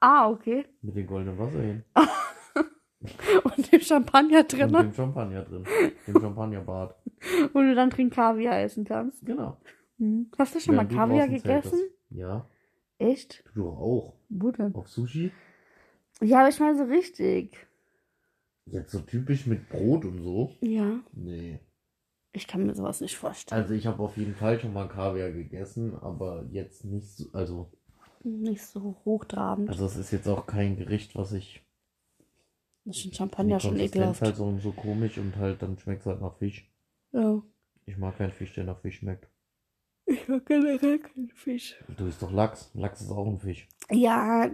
Ah, 0.00 0.28
okay. 0.30 0.64
Mit 0.82 0.96
den 0.96 1.07
goldenen 1.07 1.38
Wasserhähnen. 1.38 1.84
Und 3.44 3.72
dem 3.72 3.80
Champagner 3.80 4.40
Und 4.40 4.53
drin, 4.53 4.72
dem 4.72 4.94
Champagner 4.94 5.42
drin. 5.42 5.64
Dem 6.07 6.20
Champagnerbad. 6.20 6.94
wo 7.53 7.61
du 7.61 7.74
dann 7.74 7.90
drin 7.90 8.11
Kaviar 8.11 8.61
essen 8.61 8.84
kannst. 8.84 9.24
Genau. 9.24 9.57
Hm. 9.98 10.30
Hast 10.38 10.55
du 10.55 10.61
schon 10.61 10.74
mal 10.74 10.82
Während 10.82 10.92
du 10.92 10.96
Kaviar 10.96 11.28
draußen 11.28 11.42
gegessen? 11.42 11.80
Ja. 12.11 12.46
Echt? 12.98 13.44
Du 13.55 13.62
doch 13.62 13.78
auch. 13.78 14.14
Wo 14.28 14.50
denn? 14.50 14.74
Auf 14.74 14.88
Sushi. 14.88 15.32
Ja, 16.20 16.40
aber 16.40 16.48
ich 16.48 16.61
meine 16.61 16.78
so 16.78 16.84
richtig. 16.84 17.57
Jetzt 18.66 18.92
so 18.92 19.00
typisch 19.00 19.46
mit 19.46 19.68
Brot 19.68 20.05
und 20.05 20.22
so. 20.22 20.53
Ja, 20.61 21.00
Nee. 21.12 21.59
Ich 22.33 22.47
kann 22.47 22.66
mir 22.66 22.74
sowas 22.74 23.01
nicht 23.01 23.16
vorstellen. 23.16 23.62
Also 23.62 23.74
ich 23.74 23.87
habe 23.87 24.03
auf 24.03 24.16
jeden 24.16 24.35
Fall 24.35 24.59
schon 24.59 24.72
mal 24.72 24.89
Kaviar 24.89 25.30
gegessen, 25.30 25.95
aber 26.01 26.47
jetzt 26.51 26.85
nicht 26.85 27.07
so, 27.09 27.26
also, 27.33 27.70
Nicht 28.22 28.62
so 28.62 28.97
hochtrabend. 29.05 29.68
also 29.68 29.85
es 29.87 29.97
ist 29.97 30.11
jetzt 30.12 30.28
auch 30.28 30.47
kein 30.47 30.76
Gericht, 30.76 31.14
was 31.14 31.33
ich, 31.33 31.62
das 32.85 32.99
ist 32.99 33.07
ein 33.07 33.12
Champagner 33.12 33.61
schon 33.61 33.78
ekelhaft. 33.78 34.22
halt 34.22 34.37
so, 34.37 34.59
so 34.59 34.72
komisch 34.72 35.18
und 35.18 35.37
halt 35.37 35.62
dann 35.62 35.78
schmeckt 35.78 36.01
es 36.01 36.07
halt 36.07 36.20
nach 36.20 36.37
Fisch. 36.39 36.68
Ja. 37.12 37.43
Ich 37.87 37.97
mag 37.99 38.16
keinen 38.16 38.33
Fisch, 38.33 38.55
der 38.55 38.64
nach 38.64 38.80
Fisch 38.80 38.99
schmeckt. 38.99 39.28
Ich 40.07 40.26
mag 40.26 40.45
generell 40.47 40.99
keinen 40.99 41.30
Fisch. 41.30 41.76
Du 41.97 42.07
isst 42.07 42.22
doch 42.22 42.33
Lachs. 42.33 42.70
Lachs 42.74 43.03
ist 43.03 43.11
auch 43.11 43.26
ein 43.26 43.39
Fisch. 43.39 43.68
Ja, 43.91 44.51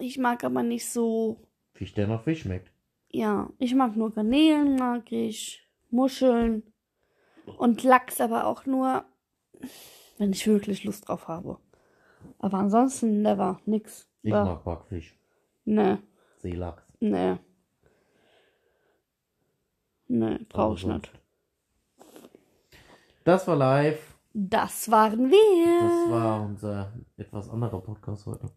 ich 0.00 0.18
mag 0.18 0.42
aber 0.42 0.62
nicht 0.64 0.88
so. 0.88 1.40
Fisch, 1.74 1.94
der 1.94 2.08
nach 2.08 2.24
Fisch 2.24 2.42
schmeckt. 2.42 2.72
Ja, 3.10 3.50
ich 3.58 3.74
mag 3.74 3.96
nur 3.96 4.12
Garnelen, 4.12 4.74
mag 4.76 5.12
ich. 5.12 5.64
Muscheln. 5.90 6.64
Und 7.58 7.82
Lachs 7.82 8.20
aber 8.20 8.46
auch 8.46 8.66
nur, 8.66 9.04
wenn 10.18 10.32
ich 10.32 10.46
wirklich 10.46 10.84
Lust 10.84 11.08
drauf 11.08 11.28
habe. 11.28 11.58
Aber 12.38 12.58
ansonsten 12.58 13.22
never, 13.22 13.60
nix. 13.66 14.08
Ich 14.22 14.30
Ja. 14.30 14.44
mag 14.44 14.64
Backfisch. 14.64 15.14
Nee, 15.64 15.98
Seelachs. 16.38 16.82
nee. 17.00 17.36
Nee, 20.08 20.38
brauche 20.48 20.74
ich 20.76 20.86
nicht. 20.86 21.10
Das 23.24 23.46
war 23.48 23.56
live. 23.56 24.14
Das 24.34 24.90
waren 24.90 25.30
wir. 25.30 25.80
Das 25.80 26.10
war 26.10 26.42
unser 26.42 26.92
etwas 27.16 27.48
anderer 27.48 27.80
Podcast 27.80 28.26
heute. 28.26 28.50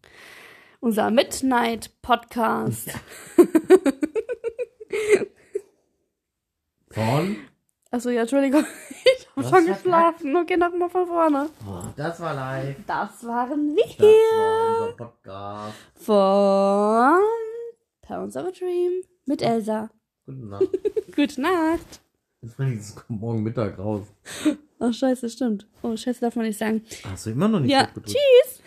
Unser 0.80 1.10
Midnight-Podcast. 1.10 2.90
Von. 6.90 7.36
Achso, 7.90 8.10
ja, 8.10 8.22
Entschuldigung. 8.22 8.64
Ich 9.40 9.44
habe 9.44 9.56
schon 9.56 9.66
geschlafen. 9.72 10.36
Okay, 10.36 10.56
nochmal 10.56 10.90
von 10.90 11.06
vorne. 11.06 11.48
Das 11.96 12.18
war 12.18 12.34
live. 12.34 12.74
Das 12.88 13.24
waren 13.24 13.76
Das 13.76 13.98
wir. 13.98 14.06
war 14.08 14.80
unser 14.82 14.96
Podcast. 14.96 15.74
Von 15.94 17.20
Pounds 18.02 18.36
of 18.36 18.46
a 18.46 18.50
Dream 18.50 19.02
mit 19.26 19.40
Elsa. 19.40 19.90
Guten 20.26 20.48
Nacht. 20.48 20.68
Gute 21.14 21.40
Nacht. 21.40 22.00
Jetzt 22.42 22.56
bringe 22.56 22.74
ich 22.74 22.80
es 22.80 22.96
morgen 23.06 23.44
Mittag 23.44 23.78
raus. 23.78 24.08
Oh, 24.80 24.90
scheiße, 24.92 25.30
stimmt. 25.30 25.68
Oh, 25.82 25.96
scheiße, 25.96 26.20
darf 26.20 26.34
man 26.34 26.46
nicht 26.46 26.58
sagen. 26.58 26.84
Hast 27.08 27.26
du 27.26 27.30
immer 27.30 27.46
noch 27.46 27.60
nicht 27.60 27.70
Ja, 27.70 27.86
tschüss. 28.04 28.60